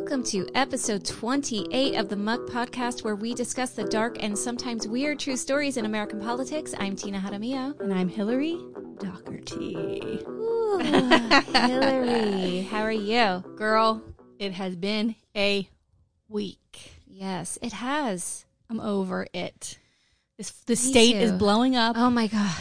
welcome 0.00 0.22
to 0.24 0.48
episode 0.54 1.04
28 1.04 1.94
of 1.94 2.08
the 2.08 2.16
Muck 2.16 2.40
Podcast, 2.46 3.04
where 3.04 3.14
we 3.14 3.34
discuss 3.34 3.72
the 3.72 3.84
dark 3.84 4.16
and 4.22 4.36
sometimes 4.36 4.88
weird 4.88 5.18
true 5.18 5.36
stories 5.36 5.76
in 5.76 5.84
American 5.84 6.18
politics. 6.18 6.74
I'm 6.78 6.96
Tina 6.96 7.18
Jaramillo. 7.18 7.78
And 7.80 7.92
I'm 7.92 8.08
Hillary 8.08 8.58
Doherty. 8.98 10.22
Ooh, 10.26 10.78
Hillary, 10.78 12.62
how 12.62 12.80
are 12.80 12.90
you? 12.90 13.44
Girl, 13.56 14.02
it 14.38 14.52
has 14.52 14.74
been 14.74 15.16
a 15.36 15.68
week. 16.30 16.92
Yes, 17.06 17.58
it 17.60 17.74
has. 17.74 18.46
I'm 18.70 18.80
over 18.80 19.26
it. 19.34 19.78
This, 20.38 20.50
the 20.64 20.76
state 20.76 21.16
is 21.16 21.30
blowing 21.32 21.76
up 21.76 21.98
Oh 21.98 22.08
my 22.08 22.26
God. 22.26 22.56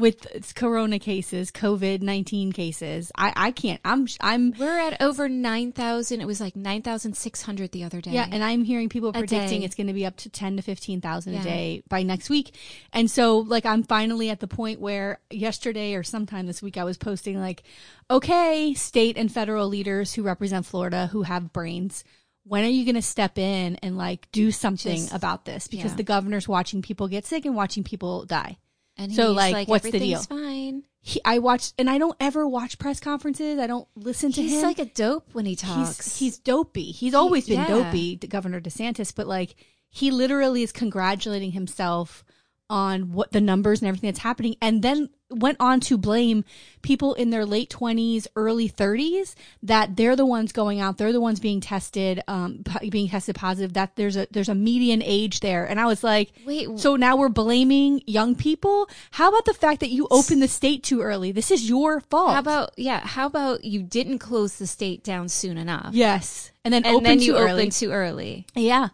With 0.00 0.54
corona 0.54 0.98
cases, 0.98 1.50
COVID 1.52 2.00
19 2.02 2.52
cases. 2.52 3.12
I, 3.16 3.32
I 3.36 3.50
can't. 3.50 3.80
I'm, 3.84 4.06
I'm, 4.20 4.54
We're 4.58 4.78
at 4.78 5.00
over 5.02 5.28
9,000. 5.28 6.20
It 6.20 6.26
was 6.26 6.40
like 6.40 6.56
9,600 6.56 7.70
the 7.72 7.84
other 7.84 8.00
day. 8.00 8.12
yeah, 8.12 8.26
and 8.30 8.42
I'm 8.42 8.64
hearing 8.64 8.88
people 8.88 9.12
predicting 9.12 9.62
it's 9.62 9.74
going 9.74 9.86
to 9.88 9.92
be 9.92 10.06
up 10.06 10.16
to 10.18 10.30
10 10.30 10.56
to 10.56 10.62
15,000 10.62 11.32
Yeah. 11.34 11.40
a 11.40 11.44
day 11.44 11.82
by 11.88 12.02
next 12.02 12.30
week. 12.30 12.54
And 12.92 13.10
so, 13.10 13.38
like, 13.38 13.66
I'm 13.66 13.82
finally 13.82 14.30
at 14.30 14.40
the 14.40 14.48
point 14.48 14.80
where 14.80 15.20
yesterday 15.30 15.94
or 15.94 16.02
sometime 16.02 16.46
this 16.46 16.62
week 16.62 16.76
I 16.76 16.84
was 16.84 16.96
posting, 16.98 17.38
like, 17.38 17.62
okay, 18.10 18.74
state 18.74 19.16
and 19.16 19.30
federal 19.30 19.68
leaders 19.68 20.14
who 20.14 20.22
represent 20.22 20.66
Florida 20.66 21.08
who 21.08 21.22
have 21.22 21.52
brains. 21.52 22.04
When 22.44 22.64
are 22.64 22.68
you 22.68 22.84
going 22.84 22.94
to 22.94 23.02
step 23.02 23.38
in 23.38 23.76
and 23.76 23.98
like 23.98 24.26
do 24.32 24.50
something 24.50 24.96
Just- 24.96 25.14
about 25.14 25.44
this? 25.44 25.68
Because 25.68 25.92
yeah. 25.92 25.96
the 25.98 26.02
governor's 26.02 26.48
watching 26.48 26.80
people 26.82 27.06
get 27.06 27.26
sick 27.26 27.44
and 27.44 27.54
watching 27.54 27.84
people 27.84 28.24
die. 28.24 28.56
And 29.00 29.12
so, 29.12 29.28
he's 29.28 29.52
like, 29.52 29.68
what's 29.68 29.88
the 29.88 29.98
deal? 29.98 30.20
fine. 30.20 30.82
He, 31.02 31.20
I 31.24 31.38
watched, 31.38 31.74
and 31.78 31.88
I 31.88 31.96
don't 31.96 32.16
ever 32.20 32.46
watch 32.46 32.78
press 32.78 33.00
conferences. 33.00 33.58
I 33.58 33.66
don't 33.66 33.88
listen 33.96 34.32
to 34.32 34.42
He's 34.42 34.50
him. 34.50 34.56
He's 34.56 34.64
like 34.64 34.78
a 34.78 34.84
dope 34.84 35.28
when 35.32 35.46
he 35.46 35.56
talks. 35.56 36.04
He's, 36.04 36.16
he's 36.16 36.38
dopey. 36.38 36.92
He's 36.92 37.14
always 37.14 37.48
been 37.48 37.60
yeah. 37.60 37.68
dopey, 37.68 38.16
Governor 38.16 38.60
DeSantis, 38.60 39.14
but 39.14 39.26
like 39.26 39.54
he 39.88 40.10
literally 40.10 40.62
is 40.62 40.72
congratulating 40.72 41.52
himself 41.52 42.22
on 42.68 43.12
what 43.12 43.32
the 43.32 43.40
numbers 43.40 43.80
and 43.80 43.88
everything 43.88 44.08
that's 44.08 44.20
happening, 44.20 44.56
and 44.60 44.82
then 44.82 45.08
went 45.30 45.56
on 45.60 45.80
to 45.80 45.96
blame 45.96 46.44
people 46.82 47.14
in 47.14 47.30
their 47.30 47.46
late 47.46 47.70
20s, 47.70 48.26
early 48.36 48.68
30s 48.68 49.34
that 49.62 49.96
they're 49.96 50.16
the 50.16 50.26
ones 50.26 50.52
going 50.52 50.80
out, 50.80 50.98
they're 50.98 51.12
the 51.12 51.20
ones 51.20 51.40
being 51.40 51.60
tested, 51.60 52.22
um, 52.28 52.64
being 52.88 53.08
tested 53.08 53.34
positive. 53.34 53.74
That 53.74 53.96
there's 53.96 54.16
a 54.16 54.26
there's 54.30 54.48
a 54.48 54.54
median 54.54 55.02
age 55.02 55.40
there, 55.40 55.64
and 55.64 55.78
I 55.78 55.86
was 55.86 56.02
like, 56.02 56.32
Wait, 56.44 56.78
so 56.78 56.96
now 56.96 57.16
we're 57.16 57.28
blaming 57.28 58.02
young 58.06 58.34
people. 58.34 58.88
How 59.12 59.28
about 59.28 59.44
the 59.44 59.54
fact 59.54 59.80
that 59.80 59.90
you 59.90 60.08
opened 60.10 60.42
the 60.42 60.48
state 60.48 60.82
too 60.82 61.00
early? 61.00 61.32
This 61.32 61.50
is 61.50 61.68
your 61.68 62.00
fault. 62.00 62.32
How 62.32 62.40
about 62.40 62.72
yeah? 62.76 63.00
How 63.00 63.26
about 63.26 63.64
you 63.64 63.82
didn't 63.82 64.18
close 64.18 64.56
the 64.56 64.66
state 64.66 65.04
down 65.04 65.28
soon 65.28 65.58
enough, 65.58 65.94
yes, 65.94 66.50
and 66.64 66.74
then 66.74 66.84
and 66.84 66.96
open 66.96 67.04
then 67.04 67.20
you 67.20 67.36
early. 67.36 67.62
opened 67.62 67.72
too 67.72 67.90
early? 67.92 68.46
Yeah. 68.54 68.88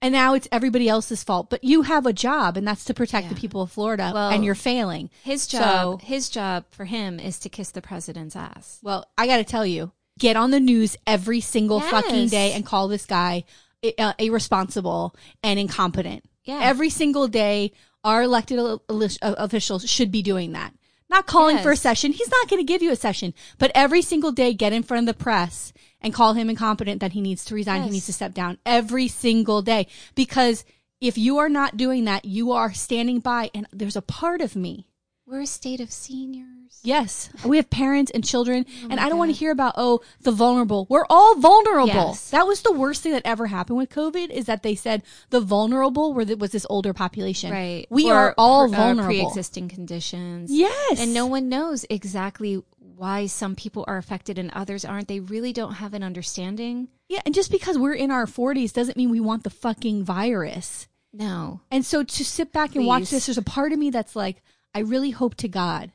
And 0.00 0.12
now 0.12 0.34
it's 0.34 0.46
everybody 0.52 0.88
else's 0.88 1.24
fault. 1.24 1.50
But 1.50 1.64
you 1.64 1.82
have 1.82 2.06
a 2.06 2.12
job, 2.12 2.56
and 2.56 2.66
that's 2.66 2.84
to 2.84 2.94
protect 2.94 3.28
the 3.28 3.34
people 3.34 3.62
of 3.62 3.72
Florida, 3.72 4.12
Well, 4.14 4.30
and 4.30 4.44
you're 4.44 4.54
failing. 4.54 5.10
His 5.24 5.42
So- 5.42 5.58
job, 5.58 6.02
his 6.02 6.28
job 6.30 6.64
for 6.70 6.84
him 6.84 7.18
is 7.18 7.38
to 7.40 7.48
kiss 7.48 7.70
the 7.72 7.82
president's 7.82 8.36
ass. 8.36 8.78
Well, 8.82 9.06
I 9.18 9.26
got 9.26 9.38
to 9.38 9.44
tell 9.44 9.66
you, 9.66 9.90
get 10.18 10.36
on 10.36 10.52
the 10.52 10.60
news 10.60 10.96
every 11.06 11.40
single 11.40 11.80
fucking 11.80 12.28
day 12.28 12.52
and 12.52 12.64
call 12.64 12.86
this 12.88 13.06
guy 13.06 13.44
uh, 13.98 14.12
irresponsible 14.18 15.14
and 15.42 15.58
incompetent. 15.58 16.24
Yeah. 16.44 16.60
Every 16.62 16.90
single 16.90 17.28
day, 17.28 17.72
our 18.04 18.22
elected 18.22 18.58
officials 18.88 19.88
should 19.88 20.10
be 20.10 20.22
doing 20.22 20.52
that. 20.52 20.72
Not 21.10 21.26
calling 21.26 21.58
for 21.58 21.72
a 21.72 21.76
session. 21.76 22.12
He's 22.12 22.30
not 22.30 22.48
going 22.48 22.60
to 22.60 22.70
give 22.70 22.82
you 22.82 22.92
a 22.92 22.96
session. 22.96 23.32
But 23.58 23.72
every 23.74 24.02
single 24.02 24.30
day, 24.30 24.52
get 24.52 24.72
in 24.72 24.82
front 24.82 25.08
of 25.08 25.16
the 25.16 25.22
press 25.22 25.72
and 26.00 26.14
call 26.14 26.34
him 26.34 26.48
incompetent 26.50 27.00
that 27.00 27.12
he 27.12 27.20
needs 27.20 27.44
to 27.46 27.54
resign. 27.54 27.82
He 27.82 27.90
needs 27.90 28.06
to 28.06 28.12
step 28.12 28.34
down 28.34 28.58
every 28.64 29.08
single 29.08 29.62
day. 29.62 29.86
Because 30.14 30.64
if 31.00 31.18
you 31.18 31.38
are 31.38 31.48
not 31.48 31.76
doing 31.76 32.04
that, 32.04 32.24
you 32.24 32.52
are 32.52 32.72
standing 32.72 33.20
by. 33.20 33.50
And 33.54 33.66
there's 33.72 33.96
a 33.96 34.02
part 34.02 34.40
of 34.40 34.54
me 34.56 34.86
We're 35.26 35.42
a 35.42 35.46
state 35.46 35.80
of 35.80 35.90
seniors. 35.92 36.44
Yes, 36.84 37.28
we 37.44 37.56
have 37.56 37.70
parents 37.70 38.12
and 38.14 38.24
children, 38.24 38.64
oh 38.68 38.86
and 38.88 39.00
I 39.00 39.08
don't 39.08 39.18
want 39.18 39.32
to 39.32 39.36
hear 39.36 39.50
about 39.50 39.74
oh 39.76 40.00
the 40.20 40.30
vulnerable. 40.30 40.86
We're 40.88 41.04
all 41.10 41.34
vulnerable. 41.34 41.88
Yes. 41.88 42.30
That 42.30 42.46
was 42.46 42.62
the 42.62 42.70
worst 42.72 43.02
thing 43.02 43.12
that 43.12 43.22
ever 43.24 43.48
happened 43.48 43.78
with 43.78 43.90
COVID 43.90 44.30
is 44.30 44.46
that 44.46 44.62
they 44.62 44.76
said 44.76 45.02
the 45.30 45.40
vulnerable 45.40 46.14
were 46.14 46.24
the, 46.24 46.36
was 46.36 46.52
this 46.52 46.64
older 46.70 46.92
population. 46.94 47.50
Right. 47.50 47.86
We 47.90 48.08
Or 48.10 48.14
are 48.14 48.34
all 48.38 48.68
pre- 48.68 48.76
vulnerable. 48.76 49.06
pre-existing 49.06 49.68
conditions. 49.68 50.52
yes, 50.52 51.00
And 51.00 51.12
no 51.12 51.26
one 51.26 51.48
knows 51.48 51.84
exactly 51.90 52.62
why 52.98 53.26
some 53.26 53.54
people 53.54 53.84
are 53.86 53.96
affected 53.96 54.38
and 54.38 54.50
others 54.52 54.84
aren't. 54.84 55.08
They 55.08 55.20
really 55.20 55.52
don't 55.52 55.74
have 55.74 55.94
an 55.94 56.02
understanding. 56.02 56.88
Yeah, 57.08 57.20
and 57.24 57.34
just 57.34 57.50
because 57.50 57.78
we're 57.78 57.94
in 57.94 58.10
our 58.10 58.26
forties 58.26 58.72
doesn't 58.72 58.96
mean 58.96 59.10
we 59.10 59.20
want 59.20 59.44
the 59.44 59.50
fucking 59.50 60.04
virus. 60.04 60.88
No. 61.12 61.60
And 61.70 61.86
so 61.86 62.02
to 62.02 62.24
sit 62.24 62.52
back 62.52 62.76
and 62.76 62.86
watch 62.86 63.10
this, 63.10 63.26
there's 63.26 63.38
a 63.38 63.42
part 63.42 63.72
of 63.72 63.78
me 63.78 63.90
that's 63.90 64.14
like, 64.14 64.42
I 64.74 64.80
really 64.80 65.10
hope 65.10 65.36
to 65.36 65.48
God 65.48 65.92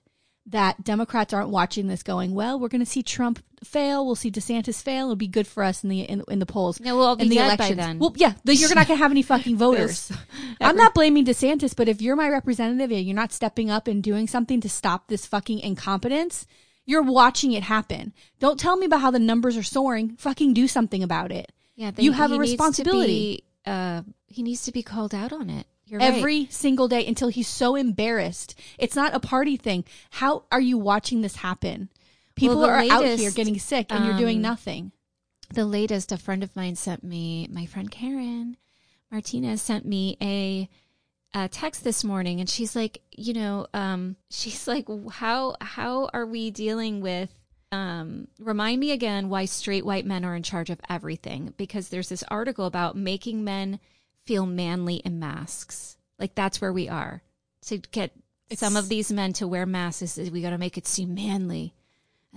that 0.47 0.84
Democrats 0.84 1.34
aren't 1.34 1.50
watching 1.50 1.88
this 1.88 2.03
going, 2.03 2.34
well, 2.34 2.59
we're 2.59 2.68
going 2.68 2.84
to 2.84 2.90
see 2.90 3.03
Trump 3.03 3.41
fail. 3.64 4.06
We'll 4.06 4.16
see 4.16 4.31
DeSantis 4.31 4.81
fail. 4.81 5.06
It'll 5.06 5.16
be 5.16 5.28
good 5.28 5.47
for 5.47 5.64
us 5.64 5.84
in 5.84 5.90
the 5.90 6.02
in, 6.02 6.24
in 6.28 6.40
the 6.40 6.46
polls. 6.46 6.80
No, 6.80 6.97
we'll 6.97 7.06
all 7.06 7.16
be 7.16 7.24
in 7.24 7.30
the 7.30 7.35
dead 7.35 7.58
by 7.58 7.74
then. 7.74 8.00
Well, 8.00 8.14
yeah, 8.18 8.34
the, 8.44 8.56
you're 8.56 8.74
not 8.75 8.88
going 8.88 8.97
to 8.97 9.03
have 9.03 9.12
any 9.12 9.22
fucking 9.22 9.58
voters. 9.58 10.12
I'm 10.59 10.75
not 10.75 10.94
blaming 10.94 11.25
DeSantis, 11.25 11.75
but 11.75 11.88
if 11.88 12.02
you're 12.02 12.16
my 12.16 12.28
representative 12.28 12.91
and 12.91 13.06
you're 13.06 13.16
not 13.16 13.31
stepping 13.31 13.70
up 13.70 13.88
and 13.88 14.03
doing 14.03 14.28
something 14.28 14.59
to 14.62 14.70
stop 14.70 15.08
this 15.08 15.25
fucking 15.25 15.59
incompetence, 15.59 16.46
you're 16.85 17.01
watching 17.03 17.51
it 17.53 17.63
happen. 17.63 18.13
Don't 18.39 18.59
tell 18.59 18.75
me 18.77 18.85
about 18.85 19.01
how 19.01 19.11
the 19.11 19.19
numbers 19.19 19.55
are 19.57 19.63
soaring. 19.63 20.16
Fucking 20.17 20.53
do 20.53 20.67
something 20.67 21.01
about 21.03 21.31
it. 21.31 21.51
Yeah, 21.75 21.91
You 21.97 22.11
have 22.11 22.31
a 22.31 22.38
needs 22.38 22.51
responsibility. 22.51 23.44
be, 23.66 23.71
uh, 23.71 24.01
he 24.27 24.44
needs 24.44 24.63
to 24.63 24.71
be 24.71 24.83
called 24.83 25.13
out 25.16 25.31
on 25.33 25.49
it. 25.49 25.66
You're 25.85 26.01
every 26.01 26.39
right. 26.41 26.53
single 26.53 26.88
day 26.88 27.05
until 27.05 27.27
he's 27.29 27.47
so 27.47 27.75
embarrassed. 27.75 28.55
It's 28.77 28.95
not 28.95 29.13
a 29.13 29.19
party 29.19 29.57
thing. 29.57 29.85
How 30.11 30.43
are 30.51 30.61
you 30.61 30.77
watching 30.77 31.22
this 31.22 31.38
happen? 31.38 31.89
People 32.35 32.57
Well, 32.59 32.69
are 32.69 32.77
out 32.89 33.05
here 33.19 33.31
getting 33.31 33.59
sick 33.59 33.88
and 33.91 34.05
you're 34.05 34.17
doing 34.17 34.38
um, 34.38 34.41
nothing. 34.43 34.91
the 35.53 35.66
latest 35.66 36.11
a 36.11 36.17
friend 36.17 36.41
of 36.43 36.55
mine 36.55 36.75
sent 36.75 37.03
me 37.03 37.47
my 37.51 37.66
friend 37.67 37.91
karen 37.91 38.57
martinez 39.11 39.61
sent 39.61 39.85
me 39.85 40.17
a, 40.19 40.67
a 41.33 41.47
text 41.47 41.83
this 41.83 42.03
morning 42.03 42.39
and 42.39 42.49
she's 42.49 42.75
like 42.75 43.01
you 43.11 43.33
know 43.33 43.67
um, 43.73 44.16
she's 44.29 44.67
like 44.67 44.88
how 45.11 45.55
how 45.61 46.09
are 46.13 46.25
we 46.25 46.51
dealing 46.51 47.01
with 47.01 47.29
um, 47.71 48.27
remind 48.39 48.79
me 48.79 48.91
again 48.91 49.29
why 49.29 49.45
straight 49.45 49.83
white 49.83 50.05
men 50.05 50.23
are 50.23 50.35
in 50.35 50.43
charge 50.43 50.69
of 50.69 50.79
everything 50.89 51.55
because 51.57 51.89
there's 51.89 52.09
this 52.09 52.23
article 52.29 52.67
about 52.67 52.95
making 52.95 53.43
men 53.43 53.79
feel 54.25 54.45
manly 54.45 54.95
in 54.97 55.19
masks. 55.19 55.97
Like 56.19 56.35
that's 56.35 56.61
where 56.61 56.73
we 56.73 56.88
are. 56.89 57.22
To 57.67 57.77
get 57.77 58.11
some 58.53 58.75
of 58.75 58.89
these 58.89 59.11
men 59.11 59.33
to 59.33 59.47
wear 59.47 59.66
masks 59.66 60.17
is 60.17 60.31
we 60.31 60.41
got 60.41 60.51
to 60.51 60.57
make 60.57 60.77
it 60.77 60.88
seem 60.88 61.13
manly. 61.13 61.73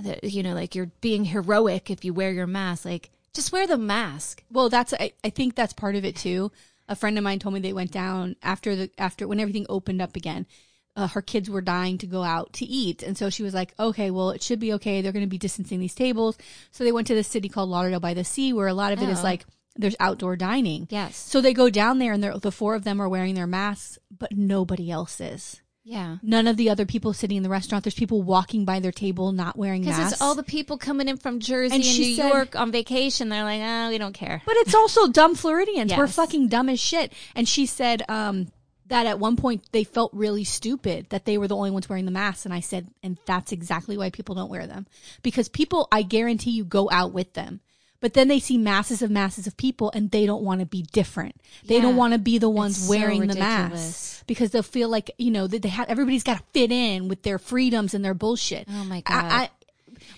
That 0.03 0.25
you 0.25 0.43
know 0.43 0.55
like 0.55 0.75
you're 0.75 0.91
being 1.01 1.25
heroic 1.25 1.91
if 1.91 2.05
you 2.05 2.13
wear 2.13 2.31
your 2.31 2.47
mask. 2.47 2.85
Like 2.85 3.11
just 3.33 3.53
wear 3.53 3.67
the 3.67 3.79
mask. 3.79 4.43
Well, 4.51 4.69
that's 4.69 4.93
I, 4.95 5.13
I 5.25 5.31
think 5.31 5.55
that's 5.55 5.73
part 5.73 5.97
of 5.97 6.05
it 6.05 6.17
too. 6.17 6.53
A 6.89 6.97
friend 6.97 7.19
of 7.19 7.25
mine 7.25 7.39
told 7.39 7.55
me 7.55 7.61
they 7.61 7.73
went 7.73 7.91
down 7.93 8.37
after 8.43 8.77
the 8.77 8.91
after 8.99 9.27
when 9.27 9.41
everything 9.41 9.67
opened 9.69 10.01
up 10.03 10.17
again. 10.17 10.47
Uh, 10.95 11.09
her 11.09 11.21
kids 11.21 11.51
were 11.51 11.61
dying 11.61 11.99
to 11.99 12.07
go 12.07 12.23
out 12.23 12.55
to 12.55 12.65
eat, 12.65 13.03
and 13.03 13.19
so 13.19 13.29
she 13.29 13.43
was 13.43 13.53
like, 13.53 13.75
"Okay, 13.79 14.11
well, 14.11 14.31
it 14.31 14.43
should 14.43 14.59
be 14.61 14.73
okay. 14.75 15.03
They're 15.03 15.13
going 15.13 15.25
to 15.27 15.29
be 15.31 15.37
distancing 15.37 15.79
these 15.81 15.95
tables." 15.95 16.39
So 16.71 16.85
they 16.85 16.93
went 16.93 17.07
to 17.09 17.15
this 17.15 17.29
city 17.29 17.49
called 17.51 17.69
Lauderdale 17.69 18.01
by 18.01 18.15
the 18.15 18.25
Sea, 18.25 18.53
where 18.55 18.67
a 18.69 18.73
lot 18.75 18.93
of 18.95 19.03
it 19.03 19.09
is 19.11 19.19
Oh. 19.21 19.23
like 19.25 19.45
there's 19.79 19.97
outdoor 20.01 20.37
dining. 20.37 20.87
yes 20.91 21.17
So 21.17 21.43
they 21.43 21.53
go 21.53 21.69
down 21.69 21.99
there, 21.99 22.13
and 22.15 22.23
they're- 22.25 22.39
the 22.39 22.51
four 22.51 22.75
of 22.75 22.85
them 22.85 22.99
are 23.03 23.11
wearing 23.11 23.35
their 23.35 23.47
masks, 23.47 23.99
but 24.11 24.33
nobody 24.33 24.91
else 24.91 25.21
is. 25.21 25.61
Yeah 25.89 26.17
None 26.23 26.47
of 26.49 26.57
the 26.57 26.69
other 26.69 26.85
people 26.85 27.13
sitting 27.13 27.37
in 27.37 27.43
the 27.45 27.49
restaurant. 27.49 27.85
There's 27.85 27.95
people 27.95 28.21
walking 28.23 28.65
by 28.65 28.81
their 28.81 28.93
table 28.93 29.31
not 29.33 29.57
wearing 29.57 29.85
masks. 29.85 29.97
because 29.99 30.13
it's 30.15 30.21
all 30.23 30.35
the 30.35 30.43
people 30.43 30.77
coming 30.77 31.09
in 31.09 31.17
from 31.17 31.39
jersey 31.41 31.75
And 31.75 31.85
and, 31.85 31.99
new 31.99 32.15
said- 32.17 32.29
york 32.29 32.57
on 32.57 32.73
vacation 32.73 33.29
they're 33.29 33.45
like 33.45 33.61
oh 33.63 33.89
we 33.91 33.99
don't 33.99 34.13
care 34.13 34.43
But 34.45 34.57
it's 34.59 34.75
also 34.75 35.09
dumb 35.09 35.35
Floridians. 35.37 35.93
We're 35.97 36.07
fucking 36.09 36.49
dumb 36.49 36.69
as 36.69 36.81
shit. 36.81 37.13
And 37.37 37.49
she 37.49 37.67
said 37.67 38.03
um, 38.09 38.49
that 38.89 39.07
at 39.07 39.19
one 39.21 39.37
point 39.37 39.63
they 39.73 39.85
felt 39.85 40.13
really 40.13 40.45
stupid 40.45 41.07
that 41.11 41.25
they 41.25 41.39
were 41.39 41.49
the 41.49 41.57
only 41.57 41.71
ones 41.71 41.89
wearing 41.89 42.05
the 42.05 42.11
masks. 42.11 42.45
And 42.45 42.53
I 42.55 42.61
said, 42.61 42.89
and 43.03 43.17
that's 43.27 43.53
exactly 43.53 43.97
why 43.97 44.11
people 44.11 44.35
don't 44.35 44.51
wear 44.51 44.67
them. 44.67 44.87
Because 45.23 45.49
people, 45.49 45.89
I 45.93 46.03
guarantee 46.03 46.51
you, 46.53 46.65
go 46.65 46.89
out 46.91 47.13
with 47.13 47.33
them. 47.35 47.61
But 48.01 48.15
then 48.15 48.29
they 48.29 48.39
see 48.41 48.59
masses 48.59 49.01
of 49.03 49.11
masses 49.11 49.47
of 49.47 49.57
people 49.57 49.91
and 49.95 50.11
they 50.11 50.27
don't 50.27 50.43
want 50.43 50.61
to 50.61 50.67
be 50.67 50.83
different. 50.93 51.35
They 51.65 51.81
don't 51.81 51.97
want 51.97 52.13
to 52.13 52.19
be 52.19 52.39
the 52.39 52.51
ones 52.51 52.77
It's 52.77 52.87
so 52.87 52.91
wearing 52.91 53.21
the 53.23 53.29
ridiculous. 53.29 53.71
masks 53.73 54.25
because 54.27 54.51
they'll 54.51 54.63
feel 54.63 54.89
like, 54.89 55.11
you 55.19 55.31
know, 55.31 55.47
that 55.47 55.63
they 55.63 55.69
have, 55.71 55.89
everybody's 55.89 56.23
got 56.23 56.39
to 56.39 56.45
fit 56.53 56.71
in 56.71 57.09
with 57.09 57.23
their 57.23 57.39
freedoms 57.39 57.95
and 57.95 58.05
their 58.05 58.15
bullshit. 58.15 58.67
Oh 58.71 58.85
my 58.85 59.01
God. 59.01 59.25
I, 59.25 59.37
I, 59.45 59.51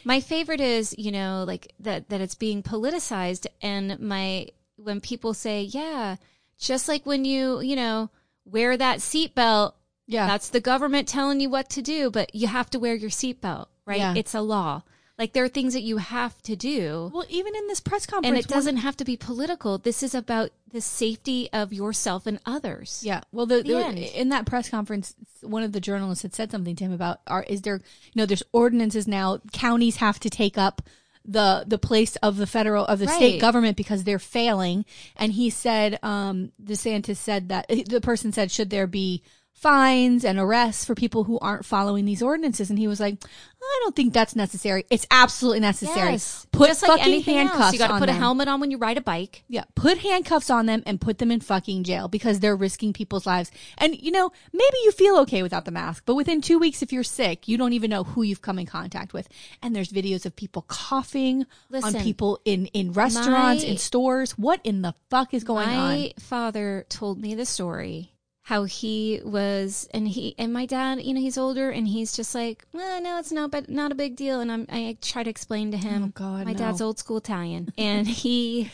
my 0.05 0.21
favorite 0.21 0.61
is 0.61 0.95
you 0.99 1.13
know 1.13 1.45
like 1.47 1.73
that 1.81 2.09
that 2.09 2.21
it's 2.21 2.35
being 2.35 2.63
politicized 2.65 3.47
and 3.63 3.99
my 4.01 4.49
when 4.77 5.01
people 5.01 5.33
say 5.35 5.63
yeah 5.63 6.17
just 6.59 6.89
like 6.89 7.07
when 7.07 7.25
you 7.25 7.61
you 7.61 7.77
know 7.77 8.11
wear 8.45 8.77
that 8.77 8.99
seatbelt 8.99 9.73
yeah. 10.07 10.27
that's 10.27 10.49
the 10.51 10.61
government 10.61 11.07
telling 11.07 11.39
you 11.41 11.49
what 11.49 11.71
to 11.71 11.81
do 11.83 12.11
but 12.11 12.35
you 12.35 12.49
have 12.49 12.69
to 12.71 12.79
wear 12.79 12.95
your 12.95 13.11
seatbelt 13.11 13.67
right 13.87 13.99
Yeah. 13.99 14.15
it's 14.17 14.35
a 14.35 14.41
law 14.41 14.83
Like 15.19 15.32
there 15.32 15.43
are 15.44 15.49
things 15.49 15.75
that 15.75 15.82
you 15.82 15.97
have 15.97 16.41
to 16.44 16.55
do. 16.55 17.11
Well, 17.12 17.26
even 17.29 17.56
in 17.56 17.67
this 17.67 17.81
press 17.81 18.06
conference, 18.06 18.29
And 18.29 18.38
it 18.38 18.49
doesn't 18.49 18.76
have 18.76 18.97
to 18.99 19.05
be 19.05 19.17
political. 19.17 19.76
This 19.79 20.03
is 20.05 20.15
about 20.15 20.50
the 20.70 20.81
safety 20.81 21.49
of 21.53 21.73
yourself 21.73 22.26
and 22.26 22.38
others. 22.47 23.03
Yeah. 23.05 23.23
Well, 23.32 23.47
the, 23.47 23.62
The 23.62 23.93
the- 23.94 24.20
in 24.20 24.29
that 24.29 24.47
press 24.47 24.69
conference, 24.69 25.17
one 25.41 25.65
of 25.65 25.73
the 25.73 25.81
journalists 25.81 26.23
had 26.23 26.35
said 26.35 26.50
something 26.53 26.76
to 26.76 26.85
him 26.85 26.93
about 26.93 27.20
are 27.26 27.43
is 27.43 27.62
there 27.62 27.76
you 27.76 28.12
know 28.20 28.26
there's 28.26 28.43
ordinances 28.53 29.09
now 29.09 29.41
counties 29.53 29.97
have 29.97 30.20
to 30.20 30.31
take 30.31 30.56
up 30.59 30.82
the 31.25 31.65
the 31.67 31.79
place 31.79 32.17
of 32.17 32.37
the 32.37 32.47
federal 32.47 32.85
of 32.87 32.99
the 33.00 33.06
state 33.09 33.41
government 33.41 33.76
because 33.76 34.05
they're 34.05 34.19
failing 34.19 34.85
and 35.17 35.32
he 35.32 35.50
said 35.50 35.99
um 36.03 36.53
DeSantis 36.62 37.17
said 37.17 37.50
that 37.50 37.67
the 37.88 38.00
person 38.00 38.32
said 38.32 38.50
should 38.50 38.70
there 38.70 38.87
be 38.87 39.23
fines 39.60 40.25
and 40.25 40.38
arrests 40.38 40.84
for 40.84 40.94
people 40.94 41.25
who 41.25 41.38
aren't 41.40 41.64
following 41.64 42.05
these 42.05 42.22
ordinances 42.22 42.70
and 42.70 42.78
he 42.78 42.87
was 42.87 43.00
like 43.00 43.16
I 43.60 43.81
don't 43.82 43.96
think 43.96 44.14
that's 44.14 44.37
necessary 44.37 44.84
it's 44.88 45.06
absolutely 45.10 45.60
necessary 45.60 46.12
Yes. 46.12 46.46
put 46.52 46.69
Just 46.69 46.87
fucking 46.87 47.05
anything 47.05 47.37
handcuffs 47.37 47.60
else. 47.60 47.72
You 47.72 47.78
got 47.81 47.88
to 47.88 47.99
put 47.99 48.08
a 48.08 48.12
helmet 48.12 48.46
on 48.49 48.60
when 48.60 48.70
you 48.70 48.78
ride 48.78 48.96
a 48.99 49.00
bike. 49.00 49.43
Yeah, 49.49 49.64
put 49.75 49.99
handcuffs 49.99 50.49
on 50.49 50.66
them 50.66 50.82
and 50.87 51.00
put 51.00 51.19
them 51.19 51.31
in 51.31 51.40
fucking 51.40 51.84
jail 51.84 52.08
because 52.08 52.40
they're 52.40 52.56
risking 52.56 52.93
people's 52.93 53.26
lives. 53.26 53.50
And 53.76 54.00
you 54.00 54.10
know, 54.10 54.31
maybe 54.52 54.76
you 54.84 54.93
feel 54.93 55.16
okay 55.19 55.43
without 55.43 55.64
the 55.64 55.70
mask, 55.70 56.05
but 56.06 56.14
within 56.14 56.40
two 56.40 56.58
weeks, 56.58 56.82
if 56.82 56.93
you're 56.93 57.02
sick, 57.05 57.49
you 57.49 57.58
don't 57.58 57.72
even 57.72 57.90
know 57.90 58.05
who 58.05 58.22
you've 58.22 58.43
come 58.43 58.58
in 58.58 58.66
contact 58.66 59.12
with. 59.12 59.28
And 59.62 59.75
there's 59.75 59.90
videos 59.90 60.25
of 60.25 60.34
people 60.37 60.62
coughing 60.69 61.44
Listen, 61.69 61.96
on 61.96 62.02
people 62.02 62.40
in 62.44 62.66
in 62.66 62.93
restaurants, 62.93 63.64
my- 63.64 63.70
in 63.70 63.76
stores. 63.78 64.32
What 64.38 64.60
in 64.64 64.82
the 64.82 64.94
fuck 65.10 65.34
is 65.34 65.43
going 65.44 65.66
my 65.69 65.75
on? 65.76 65.88
My 65.99 66.12
father 66.20 66.87
told 66.88 67.20
me 67.20 67.34
the 67.34 67.46
story 67.46 68.12
how 68.49 68.65
he 68.65 69.21
was 69.27 69.87
and 69.93 70.09
he 70.09 70.35
and 70.39 70.50
my 70.50 70.65
dad 70.65 71.03
you 71.03 71.12
know 71.12 71.21
he's 71.21 71.37
older 71.37 71.69
and 71.69 71.87
he's 71.87 72.17
just 72.17 72.35
like 72.35 72.65
well 72.73 72.99
no 73.03 73.19
it's 73.19 73.31
not 73.31 73.50
but 73.50 73.69
not 73.69 73.93
a 73.93 73.95
big 73.95 74.17
deal 74.17 74.41
and 74.41 74.50
I'm, 74.50 74.65
i 74.71 74.97
try 75.03 75.23
to 75.23 75.29
explain 75.29 75.71
to 75.73 75.77
him 75.77 76.05
Oh, 76.05 76.12
God, 76.15 76.47
my 76.47 76.53
no. 76.53 76.59
dad's 76.59 76.81
old 76.81 76.99
school 76.99 77.19
italian 77.19 77.75
and 77.79 78.09
he 78.09 78.71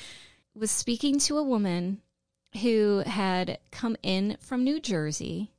was 0.54 0.70
speaking 0.70 1.18
to 1.18 1.38
a 1.38 1.42
woman 1.42 1.98
who 2.62 3.02
had 3.04 3.58
come 3.72 3.96
in 4.00 4.36
from 4.38 4.62
new 4.62 4.78
jersey 4.78 5.50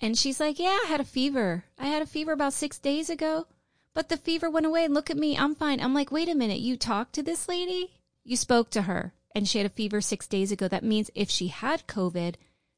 and 0.00 0.18
she's 0.18 0.40
like 0.40 0.58
yeah 0.58 0.76
i 0.82 0.86
had 0.88 1.00
a 1.00 1.04
fever. 1.04 1.62
I 1.78 1.86
had 1.86 2.02
a 2.02 2.06
fever 2.06 2.32
about 2.32 2.52
six 2.52 2.80
days 2.80 3.08
ago 3.08 3.46
but 3.94 4.08
the 4.08 4.16
fever 4.16 4.50
went 4.50 4.66
away. 4.66 4.84
And 4.84 4.92
look 4.92 5.08
at 5.08 5.16
me. 5.16 5.38
I'm 5.38 5.54
fine. 5.54 5.80
I'm 5.80 5.94
like 5.94 6.10
wait 6.10 6.28
a 6.28 6.34
minute. 6.34 6.58
You 6.58 6.76
talked 6.76 7.14
to 7.14 7.22
this 7.22 7.48
lady? 7.48 7.92
You 8.24 8.36
spoke 8.36 8.70
to 8.70 8.82
her 8.82 9.12
and 9.36 9.46
she 9.46 9.58
had 9.58 9.66
a 9.66 9.70
fever 9.70 10.00
six 10.00 10.26
days 10.26 10.50
ago. 10.50 10.66
That 10.66 10.82
means 10.82 11.12
if 11.14 11.30
she 11.30 11.46
had 11.46 11.86
covid 11.86 12.34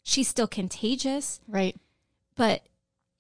she's 0.09 0.29
still 0.29 0.47
contagious 0.47 1.41
Right. 1.47 1.77
but 2.37 2.63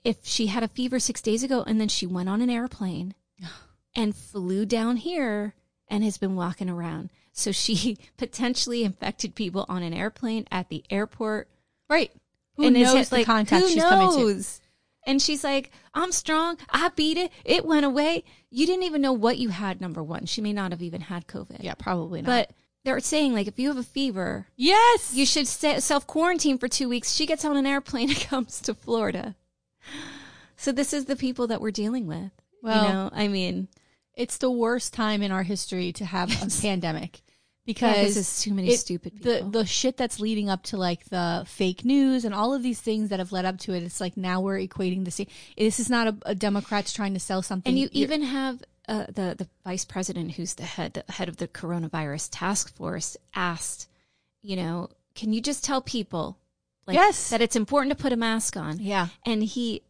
if 0.04 0.18
she 0.22 0.46
had 0.46 0.62
a 0.62 0.68
fever 0.68 0.98
six 0.98 1.20
days 1.20 1.42
ago 1.42 1.62
and 1.66 1.80
then 1.80 1.88
she 1.88 2.06
went 2.06 2.28
on 2.28 2.40
an 2.40 2.50
airplane 2.50 3.14
and 3.94 4.14
flew 4.16 4.64
down 4.64 4.96
here 4.96 5.54
and 5.88 6.02
has 6.04 6.18
been 6.18 6.34
walking 6.36 6.70
around 6.70 7.10
so 7.32 7.52
she 7.52 7.98
potentially 8.16 8.84
infected 8.84 9.34
people 9.34 9.66
on 9.68 9.82
an 9.82 9.92
airplane 9.94 10.46
at 10.50 10.68
the 10.68 10.82
airport 10.90 11.48
Right. 11.90 12.12
Who 12.56 12.66
and 12.66 12.76
is 12.76 12.92
knows 12.92 13.06
it 13.06 13.10
the 13.10 13.16
like, 13.16 13.26
contact 13.26 13.62
who 13.64 13.70
she's 13.70 13.82
coming 13.82 14.10
to? 14.10 14.18
knows? 14.18 14.60
And 15.06 15.22
she's 15.22 15.42
like, 15.42 15.70
I'm 15.94 16.12
strong. 16.12 16.58
I 16.68 16.90
beat 16.94 17.16
it. 17.16 17.32
It 17.44 17.64
went 17.64 17.86
away. 17.86 18.24
You 18.50 18.66
didn't 18.66 18.82
even 18.82 19.00
know 19.00 19.14
what 19.14 19.38
you 19.38 19.48
had, 19.48 19.80
number 19.80 20.02
one. 20.02 20.26
She 20.26 20.42
may 20.42 20.52
not 20.52 20.72
have 20.72 20.82
even 20.82 21.00
had 21.00 21.26
COVID. 21.26 21.62
Yeah, 21.62 21.72
probably 21.74 22.20
not. 22.20 22.26
But 22.26 22.50
they're 22.84 23.00
saying, 23.00 23.34
like, 23.34 23.46
if 23.46 23.58
you 23.58 23.68
have 23.68 23.76
a 23.76 23.82
fever, 23.82 24.46
yes, 24.56 25.12
you 25.14 25.26
should 25.26 25.46
self 25.46 26.06
quarantine 26.06 26.58
for 26.58 26.68
two 26.68 26.88
weeks. 26.88 27.12
She 27.14 27.26
gets 27.26 27.44
on 27.44 27.56
an 27.56 27.66
airplane 27.66 28.08
and 28.10 28.18
comes 28.20 28.60
to 28.62 28.74
Florida. 28.74 29.34
So 30.56 30.72
this 30.72 30.92
is 30.92 31.04
the 31.04 31.16
people 31.16 31.46
that 31.48 31.60
we're 31.60 31.70
dealing 31.70 32.06
with. 32.06 32.30
Well, 32.62 32.84
you 32.86 32.92
know, 32.92 33.10
I 33.12 33.28
mean, 33.28 33.68
it's 34.14 34.38
the 34.38 34.50
worst 34.50 34.92
time 34.92 35.22
in 35.22 35.30
our 35.30 35.42
history 35.44 35.92
to 35.92 36.04
have 36.04 36.30
a 36.42 36.50
pandemic 36.62 37.20
because 37.64 37.92
because 37.92 38.14
there's 38.14 38.40
too 38.42 38.54
many 38.54 38.70
it- 38.70 38.78
stupid 38.78 39.12
the 39.22 39.34
people. 39.36 39.50
the 39.50 39.66
shit 39.66 39.96
that's 39.96 40.18
leading 40.18 40.48
up 40.50 40.62
to 40.64 40.76
like 40.76 41.04
the 41.06 41.44
fake 41.46 41.84
news 41.84 42.24
and 42.24 42.34
all 42.34 42.54
of 42.54 42.62
these 42.62 42.80
things 42.80 43.10
that 43.10 43.18
have 43.20 43.30
led 43.30 43.44
up 43.44 43.58
to 43.58 43.74
it. 43.74 43.82
It's 43.82 44.00
like 44.00 44.16
now 44.16 44.40
we're 44.40 44.58
equating 44.58 45.04
the 45.04 45.10
same. 45.10 45.26
This 45.56 45.78
is 45.78 45.88
not 45.90 46.08
a, 46.08 46.16
a 46.26 46.34
Democrats 46.34 46.92
trying 46.92 47.14
to 47.14 47.20
sell 47.20 47.42
something. 47.42 47.70
and 47.70 47.78
you 47.78 47.88
You're- 47.92 48.02
even 48.04 48.22
have 48.22 48.62
uh, 48.88 49.06
the 49.06 49.34
the 49.38 49.48
vice 49.64 49.84
president, 49.84 50.32
who's 50.32 50.54
the 50.54 50.64
head 50.64 50.94
the 51.06 51.12
head 51.12 51.28
of 51.28 51.36
the 51.36 51.46
coronavirus 51.48 52.28
task 52.32 52.74
force, 52.74 53.16
asked, 53.34 53.88
you 54.42 54.56
know, 54.56 54.88
can 55.14 55.32
you 55.32 55.40
just 55.40 55.62
tell 55.64 55.80
people, 55.82 56.38
like, 56.86 56.94
Yes. 56.94 57.30
that 57.30 57.40
it's 57.40 57.56
important 57.56 57.96
to 57.96 58.02
put 58.02 58.12
a 58.12 58.16
mask 58.16 58.56
on? 58.56 58.78
yeah 58.80 59.08
And 59.26 59.42
he 59.44 59.82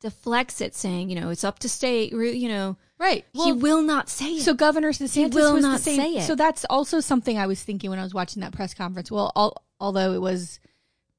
deflects 0.00 0.60
it, 0.60 0.74
saying, 0.74 1.10
you 1.10 1.20
know, 1.20 1.30
it's 1.30 1.44
up 1.44 1.58
to 1.60 1.68
state. 1.68 2.10
You 2.12 2.48
know, 2.48 2.76
right. 2.98 3.24
he 3.32 3.52
will 3.52 3.82
not 3.82 4.08
say 4.08 4.32
it. 4.32 4.42
So 4.42 4.52
Governor 4.54 4.90
DeSantis 4.92 5.34
will 5.34 5.60
not 5.60 5.78
the 5.78 5.82
same. 5.84 6.00
say 6.00 6.14
it. 6.16 6.22
So 6.22 6.34
that's 6.34 6.64
also 6.68 7.00
something 7.00 7.38
I 7.38 7.46
was 7.46 7.62
thinking 7.62 7.90
when 7.90 7.98
I 7.98 8.02
was 8.02 8.14
watching 8.14 8.40
that 8.42 8.52
press 8.52 8.74
conference. 8.74 9.10
Well, 9.10 9.30
al- 9.36 9.62
although 9.78 10.12
it 10.12 10.20
was 10.20 10.58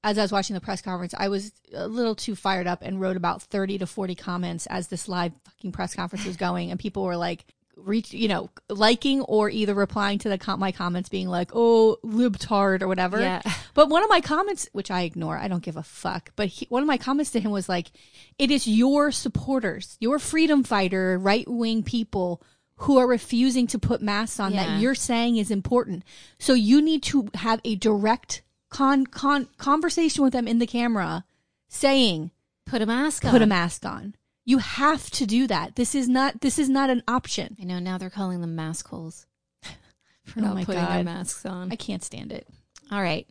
as 0.04 0.18
I 0.18 0.22
was 0.22 0.32
watching 0.32 0.54
the 0.54 0.62
press 0.62 0.82
conference, 0.82 1.14
I 1.18 1.30
was 1.30 1.52
a 1.74 1.88
little 1.88 2.16
too 2.16 2.36
fired 2.36 2.68
up 2.68 2.82
and 2.82 3.00
wrote 3.00 3.18
about 3.18 3.42
thirty 3.42 3.78
to 3.78 3.88
forty 3.88 4.16
comments 4.16 4.66
as 4.68 4.88
this 4.90 5.08
live 5.08 5.32
fucking 5.46 5.72
press 5.72 5.96
conference 5.96 6.26
was 6.26 6.38
going, 6.38 6.72
and 6.72 6.80
people 6.80 7.04
were 7.04 7.18
like. 7.18 7.46
Reach, 7.76 8.14
you 8.14 8.28
know, 8.28 8.52
liking 8.70 9.22
or 9.22 9.50
either 9.50 9.74
replying 9.74 10.20
to 10.20 10.30
the 10.30 10.38
com- 10.38 10.60
my 10.60 10.72
comments, 10.72 11.10
being 11.10 11.28
like, 11.28 11.50
"Oh, 11.56 11.98
libtard" 12.06 12.84
or 12.84 12.88
whatever. 12.88 13.20
Yeah. 13.20 13.42
But 13.74 13.90
one 13.90 14.04
of 14.04 14.10
my 14.12 14.22
comments, 14.22 14.70
which 14.74 14.92
I 14.92 15.02
ignore, 15.02 15.40
I 15.40 15.48
don't 15.48 15.64
give 15.64 15.76
a 15.76 15.82
fuck. 15.82 16.30
But 16.36 16.50
he, 16.50 16.68
one 16.70 16.84
of 16.84 16.88
my 16.88 16.98
comments 17.00 17.32
to 17.32 17.40
him 17.40 17.50
was 17.50 17.68
like, 17.68 17.90
"It 18.38 18.52
is 18.52 18.68
your 18.68 19.12
supporters, 19.12 19.98
your 20.00 20.20
freedom 20.20 20.64
fighter, 20.64 21.18
right 21.18 21.50
wing 21.50 21.82
people 21.82 22.44
who 22.76 23.00
are 23.00 23.08
refusing 23.08 23.66
to 23.68 23.80
put 23.80 24.04
masks 24.04 24.40
on 24.40 24.54
Yeah. 24.54 24.68
that 24.68 24.80
you're 24.80 24.94
saying 24.94 25.38
is 25.38 25.50
important. 25.50 26.04
So 26.38 26.54
you 26.54 26.80
need 26.80 27.02
to 27.04 27.28
have 27.34 27.60
a 27.66 27.76
direct 27.76 28.43
con, 28.74 29.06
con 29.06 29.48
conversation 29.58 30.24
with 30.24 30.34
them 30.34 30.48
in 30.48 30.60
the 30.60 30.68
camera, 30.68 31.24
saying, 31.70 32.32
put 32.66 32.82
a 32.82 32.86
mask 32.86 33.24
on. 33.26 33.32
"Put 33.32 33.42
a 33.42 33.46
mask 33.48 33.86
on." 33.86 34.16
You 34.46 34.58
have 34.58 35.10
to 35.12 35.26
do 35.26 35.48
that. 35.48 35.76
This 35.78 35.96
is 35.96 36.10
not. 36.10 36.42
This 36.42 36.60
is 36.60 36.68
not 36.70 36.90
an 36.90 37.02
option. 37.08 37.56
I 37.62 37.64
know 37.64 37.80
now 37.80 37.98
they're 37.98 38.10
calling 38.10 38.42
them 38.42 38.56
mask 38.56 38.88
holes 38.90 39.26
for 40.26 40.40
Oh 40.40 40.44
not 40.44 40.56
my 40.56 40.66
putting 40.66 40.84
their 40.84 41.04
masks 41.04 41.46
on. 41.46 41.72
I 41.72 41.76
can't 41.78 42.04
stand 42.04 42.32
it, 42.34 42.48
All 42.92 43.02
right, 43.02 43.26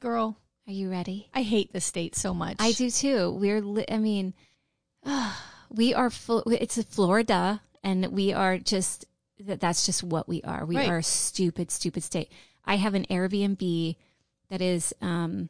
girl. 0.00 0.36
are 0.68 0.72
you 0.72 0.88
ready? 0.90 1.28
I 1.34 1.42
hate 1.42 1.72
the 1.72 1.80
state 1.80 2.14
so 2.14 2.32
much. 2.32 2.56
I 2.60 2.72
do 2.72 2.90
too. 2.90 3.32
We're, 3.32 3.60
li- 3.60 3.86
I 3.90 3.98
mean, 3.98 4.34
we 5.70 5.94
are 5.94 6.10
full. 6.10 6.42
It's 6.46 6.80
Florida, 6.84 7.60
and 7.82 8.06
we 8.12 8.32
are 8.32 8.58
just. 8.58 9.04
that- 9.40 9.60
That's 9.60 9.84
just 9.86 10.02
what 10.02 10.28
we 10.28 10.42
are. 10.42 10.64
We 10.64 10.76
Right. 10.76 10.88
are 10.88 10.98
a 10.98 11.02
stupid, 11.02 11.70
stupid 11.70 12.02
state. 12.04 12.30
I 12.64 12.76
have 12.76 12.94
an 12.94 13.06
Airbnb 13.10 13.96
that 14.50 14.60
is 14.62 14.94
um, 15.02 15.48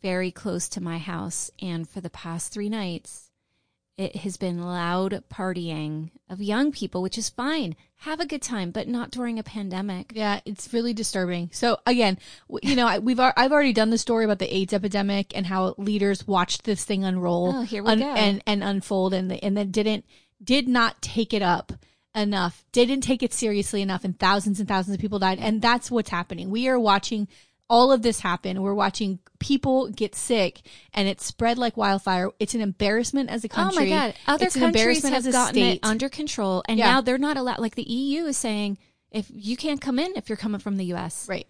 very 0.00 0.30
close 0.30 0.68
to 0.70 0.80
my 0.82 0.98
house, 0.98 1.50
and 1.60 1.88
for 1.88 2.00
the 2.00 2.10
past 2.10 2.52
three 2.52 2.68
nights, 2.68 3.30
it 3.96 4.14
has 4.16 4.36
been 4.36 4.62
loud 4.62 5.24
partying 5.28 6.10
of 6.30 6.40
young 6.40 6.70
people, 6.70 7.02
which 7.02 7.18
is 7.18 7.28
fine. 7.28 7.74
Have 8.02 8.20
a 8.20 8.26
good 8.26 8.42
time, 8.42 8.70
but 8.70 8.86
not 8.86 9.10
during 9.10 9.40
a 9.40 9.42
pandemic. 9.42 10.12
Yeah, 10.14 10.40
it's 10.44 10.72
really 10.72 10.92
disturbing. 10.94 11.50
So 11.52 11.78
again, 11.84 12.16
you 12.62 12.76
know, 12.76 12.86
I- 12.86 13.00
we've 13.00 13.18
I've 13.18 13.50
already 13.50 13.72
done 13.72 13.90
the 13.90 13.98
story 13.98 14.24
about 14.24 14.38
the 14.38 14.54
AIDS 14.56 14.72
epidemic 14.72 15.36
and 15.36 15.44
how 15.46 15.74
leaders 15.78 16.28
watched 16.28 16.62
this 16.62 16.84
thing 16.84 17.02
unroll 17.04 17.52
Oh, 17.56 17.62
here 17.62 17.82
we 17.82 17.96
go. 17.96 18.04
and 18.14 18.40
and 18.46 18.62
unfold 18.62 19.14
and 19.14 19.32
and 19.32 19.56
then 19.56 19.72
didn't 19.72 20.04
did 20.42 20.68
not 20.68 21.02
take 21.02 21.34
it 21.34 21.42
up 21.42 21.72
enough. 22.14 22.64
Didn't 22.70 23.00
take 23.00 23.24
it 23.24 23.32
seriously 23.34 23.82
enough 23.82 24.04
and 24.04 24.16
thousands 24.16 24.60
and 24.60 24.68
thousands 24.68 24.94
of 24.94 25.00
people 25.00 25.18
died 25.18 25.40
and 25.40 25.60
that's 25.60 25.90
what's 25.90 26.10
happening. 26.10 26.50
We 26.50 26.68
are 26.68 26.78
watching 26.78 27.26
all 27.68 27.92
of 27.92 28.02
this 28.02 28.20
happen. 28.20 28.62
We're 28.62 28.74
watching 28.74 29.18
people 29.38 29.88
get 29.88 30.14
sick 30.14 30.62
and 30.94 31.06
it's 31.08 31.24
spread 31.24 31.58
like 31.58 31.76
wildfire. 31.76 32.30
It's 32.40 32.54
an 32.54 32.60
embarrassment 32.60 33.30
as 33.30 33.44
a 33.44 33.48
country. 33.48 33.76
Oh 33.76 33.80
my 33.84 33.88
god! 33.90 34.14
Other 34.26 34.46
it's 34.46 34.56
countries 34.56 35.02
have 35.06 35.30
gotten 35.30 35.54
state. 35.54 35.72
it 35.74 35.80
under 35.82 36.08
control, 36.08 36.62
and 36.68 36.78
Yeah. 36.78 36.92
now 36.92 37.00
they're 37.00 37.18
not 37.18 37.36
allowed. 37.36 37.58
Like 37.58 37.74
the 37.74 37.88
EU 37.90 38.24
is 38.24 38.36
saying, 38.36 38.78
if 39.10 39.26
you 39.32 39.56
can't 39.56 39.80
come 39.80 39.98
in 39.98 40.12
if 40.16 40.28
you're 40.28 40.36
coming 40.36 40.60
from 40.60 40.76
the 40.76 40.86
US. 40.94 41.28
Right. 41.28 41.46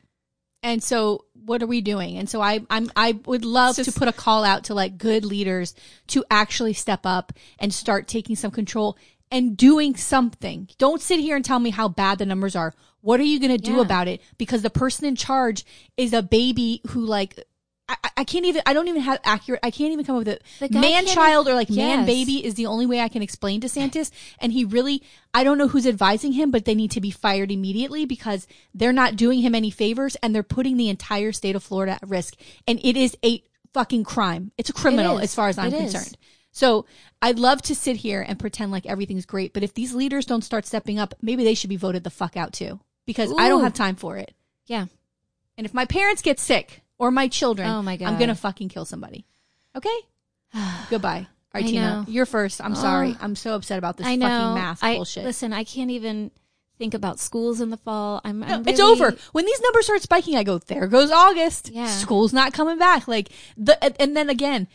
And 0.63 0.83
so 0.83 1.25
what 1.45 1.63
are 1.63 1.67
we 1.69 1.81
doing? 1.81 2.19
And 2.19 2.29
so 2.29 2.41
I 2.41 2.61
I'm 2.69 2.91
I 2.97 3.13
would 3.27 3.45
love 3.45 3.77
to 3.77 3.93
put 3.93 4.09
a 4.09 4.13
call 4.13 4.45
out 4.45 4.65
to 4.65 4.75
like 4.75 4.99
good 4.99 5.25
leaders 5.25 5.75
to 6.09 6.25
actually 6.31 6.73
step 6.73 7.01
up 7.05 7.33
and 7.61 7.73
start 7.73 8.09
taking 8.09 8.35
some 8.35 8.51
control 8.51 8.97
and 9.31 9.57
doing 9.57 9.97
something. 9.97 10.69
Don't 10.79 11.01
sit 11.03 11.21
here 11.21 11.37
and 11.37 11.45
tell 11.45 11.59
me 11.59 11.71
how 11.71 11.89
bad 11.89 12.19
the 12.19 12.27
numbers 12.27 12.57
are. 12.57 12.75
What 13.01 13.21
are 13.21 13.25
you 13.25 13.39
going 13.39 13.53
to 13.53 13.59
do 13.59 13.75
Yeah. 13.77 13.83
about 13.83 14.09
it? 14.09 14.21
Because 14.39 14.63
the 14.63 14.71
person 14.71 15.07
in 15.07 15.17
charge 15.17 15.65
is 15.97 16.13
a 16.13 16.23
baby 16.23 16.81
who 16.89 17.01
like 17.01 17.39
I, 17.89 17.97
I- 18.19 18.25
can't 18.25 18.45
even 18.45 18.61
I 18.67 18.75
don't 18.75 18.89
even 18.89 19.01
have 19.03 19.19
accurate 19.25 19.61
I 19.63 19.71
can't 19.71 19.93
even 19.93 20.05
come 20.05 20.17
up 20.17 20.27
with 20.27 20.29
it. 20.29 20.73
Man 20.73 21.07
child 21.07 21.49
or 21.49 21.55
like 21.55 21.71
man 21.71 22.05
baby 22.05 22.45
is 22.45 22.55
the 22.55 22.67
only 22.67 22.85
way 22.85 23.01
I 23.01 23.09
can 23.09 23.23
explain 23.23 23.61
to 23.63 23.67
DeSantis. 23.67 24.11
And 24.41 24.53
he 24.53 24.65
really 24.65 25.03
I 25.33 25.43
don't 25.45 25.57
know 25.57 25.69
who's 25.69 25.87
advising 25.87 26.33
him, 26.33 26.51
but 26.51 26.65
they 26.67 26.75
need 26.75 26.91
to 26.91 27.01
be 27.01 27.11
fired 27.11 27.51
immediately 27.51 28.05
because 28.05 28.47
they're 28.75 28.93
not 28.93 29.17
doing 29.17 29.41
him 29.41 29.55
any 29.55 29.71
favors 29.71 30.17
and 30.17 30.35
they're 30.35 30.43
putting 30.43 30.77
the 30.77 30.89
entire 30.91 31.33
state 31.33 31.57
of 31.57 31.63
Florida 31.63 31.93
at 32.03 32.09
risk. 32.09 32.35
And 32.67 32.79
it 32.83 32.97
is 32.97 33.17
a 33.25 33.43
fucking 33.73 34.05
crime. 34.05 34.53
It's 34.59 34.69
a 34.69 34.75
criminal 34.75 35.19
is. 35.19 35.25
as 35.25 35.35
far 35.35 35.49
as 35.49 35.57
I'm 35.57 35.73
It 35.73 35.85
is. 35.85 36.15
So 36.59 36.87
I'd 37.23 37.39
love 37.39 37.63
to 37.63 37.75
sit 37.77 37.99
here 37.99 38.21
and 38.21 38.37
pretend 38.37 38.73
like 38.73 38.85
everything's 38.85 39.27
great, 39.27 39.53
but 39.53 39.63
if 39.63 39.75
these 39.75 39.95
leaders 39.95 40.27
don't 40.27 40.43
start 40.43 40.67
stepping 40.67 40.99
up, 40.99 41.15
maybe 41.23 41.45
they 41.45 41.55
should 41.55 41.71
be 41.71 41.77
voted 41.77 42.03
the 42.03 42.11
fuck 42.11 42.37
out 42.37 42.53
too 42.53 42.81
because 43.07 43.33
I 43.39 43.49
don't 43.49 43.63
have 43.63 43.75
time 43.75 43.95
for 43.95 44.17
it. 44.17 44.35
Yeah. 44.67 44.87
And 45.57 45.65
if 45.65 45.73
my 45.73 45.85
parents 45.85 46.21
get 46.21 46.41
sick 46.41 46.83
or 46.99 47.13
my 47.13 47.29
children, 47.29 47.69
Oh 47.71 47.81
my 47.81 47.97
God. 47.97 48.09
I'm 48.09 48.19
gonna 48.19 48.35
fucking 48.35 48.71
kill 48.71 48.85
somebody. 48.85 49.25
Okay, 49.77 49.99
goodbye. 50.91 51.29
All 51.55 51.61
right, 51.61 51.65
I 51.65 51.69
Tina, 51.69 51.91
know. 51.91 52.05
you're 52.09 52.27
first. 52.27 52.61
I'm 52.61 52.75
sorry. 52.75 53.11
Oh. 53.13 53.19
I'm 53.21 53.37
so 53.37 53.55
upset 53.55 53.79
about 53.79 53.97
this 53.97 54.07
fucking 54.07 54.19
math 54.19 54.83
I, 54.83 54.97
bullshit. 54.97 55.23
Listen, 55.23 55.53
I 55.53 55.63
can't 55.63 55.93
even 55.93 56.33
think 56.77 56.93
about 56.93 57.21
schools 57.21 57.61
in 57.61 57.71
the 57.71 57.77
fall. 57.77 58.21
I'm, 58.25 58.43
I'm 58.43 58.67
it's 58.67 58.81
really- 58.81 59.01
over. 59.01 59.17
When 59.31 59.47
these 59.47 59.61
numbers 59.61 59.85
start 59.85 60.03
spiking, 60.03 60.37
I 60.37 60.43
go, 60.43 60.59
there 60.59 60.89
goes 60.89 61.13
August. 61.13 61.71
Yeah. 61.71 61.87
School's 61.87 62.33
not 62.33 62.53
coming 62.53 62.79
back. 62.79 63.07
Like 63.07 63.29
the 63.57 64.03
and 64.03 64.17
then 64.17 64.29
again, 64.29 64.67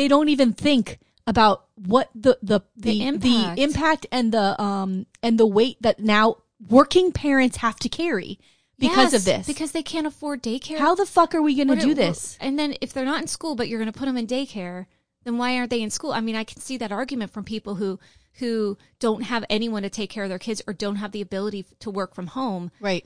they 0.00 0.08
don't 0.08 0.28
even 0.28 0.52
think 0.52 0.98
about 1.26 1.66
what 1.76 2.08
the 2.14 2.38
the 2.42 2.60
the, 2.76 2.90
The 2.90 2.98
the 3.00 3.06
impact. 3.06 3.58
impact 3.58 4.06
and 4.10 4.32
the 4.32 4.60
um 4.60 5.06
and 5.22 5.38
the 5.38 5.46
weight 5.46 5.76
that 5.82 6.00
now 6.00 6.36
working 6.68 7.12
parents 7.12 7.58
have 7.58 7.76
to 7.80 7.88
carry 7.88 8.38
because 8.78 9.12
of 9.12 9.24
this. 9.24 9.46
Because 9.46 9.72
they 9.72 9.82
can't 9.82 10.06
afford 10.06 10.42
daycare. 10.42 10.78
How 10.78 10.94
the 10.94 11.04
fuck 11.06 11.34
are 11.34 11.42
we 11.42 11.54
going 11.54 11.68
to 11.68 11.76
do 11.76 11.90
it- 11.90 11.96
this? 11.96 12.38
And 12.40 12.58
then 12.58 12.74
if 12.80 12.92
they're 12.94 13.04
not 13.04 13.20
in 13.20 13.28
school, 13.28 13.54
but 13.54 13.68
you're 13.68 13.78
going 13.78 13.92
to 13.92 13.98
put 13.98 14.06
them 14.06 14.16
in 14.16 14.26
daycare, 14.26 14.86
then 15.24 15.36
why 15.36 15.56
aren't 15.56 15.68
they 15.70 15.82
in 15.82 15.90
school? 15.90 16.12
I 16.12 16.20
mean, 16.22 16.34
I 16.34 16.44
can 16.44 16.60
see 16.62 16.78
that 16.78 16.90
argument 16.90 17.30
from 17.32 17.44
people 17.44 17.74
who 17.76 17.98
who 18.38 18.78
don't 18.98 19.24
have 19.24 19.44
anyone 19.50 19.82
to 19.82 19.90
take 19.90 20.08
care 20.08 20.24
of 20.24 20.30
their 20.30 20.38
kids 20.38 20.62
or 20.66 20.72
don't 20.72 20.96
have 20.96 21.12
the 21.12 21.20
ability 21.20 21.66
to 21.80 21.90
work 21.90 22.14
from 22.14 22.28
home. 22.28 22.70
Right. 22.80 23.04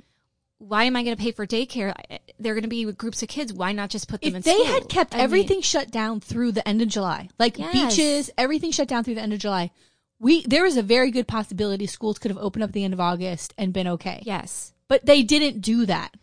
Why 0.66 0.84
am 0.84 0.96
I 0.96 1.04
going 1.04 1.16
to 1.16 1.22
pay 1.22 1.32
for 1.32 1.46
daycare? 1.46 1.92
They're 2.38 2.54
going 2.54 2.62
to 2.62 2.68
be 2.68 2.86
with 2.86 2.96
groups 2.96 3.22
of 3.22 3.28
kids. 3.28 3.52
Why 3.52 3.72
not 3.72 3.90
just 3.90 4.08
put 4.08 4.22
them 4.22 4.30
in 4.30 4.36
If 4.36 4.44
they 4.44 4.52
school? 4.54 4.64
had 4.66 4.88
kept 4.88 5.14
I 5.14 5.18
mean, 5.18 5.24
everything 5.24 5.60
shut 5.60 5.90
down 5.90 6.20
through 6.20 6.52
the 6.52 6.66
end 6.66 6.80
of 6.80 6.88
July, 6.88 7.28
like 7.38 7.58
Yes. 7.58 7.72
beaches, 7.72 8.30
everything 8.38 8.70
shut 8.70 8.88
down 8.88 9.04
through 9.04 9.16
the 9.16 9.20
end 9.22 9.32
of 9.32 9.38
July, 9.38 9.70
we 10.18 10.42
there 10.46 10.64
is 10.64 10.76
a 10.76 10.82
very 10.82 11.10
good 11.10 11.26
possibility 11.28 11.86
schools 11.86 12.18
could 12.18 12.30
have 12.30 12.38
opened 12.38 12.62
up 12.62 12.70
at 12.70 12.74
the 12.74 12.84
end 12.84 12.94
of 12.94 13.00
August 13.00 13.52
and 13.58 13.72
been 13.72 13.88
okay. 13.88 14.22
yes. 14.24 14.72
But 14.88 15.04
they 15.04 15.22
didn't 15.22 15.60
do 15.60 15.86
that. 15.86 16.14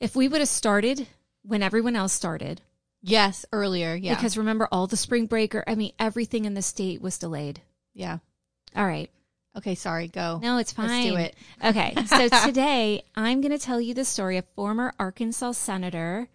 If 0.00 0.14
we 0.14 0.28
would 0.28 0.40
have 0.40 0.48
started 0.48 1.06
when 1.42 1.62
everyone 1.62 1.96
else 1.96 2.12
started, 2.12 2.60
Yes, 3.02 3.46
earlier. 3.52 3.94
Yeah. 3.94 4.14
because 4.14 4.36
remember 4.36 4.68
all 4.70 4.86
the 4.86 4.96
spring 4.96 5.26
break 5.26 5.54
or 5.54 5.64
I 5.66 5.74
mean, 5.74 5.92
everything 5.98 6.44
in 6.44 6.54
the 6.54 6.62
state 6.62 7.00
was 7.00 7.18
delayed. 7.18 7.60
yeah. 7.94 8.18
All 8.76 8.86
right. 8.86 9.10
Okay, 9.58 9.74
sorry, 9.74 10.06
go. 10.06 10.38
No, 10.40 10.58
it's 10.58 10.72
fine. 10.72 10.88
Let's 10.88 11.08
do 11.08 11.16
it. 11.16 11.34
Okay. 11.64 11.94
So 12.06 12.28
today 12.46 13.02
I'm 13.16 13.40
going 13.40 13.52
to 13.52 13.58
tell 13.58 13.80
you 13.80 13.92
the 13.92 14.04
story 14.04 14.36
of 14.36 14.46
former 14.54 14.94
Arkansas 14.98 15.52
Senator 15.52 16.28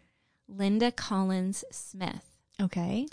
Linda 0.47 0.91
Collins 0.91 1.63
Smith. 1.71 2.25
Okay. 2.61 3.07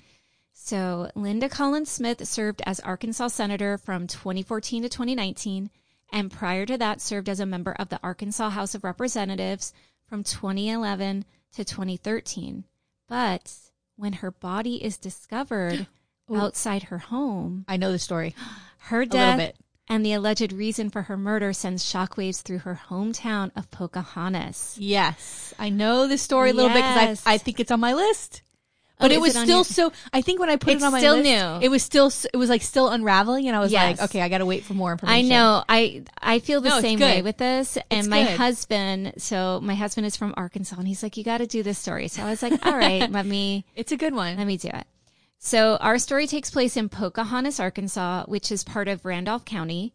So 0.52 1.10
Linda 1.14 1.48
Collins 1.48 1.90
Smith 1.90 2.26
served 2.26 2.60
as 2.66 2.80
Arkansas 2.80 3.28
Senator 3.28 3.78
from 3.78 4.08
2014 4.08 4.82
to 4.82 4.88
2019, 4.88 5.70
and 6.12 6.30
prior 6.30 6.66
to 6.66 6.76
that 6.76 7.00
served 7.00 7.28
as 7.28 7.40
a 7.40 7.46
member 7.46 7.72
of 7.72 7.88
the 7.88 8.00
Arkansas 8.02 8.50
House 8.50 8.74
of 8.74 8.82
Representatives 8.82 9.72
from 10.08 10.24
2011 10.24 11.24
to 11.52 11.64
2013. 11.64 12.64
But 13.08 13.54
when 13.96 14.14
her 14.14 14.32
body 14.32 14.82
is 14.82 14.98
discovered 14.98 15.86
outside 16.34 16.84
her 16.84 16.98
home, 16.98 17.64
I 17.68 17.76
know 17.76 17.92
the 17.92 17.98
story. 18.00 18.34
her 18.78 19.00
little 19.00 19.18
death 19.18 19.38
bit. 19.38 19.56
And 19.90 20.06
the 20.06 20.14
alleged 20.14 20.52
reason 20.52 20.88
for 20.88 21.02
her 21.02 21.16
murder 21.18 21.52
sends 21.52 21.84
shockwaves 21.84 22.40
through 22.40 22.60
her 22.60 22.80
hometown 22.88 23.50
of 23.54 23.70
Pocahontas. 23.70 24.76
Yes. 24.78 25.52
I 25.58 25.68
know 25.68 26.06
the 26.06 26.16
story 26.16 26.50
a 26.50 26.54
little 26.54 26.70
Yes. 26.70 26.78
bit 26.78 26.82
because 26.88 27.26
I, 27.26 27.34
I 27.34 27.38
think 27.38 27.60
it's 27.60 27.70
on 27.70 27.80
my 27.80 27.92
list. 27.92 28.42
But 28.98 29.10
Oh, 29.12 29.14
it 29.14 29.20
was 29.22 29.34
it 29.34 29.40
still 29.40 29.56
your- 29.58 29.64
so. 29.64 29.92
I 30.12 30.20
think 30.20 30.40
when 30.40 30.50
I 30.50 30.56
put 30.56 30.74
It's 30.74 30.82
it 30.82 30.86
on 30.86 30.92
my 30.92 30.98
still 30.98 31.14
list, 31.16 31.24
new. 31.24 31.64
it 31.66 31.70
was 31.70 31.82
still 31.82 32.12
it 32.34 32.36
was 32.36 32.50
like 32.50 32.60
still 32.60 32.90
unraveling, 32.90 33.48
and 33.48 33.56
I 33.56 33.60
was 33.60 33.72
Yes. 33.72 33.98
like, 33.98 34.10
okay, 34.10 34.20
I 34.20 34.28
got 34.28 34.38
to 34.38 34.46
wait 34.46 34.62
for 34.62 34.74
more 34.74 34.92
information. 34.92 35.24
I 35.24 35.28
know. 35.28 35.64
I 35.70 36.02
I 36.20 36.38
feel 36.38 36.60
the 36.60 36.68
No, 36.68 36.80
same 36.82 37.00
way 37.00 37.22
with 37.22 37.38
this. 37.38 37.78
And 37.90 38.00
It's 38.00 38.08
my 38.08 38.24
good. 38.24 38.36
husband, 38.36 39.14
so 39.16 39.58
my 39.62 39.74
husband 39.74 40.06
is 40.06 40.16
from 40.18 40.34
Arkansas, 40.36 40.76
and 40.78 40.86
he's 40.86 41.02
like, 41.02 41.16
"You 41.16 41.24
got 41.24 41.38
to 41.38 41.46
do 41.46 41.62
this 41.62 41.78
story." 41.78 42.08
So 42.08 42.22
I 42.22 42.28
was 42.28 42.42
like, 42.42 42.64
"All 42.66 42.76
right, 42.76 43.10
let 43.18 43.24
me 43.24 43.64
It's 43.74 43.90
a 43.90 43.96
good 43.96 44.14
one. 44.14 44.36
let 44.36 44.46
me 44.46 44.58
do 44.58 44.68
it." 44.68 44.86
So 45.42 45.76
our 45.76 45.98
story 45.98 46.26
takes 46.26 46.50
place 46.50 46.76
in 46.76 46.90
Pocahontas, 46.90 47.58
Arkansas, 47.58 48.24
which 48.26 48.52
is 48.52 48.62
part 48.62 48.88
of 48.88 49.06
Randolph 49.06 49.46
County. 49.46 49.94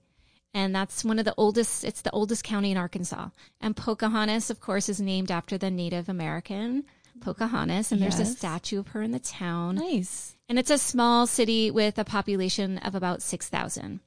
And 0.55 0.73
that's 0.73 1.05
one 1.05 1.19
of 1.19 1.25
the 1.25 1.35
oldest, 1.37 1.83
it's 1.83 2.01
the 2.01 2.11
oldest 2.11 2.43
county 2.43 2.71
in 2.71 2.77
Arkansas. 2.77 3.29
And 3.61 3.75
Pocahontas, 3.75 4.49
of 4.49 4.59
course, 4.59 4.89
is 4.89 4.99
named 4.99 5.29
after 5.29 5.57
the 5.57 5.69
Native 5.69 6.09
American 6.09 6.85
Pocahontas. 7.21 7.91
And 7.91 8.01
there's 8.01 8.19
a 8.19 8.25
statue 8.25 8.79
of 8.79 8.87
her 8.89 9.03
in 9.03 9.11
the 9.11 9.19
town. 9.19 9.75
nice. 9.75 10.35
And 10.49 10.57
it's 10.57 10.71
a 10.71 10.79
small 10.79 11.27
city 11.27 11.69
with 11.69 11.99
a 11.99 12.05
population 12.05 12.79
of 12.79 12.95
about 12.95 13.21
6,000. 13.21 13.99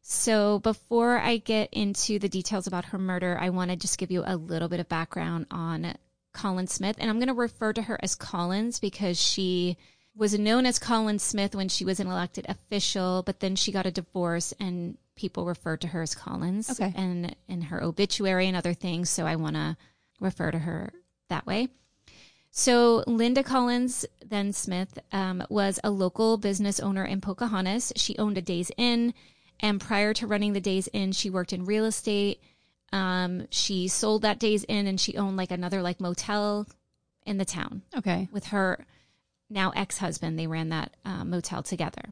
So 0.00 0.60
before 0.60 1.18
I 1.18 1.38
get 1.38 1.70
into 1.72 2.20
the 2.20 2.28
details 2.28 2.68
about 2.68 2.86
her 2.86 2.98
murder, 2.98 3.36
I 3.40 3.50
want 3.50 3.70
to 3.72 3.76
just 3.76 3.98
give 3.98 4.12
you 4.12 4.22
a 4.24 4.36
little 4.36 4.68
bit 4.68 4.80
of 4.80 4.88
background 4.88 5.46
on 5.50 5.94
Collins 6.32 6.72
Smith. 6.72 6.96
And 7.00 7.10
I'm 7.10 7.18
going 7.18 7.28
to 7.28 7.34
refer 7.34 7.72
to 7.72 7.82
her 7.82 7.98
as 8.00 8.14
Collins 8.14 8.78
because 8.78 9.20
she 9.20 9.76
was 10.14 10.38
known 10.38 10.66
as 10.66 10.78
Collins 10.78 11.22
Smith 11.22 11.54
when 11.54 11.68
she 11.68 11.84
was 11.84 11.98
an 12.00 12.06
elected 12.06 12.44
official, 12.48 13.22
but 13.24 13.40
then 13.40 13.56
she 13.56 13.72
got 13.72 13.86
a 13.86 13.90
divorce 13.90 14.52
and 14.60 14.98
people 15.16 15.46
referred 15.46 15.80
to 15.80 15.88
her 15.88 16.02
as 16.02 16.14
Collins 16.14 16.70
Okay. 16.70 16.92
and 16.96 17.34
in 17.48 17.62
her 17.62 17.82
obituary 17.82 18.46
and 18.46 18.56
other 18.56 18.74
things. 18.74 19.08
So 19.10 19.26
I 19.26 19.36
want 19.36 19.56
to 19.56 19.76
refer 20.20 20.50
to 20.50 20.58
her 20.58 20.92
that 21.28 21.46
way. 21.46 21.68
So 22.50 23.02
Linda 23.06 23.42
Collins, 23.42 24.04
then 24.24 24.52
Smith, 24.52 24.98
um, 25.12 25.42
was 25.48 25.80
a 25.82 25.90
local 25.90 26.36
business 26.36 26.78
owner 26.80 27.04
in 27.04 27.22
Pocahontas. 27.22 27.92
She 27.96 28.16
owned 28.18 28.36
a 28.36 28.42
Days 28.42 28.70
Inn, 28.76 29.14
and 29.60 29.80
prior 29.80 30.12
to 30.14 30.26
running 30.26 30.52
the 30.52 30.60
Days 30.60 30.88
Inn, 30.92 31.12
she 31.12 31.30
worked 31.30 31.54
in 31.54 31.64
real 31.64 31.86
estate. 31.86 32.42
Um, 32.92 33.46
she 33.50 33.88
sold 33.88 34.20
that 34.22 34.38
Days 34.38 34.66
Inn, 34.68 34.86
and 34.86 35.00
she 35.00 35.16
owned 35.16 35.38
like 35.38 35.50
another 35.50 35.80
like 35.80 35.98
motel 35.98 36.66
in 37.24 37.38
the 37.38 37.46
town 37.46 37.80
Okay. 37.96 38.28
with 38.32 38.46
her 38.46 38.84
now 39.52 39.72
ex-husband. 39.76 40.38
They 40.38 40.46
ran 40.46 40.70
that 40.70 40.96
uh, 41.04 41.24
motel 41.24 41.62
together. 41.62 42.02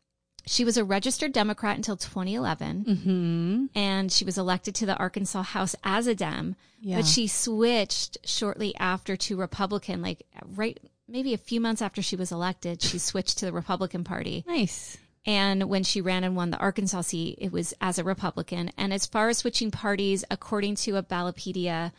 She 0.47 0.65
was 0.65 0.77
a 0.77 0.85
registered 0.85 1.33
Democrat 1.33 1.77
until 1.77 1.97
2011, 1.97 2.85
Hmm. 3.05 3.67
and 3.79 4.11
she 4.11 4.25
was 4.25 4.39
elected 4.39 4.75
to 4.77 4.87
the 4.87 4.97
Arkansas 4.97 5.43
House 5.43 5.77
as 5.85 6.07
a 6.07 6.15
Dem. 6.15 6.57
Yeah. 6.81 6.97
But 6.97 7.07
she 7.07 7.27
switched 7.27 8.19
shortly 8.25 8.75
after 8.77 9.17
to 9.17 9.37
Republican, 9.37 10.01
like 10.03 10.23
right 10.57 10.79
maybe 11.07 11.35
a 11.35 11.39
few 11.39 11.61
months 11.61 11.83
after 11.83 12.01
she 12.03 12.17
was 12.17 12.33
elected, 12.33 12.81
she 12.81 12.99
switched 13.11 13.39
to 13.39 13.45
the 13.47 13.53
Republican 13.53 14.05
Party. 14.05 14.45
nice. 14.47 14.97
And 15.27 15.65
when 15.69 15.83
she 15.85 16.01
ran 16.01 16.25
and 16.25 16.35
won 16.35 16.51
the 16.51 16.57
Arkansas 16.57 17.03
seat, 17.03 17.37
it 17.39 17.53
was 17.53 17.75
as 17.83 17.99
a 17.99 18.05
Republican. 18.05 18.71
And 18.79 18.91
as 18.91 19.05
far 19.05 19.29
as 19.29 19.37
switching 19.39 19.71
parties, 19.71 20.25
according 20.31 20.77
to 20.77 20.97
a 20.97 21.03
Ballotpedia 21.03 21.93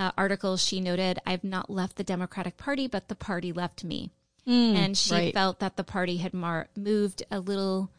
uh, 0.00 0.10
article, 0.18 0.56
she 0.56 0.80
noted, 0.80 1.20
I've 1.24 1.44
not 1.44 1.70
left 1.70 1.94
the 1.94 2.02
Democratic 2.02 2.56
Party, 2.56 2.88
but 2.88 3.06
the 3.06 3.14
party 3.14 3.52
left 3.52 3.84
me. 3.84 4.10
And 4.46 4.96
she 4.96 5.10
Mm, 5.10 5.14
right. 5.14 5.34
felt 5.34 5.58
that 5.60 5.76
the 5.76 5.84
party 5.84 6.18
had 6.18 6.32
mar- 6.32 6.68
moved 6.76 7.22
a 7.30 7.40
little 7.40 7.90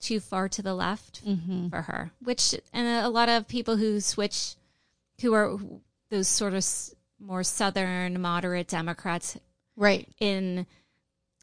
too 0.00 0.18
far 0.20 0.48
to 0.48 0.62
the 0.62 0.74
left 0.74 1.24
Mm-hmm. 1.26 1.68
for 1.68 1.82
her, 1.82 2.10
which, 2.22 2.54
and 2.72 3.04
a 3.04 3.08
lot 3.10 3.28
of 3.28 3.46
people 3.48 3.76
who 3.76 4.00
switch, 4.00 4.54
who 5.20 5.34
are 5.34 5.58
those 6.10 6.26
sort 6.28 6.54
of 6.54 6.64
more 7.18 7.42
Southern 7.42 8.20
moderate 8.20 8.68
Democrats 8.68 9.36
Right. 9.76 10.08
in 10.20 10.66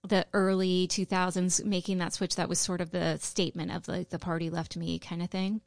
the 0.07 0.25
early 0.33 0.87
2000s 0.87 1.63
making 1.65 1.97
that 1.99 2.13
switch 2.13 2.35
that 2.35 2.47
was 2.49 2.59
sort 2.59 2.81
of 2.81 2.91
the 2.91 3.17
statement 3.17 3.71
of 3.71 3.87
like 3.87 4.09
the 4.09 4.19
party 4.19 4.49
left 4.49 4.77
me 4.77 4.97
kind 4.99 5.21
of 5.21 5.29
thing 5.29 5.59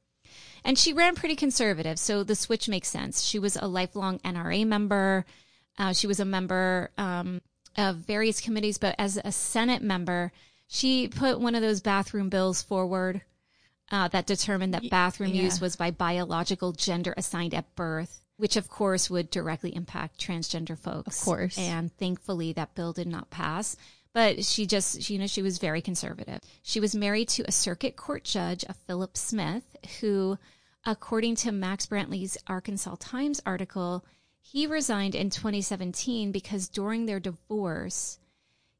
and 0.64 0.78
she 0.78 0.92
ran 0.92 1.14
pretty 1.14 1.34
conservative 1.36 1.98
so 1.98 2.22
the 2.22 2.34
switch 2.36 2.68
makes 2.68 2.88
sense 2.88 3.22
she 3.22 3.38
was 3.38 3.56
a 3.56 3.66
lifelong 3.66 4.18
nra 4.20 4.64
member 4.66 5.26
uh, 5.78 5.92
she 5.92 6.06
was 6.06 6.20
a 6.20 6.24
member 6.24 6.90
um, 6.96 7.42
of 7.76 7.96
various 7.96 8.40
committees 8.40 8.78
but 8.78 8.94
as 8.98 9.18
a 9.24 9.32
senate 9.32 9.82
member 9.82 10.32
she 10.66 11.08
put 11.08 11.40
one 11.40 11.54
of 11.54 11.62
those 11.62 11.80
bathroom 11.80 12.28
bills 12.28 12.62
forward 12.62 13.22
uh, 13.90 14.06
that 14.08 14.26
determined 14.26 14.72
that 14.72 14.88
bathroom 14.88 15.34
yeah. 15.34 15.42
use 15.42 15.60
was 15.60 15.76
by 15.76 15.90
biological 15.90 16.72
gender 16.72 17.14
assigned 17.16 17.54
at 17.54 17.74
birth 17.74 18.20
which 18.36 18.56
of 18.56 18.68
course 18.68 19.10
would 19.10 19.30
directly 19.30 19.74
impact 19.74 20.18
transgender 20.18 20.78
folks 20.78 21.18
Of 21.18 21.24
course. 21.24 21.58
and 21.58 21.92
thankfully 21.96 22.52
that 22.54 22.74
bill 22.74 22.92
did 22.92 23.06
not 23.06 23.30
pass 23.30 23.76
but 24.12 24.44
she 24.44 24.66
just 24.66 25.02
she, 25.02 25.14
you 25.14 25.18
know 25.18 25.26
she 25.26 25.42
was 25.42 25.58
very 25.58 25.80
conservative 25.80 26.40
she 26.62 26.80
was 26.80 26.94
married 26.94 27.28
to 27.28 27.44
a 27.46 27.52
circuit 27.52 27.96
court 27.96 28.24
judge 28.24 28.64
a 28.68 28.74
philip 28.74 29.16
smith 29.16 29.76
who 30.00 30.38
according 30.86 31.34
to 31.36 31.52
max 31.52 31.86
brantley's 31.86 32.38
arkansas 32.46 32.96
times 32.98 33.40
article 33.44 34.04
he 34.40 34.66
resigned 34.66 35.14
in 35.14 35.30
2017 35.30 36.32
because 36.32 36.68
during 36.68 37.06
their 37.06 37.20
divorce 37.20 38.18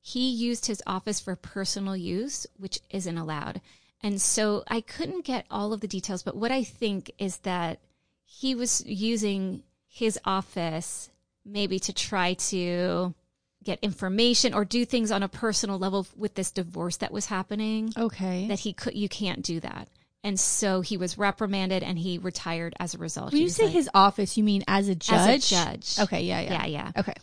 he 0.01 0.31
used 0.31 0.67
his 0.67 0.83
office 0.87 1.21
for 1.21 1.37
personal 1.37 1.97
use 1.97 2.47
which 2.57 2.81
isn't 2.91 3.19
allowed. 3.19 3.61
And 4.03 4.21
so 4.21 4.65
i 4.69 4.81
couldn't 4.81 5.25
get 5.25 5.47
all 5.51 5.73
of 5.73 5.81
the 5.81 5.89
details 5.89 6.23
but 6.23 6.37
what 6.37 6.51
i 6.51 6.65
think 6.65 7.11
is 7.19 7.39
that 7.39 7.81
he 8.25 8.55
was 8.55 8.85
using 8.87 9.63
his 9.87 10.19
office 10.25 11.11
maybe 11.45 11.79
to 11.81 11.93
try 11.93 12.35
to 12.35 13.15
get 13.63 13.79
information 13.83 14.55
or 14.55 14.65
do 14.65 14.85
things 14.85 15.11
on 15.11 15.23
a 15.23 15.29
personal 15.29 15.79
level 15.79 16.07
with 16.17 16.35
this 16.35 16.51
divorce 16.51 16.97
that 16.99 17.13
was 17.13 17.27
happening. 17.27 17.93
Okay. 17.97 18.47
that 18.49 18.61
he 18.61 18.73
could 18.73 18.95
you 18.95 19.09
can't 19.09 19.43
do 19.43 19.61
that 19.61 19.89
and 20.23 20.39
so 20.39 20.81
he 20.81 20.97
was 20.97 21.17
reprimanded 21.19 21.83
and 21.83 21.99
he 21.99 22.19
retired 22.19 22.75
as 22.79 22.95
a 22.95 22.99
result 22.99 23.33
when 23.33 23.41
you 23.43 23.49
say 23.49 23.65
like- 23.65 23.73
his 23.73 23.89
office, 23.95 24.37
you 24.37 24.45
mean 24.45 24.63
as 24.69 24.89
a 24.89 24.95
judge? 24.95 25.53
as 25.53 25.53
a 25.53 25.55
judge 25.55 25.99
Okay. 25.99 26.23
Yeah. 26.23 26.41
Yeah. 26.41 26.53
yeah 26.53 26.67
yeah 26.67 26.93
Okay. 26.97 27.15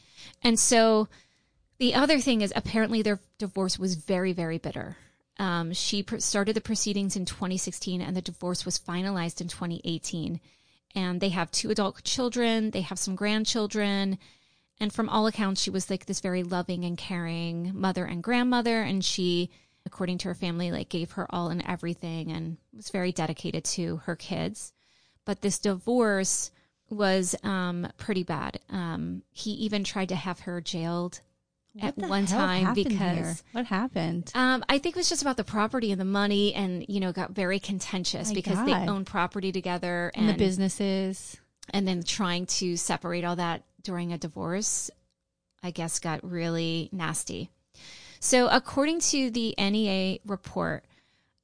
and 0.44 0.60
so 0.60 1.08
the 1.80 1.94
other 1.94 2.20
thing 2.20 2.42
is 2.42 2.51
apparently 2.56 3.01
their 3.04 3.20
divorce 3.38 3.77
was 3.77 3.94
very, 3.96 4.34
very 4.34 4.58
bitter. 4.58 4.98
Um, 5.38 5.74
she 5.74 6.01
pr- 6.01 6.18
started 6.18 6.56
the 6.56 6.62
proceedings 6.62 7.16
in 7.16 7.25
2016 7.25 8.01
and 8.01 8.18
the 8.18 8.22
divorce 8.22 8.66
was 8.66 8.80
finalized 8.80 9.42
in 9.42 9.48
2018. 9.48 10.39
And 10.96 11.22
they 11.22 11.30
have 11.30 11.51
two 11.51 11.70
adult 11.70 12.04
children, 12.04 12.72
they 12.72 12.82
have 12.82 12.98
some 12.98 13.16
grandchildren. 13.16 14.18
And 14.80 14.92
from 14.92 15.10
all 15.10 15.27
accounts, 15.27 15.62
she 15.62 15.70
was 15.70 15.89
like 15.92 16.08
this 16.08 16.20
very 16.20 16.42
loving 16.42 16.84
and 16.86 16.98
caring 16.98 17.72
mother 17.80 18.06
and 18.06 18.24
grandmother. 18.24 18.82
And 18.82 19.06
she, 19.06 19.51
according 19.88 20.20
to 20.20 20.27
her 20.27 20.36
family, 20.36 20.72
like 20.72 20.89
gave 20.89 21.13
her 21.13 21.25
all 21.34 21.50
and 21.50 21.63
everything 21.65 22.32
and 22.32 22.58
was 22.75 22.89
very 22.91 23.12
dedicated 23.12 23.63
to 23.63 23.98
her 24.06 24.15
kids. 24.15 24.74
But 25.25 25.41
this 25.41 25.58
divorce 25.58 26.51
was 26.89 27.36
um, 27.44 27.88
pretty 27.98 28.24
bad. 28.24 28.60
Um, 28.70 29.24
he 29.32 29.51
even 29.51 29.84
tried 29.84 30.10
to 30.10 30.15
have 30.15 30.41
her 30.41 30.62
jailed 30.62 31.22
at 31.82 31.98
one 31.98 32.25
time 32.25 32.74
because 32.74 32.98
here? 33.00 33.36
what 33.51 33.65
happened? 33.65 34.32
um, 34.36 34.63
I 34.70 34.77
think 34.79 34.96
it 34.96 35.00
was 35.00 35.10
just 35.10 35.22
about 35.22 35.38
the 35.38 35.44
property 35.44 35.91
and 35.91 36.00
the 36.01 36.06
money, 36.06 36.53
and 36.53 36.86
you 36.88 37.00
know, 37.00 37.12
got 37.12 37.32
very 37.32 37.60
contentious 37.60 38.29
My 38.29 38.34
because 38.36 38.56
God. 38.56 38.67
they 38.67 38.74
own 38.74 39.06
property 39.06 39.51
together, 39.51 40.12
And 40.15 40.27
and 40.29 40.34
the 40.36 40.39
businesses. 40.44 41.38
and 41.72 41.88
then 41.88 42.03
trying 42.03 42.46
to 42.48 42.77
separate 42.77 43.24
all 43.25 43.36
that 43.36 43.63
during 43.84 44.12
a 44.13 44.17
divorce, 44.17 44.89
I 45.62 45.72
guess, 45.72 46.00
got 46.00 46.24
really 46.24 46.89
nasty. 46.91 47.51
So, 48.19 48.47
according 48.47 49.00
to 49.01 49.29
the 49.29 49.55
NEA 49.57 50.19
report, 50.25 50.83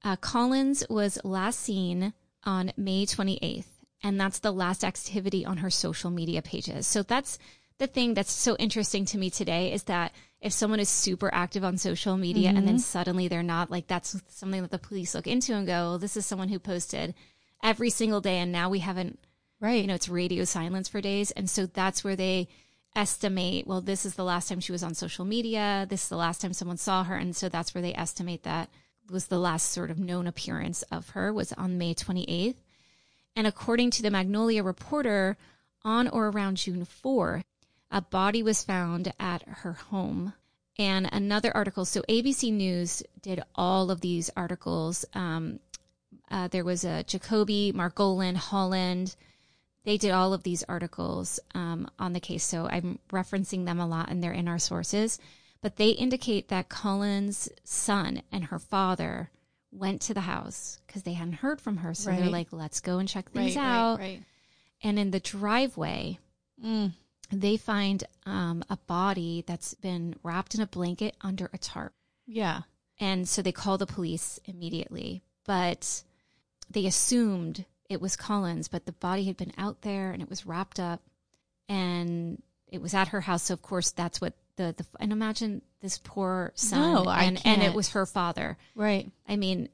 uh, 0.03 0.15
Collins 0.17 0.83
was 0.89 1.19
last 1.23 1.59
seen 1.59 2.13
on 2.43 2.71
May 2.75 3.05
28th, 3.05 3.65
and 4.01 4.19
that's 4.19 4.39
the 4.39 4.51
last 4.51 4.83
activity 4.83 5.45
on 5.45 5.57
her 5.57 5.69
social 5.69 6.09
media 6.09 6.41
pages. 6.41 6.87
So, 6.87 7.03
that's 7.03 7.39
the 7.77 7.87
thing 7.87 8.13
that's 8.13 8.31
so 8.31 8.55
interesting 8.57 9.05
to 9.05 9.17
me 9.17 9.29
today 9.29 9.71
is 9.73 9.83
that 9.83 10.13
if 10.41 10.53
someone 10.53 10.79
is 10.79 10.89
super 10.89 11.33
active 11.33 11.63
on 11.63 11.77
social 11.77 12.17
media 12.17 12.49
and 12.49 12.67
then 12.67 12.77
suddenly 12.77 13.27
they're 13.27 13.41
not, 13.41 13.71
like 13.71 13.87
that's 13.87 14.21
something 14.27 14.61
that 14.61 14.71
the 14.71 14.77
police 14.77 15.15
look 15.15 15.25
into 15.25 15.53
and 15.53 15.65
go, 15.65 15.71
well, 15.73 15.97
this 15.97 16.17
is 16.17 16.25
someone 16.25 16.49
who 16.49 16.59
posted 16.59 17.15
every 17.63 17.89
single 17.89 18.19
day, 18.19 18.39
and 18.39 18.51
now 18.51 18.69
we 18.69 18.79
haven't 18.79 19.19
Right. 19.63 19.81
you 19.81 19.87
know, 19.87 19.93
it's 19.93 20.09
radio 20.09 20.43
silence 20.43 20.89
for 20.89 20.99
days. 20.99 21.31
And 21.31 21.49
so 21.49 21.65
that's 21.65 22.03
where 22.03 22.17
they 22.17 22.49
estimate, 22.95 23.67
well, 23.67 23.81
this 23.81 24.05
is 24.05 24.15
the 24.15 24.23
last 24.23 24.49
time 24.49 24.59
she 24.59 24.71
was 24.71 24.83
on 24.83 24.93
social 24.93 25.25
media. 25.25 25.85
This 25.89 26.03
is 26.03 26.09
the 26.09 26.17
last 26.17 26.41
time 26.41 26.53
someone 26.53 26.77
saw 26.77 27.03
her. 27.03 27.15
And 27.15 27.35
so 27.35 27.49
that's 27.49 27.73
where 27.73 27.81
they 27.81 27.93
estimate 27.93 28.43
that 28.43 28.69
was 29.09 29.27
the 29.27 29.39
last 29.39 29.71
sort 29.71 29.91
of 29.91 29.99
known 29.99 30.27
appearance 30.27 30.81
of 30.83 31.09
her 31.09 31.33
was 31.33 31.51
on 31.53 31.77
May 31.77 31.93
28th. 31.93 32.55
And 33.35 33.47
according 33.47 33.91
to 33.91 34.01
the 34.01 34.11
Magnolia 34.11 34.63
Reporter, 34.63 35.37
on 35.83 36.07
or 36.07 36.29
around 36.29 36.57
June 36.57 36.85
4, 36.85 37.43
a 37.91 38.01
body 38.01 38.41
was 38.41 38.63
found 38.63 39.13
at 39.19 39.43
her 39.43 39.73
home. 39.73 40.33
And 40.79 41.07
another 41.11 41.55
article, 41.55 41.85
so 41.85 42.01
ABC 42.09 42.51
News 42.51 43.03
did 43.21 43.43
all 43.55 43.91
of 43.91 44.01
these 44.01 44.29
articles. 44.35 45.05
Um, 45.13 45.59
uh, 46.31 46.47
there 46.47 46.63
was 46.63 46.83
a 46.83 47.03
Jacoby, 47.03 47.71
Margolin, 47.75 48.35
Holland. 48.35 49.15
They 49.85 49.97
did 49.97 50.11
all 50.11 50.33
of 50.33 50.43
these 50.43 50.63
articles 50.63 51.39
um, 51.53 51.89
on 51.99 52.13
the 52.13 52.19
case. 52.19 52.43
So 52.43 52.67
I'm 52.67 52.99
referencing 53.11 53.65
them 53.65 53.79
a 53.79 53.87
lot 53.87 54.09
and 54.09 54.23
they're 54.23 54.31
in 54.31 54.47
our 54.47 54.59
sources. 54.59 55.19
But 55.61 55.77
they 55.77 55.89
indicate 55.89 56.49
that 56.49 56.69
Collins' 56.69 57.49
son 57.63 58.21
and 58.31 58.45
her 58.45 58.59
father 58.59 59.29
went 59.71 60.01
to 60.03 60.13
the 60.13 60.21
house 60.21 60.79
because 60.85 61.03
they 61.03 61.13
hadn't 61.13 61.33
heard 61.35 61.59
from 61.59 61.77
her. 61.77 61.93
So 61.93 62.11
they're 62.11 62.29
like, 62.29 62.49
let's 62.51 62.79
go 62.79 62.99
and 62.99 63.09
check 63.09 63.31
things 63.31 63.55
right, 63.55 63.63
out. 63.63 63.99
Right. 63.99 64.05
Right. 64.05 64.23
And 64.83 64.99
in 64.99 65.11
the 65.11 65.19
driveway, 65.19 66.19
Mm. 66.63 66.93
they 67.31 67.57
find 67.57 68.03
um, 68.25 68.63
a 68.69 68.77
body 68.77 69.43
that's 69.47 69.73
been 69.73 70.15
wrapped 70.21 70.53
in 70.53 70.61
a 70.61 70.67
blanket 70.67 71.15
under 71.21 71.49
a 71.51 71.57
tarp. 71.57 71.93
Yeah. 72.27 72.61
And 72.99 73.27
so 73.27 73.41
they 73.41 73.51
call 73.51 73.77
the 73.77 73.87
police 73.87 74.39
immediately, 74.45 75.23
but 75.45 76.03
they 76.69 76.85
assumed 76.85 77.65
it 77.93 78.01
was 78.01 78.15
Collins, 78.15 78.67
but 78.67 78.85
the 78.85 78.91
body 78.91 79.23
had 79.25 79.37
been 79.37 79.53
out 79.57 79.81
there 79.81 80.11
and 80.11 80.21
it 80.21 80.29
was 80.29 80.45
wrapped 80.45 80.79
up 80.79 81.01
and 81.69 82.41
it 82.67 82.81
was 82.81 82.93
at 82.93 83.09
her 83.09 83.21
house. 83.21 83.43
So 83.43 83.53
of 83.53 83.61
course 83.61 83.91
that's 83.91 84.19
what 84.19 84.33
the, 84.55 84.73
the 84.77 84.85
and 84.99 85.11
imagine 85.11 85.61
this 85.81 85.99
poor 86.03 86.51
son 86.55 86.79
No, 86.93 87.05
I 87.05 87.23
and, 87.23 87.41
and 87.45 87.63
it 87.63 87.73
was 87.73 87.89
her 87.89 88.05
father. 88.05 88.57
Right. 88.75 89.09
I 89.27 89.35
mean, 89.35 89.69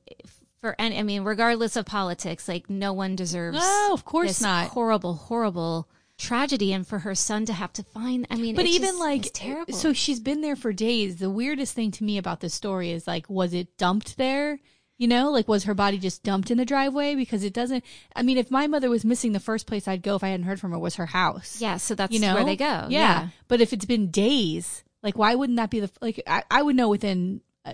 for, 0.61 0.75
and 0.79 0.93
I 0.93 1.03
mean, 1.03 1.23
regardless 1.23 1.75
of 1.75 1.85
politics, 1.85 2.47
like 2.47 2.69
no 2.69 2.93
one 2.93 3.15
deserves 3.15 3.57
No, 3.57 3.89
of 3.93 4.05
course 4.05 4.29
this 4.29 4.41
not. 4.41 4.69
horrible, 4.69 5.13
horrible 5.15 5.87
tragedy. 6.17 6.73
And 6.73 6.85
for 6.85 6.99
her 6.99 7.15
son 7.15 7.45
to 7.45 7.53
have 7.53 7.73
to 7.73 7.83
find, 7.83 8.27
I 8.29 8.35
mean, 8.35 8.55
But 8.55 8.65
even 8.65 8.89
just 8.89 8.99
like, 8.99 9.31
terrible. 9.33 9.73
so 9.73 9.93
she's 9.93 10.19
been 10.19 10.41
there 10.41 10.55
for 10.57 10.73
days. 10.73 11.17
The 11.17 11.29
weirdest 11.29 11.73
thing 11.73 11.91
to 11.91 12.03
me 12.03 12.17
about 12.17 12.41
this 12.41 12.53
story 12.53 12.91
is 12.91 13.07
like, 13.07 13.29
was 13.29 13.53
it 13.53 13.77
dumped 13.77 14.17
there? 14.17 14.59
You 14.99 15.07
know, 15.07 15.31
like 15.31 15.47
was 15.47 15.63
her 15.63 15.73
body 15.73 15.97
just 15.97 16.21
dumped 16.23 16.51
in 16.51 16.57
the 16.57 16.65
driveway? 16.65 17.15
Because 17.15 17.43
it 17.43 17.53
doesn't. 17.53 17.83
I 18.15 18.21
mean, 18.21 18.37
if 18.37 18.51
my 18.51 18.67
mother 18.67 18.89
was 18.89 19.03
missing, 19.05 19.31
the 19.31 19.39
first 19.39 19.65
place 19.65 19.87
I'd 19.87 20.03
go 20.03 20.15
if 20.15 20.23
I 20.23 20.29
hadn't 20.29 20.45
heard 20.45 20.59
from 20.59 20.71
her 20.71 20.77
was 20.77 20.95
her 20.95 21.05
house. 21.07 21.59
yeah, 21.61 21.77
so 21.77 21.95
that's 21.95 22.13
you 22.13 22.19
know 22.19 22.35
where 22.35 22.43
they 22.45 22.55
go. 22.57 22.65
Yeah. 22.65 22.87
Yeah. 22.89 23.27
But 23.47 23.61
if 23.61 23.73
it's 23.73 23.85
been 23.85 24.11
days, 24.11 24.83
like 25.01 25.17
why 25.17 25.33
wouldn't 25.35 25.55
that 25.57 25.69
be 25.71 25.79
the 25.79 25.89
like? 26.01 26.21
I, 26.27 26.43
I 26.51 26.61
would 26.61 26.75
know 26.75 26.89
within. 26.89 27.41
uh, 27.65 27.73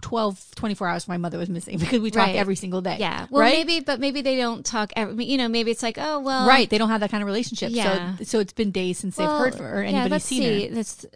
12 0.00 0.54
24 0.56 0.88
hours 0.88 1.06
my 1.08 1.16
mother 1.18 1.38
was 1.38 1.48
missing 1.48 1.78
because 1.84 2.00
we 2.00 2.10
talk 2.10 2.26
Right. 2.26 2.36
every 2.36 2.56
single 2.56 2.80
day 2.80 2.96
Yeah. 2.98 3.26
Well, 3.30 3.42
right 3.42 3.64
maybe, 3.64 3.80
but 3.84 4.00
maybe 4.00 4.22
they 4.22 4.36
don't 4.36 4.64
talk. 4.66 4.92
Every, 4.96 5.24
you 5.24 5.36
know, 5.38 5.46
maybe 5.48 5.70
it's 5.70 5.82
like, 5.82 5.96
oh 5.98 6.18
well, 6.20 6.48
right 6.48 6.68
they 6.68 6.78
don't 6.78 6.88
have 6.90 7.00
that 7.00 7.10
kind 7.10 7.22
of 7.22 7.26
relationship 7.26 7.70
Yeah. 7.72 8.16
so 8.16 8.24
so 8.24 8.38
it's 8.40 8.52
been 8.52 8.72
days 8.72 8.98
since 8.98 9.16
well, 9.16 9.28
they've 9.38 9.44
heard 9.44 9.54
from 9.56 9.66
her 9.66 9.78
or 9.80 9.82
yeah, 9.82 9.88
anybody's 9.90 10.10
let's 10.10 10.24
seen 10.24 10.42
see. 10.42 10.68
her 10.68 10.74
That's 10.74 11.06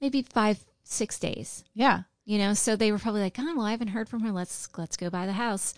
maybe 0.00 0.22
five, 0.22 0.58
six 0.84 1.18
days. 1.18 1.64
yeah 1.74 2.02
you 2.28 2.38
know? 2.38 2.52
So 2.52 2.76
they 2.76 2.92
were 2.92 2.98
probably 2.98 3.22
like 3.22 3.38
oh 3.38 3.56
well 3.56 3.66
i 3.66 3.70
haven't 3.70 3.88
heard 3.88 4.08
from 4.08 4.20
her. 4.20 4.30
Let's 4.30 4.68
let's 4.76 4.96
go 4.96 5.08
by 5.10 5.26
the 5.26 5.32
house. 5.32 5.74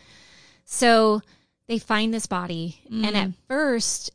So 0.64 1.22
they 1.68 1.78
find 1.78 2.12
this 2.12 2.26
body 2.26 2.80
and 2.90 3.16
at 3.16 3.28
mm. 3.28 3.34
first 3.48 4.10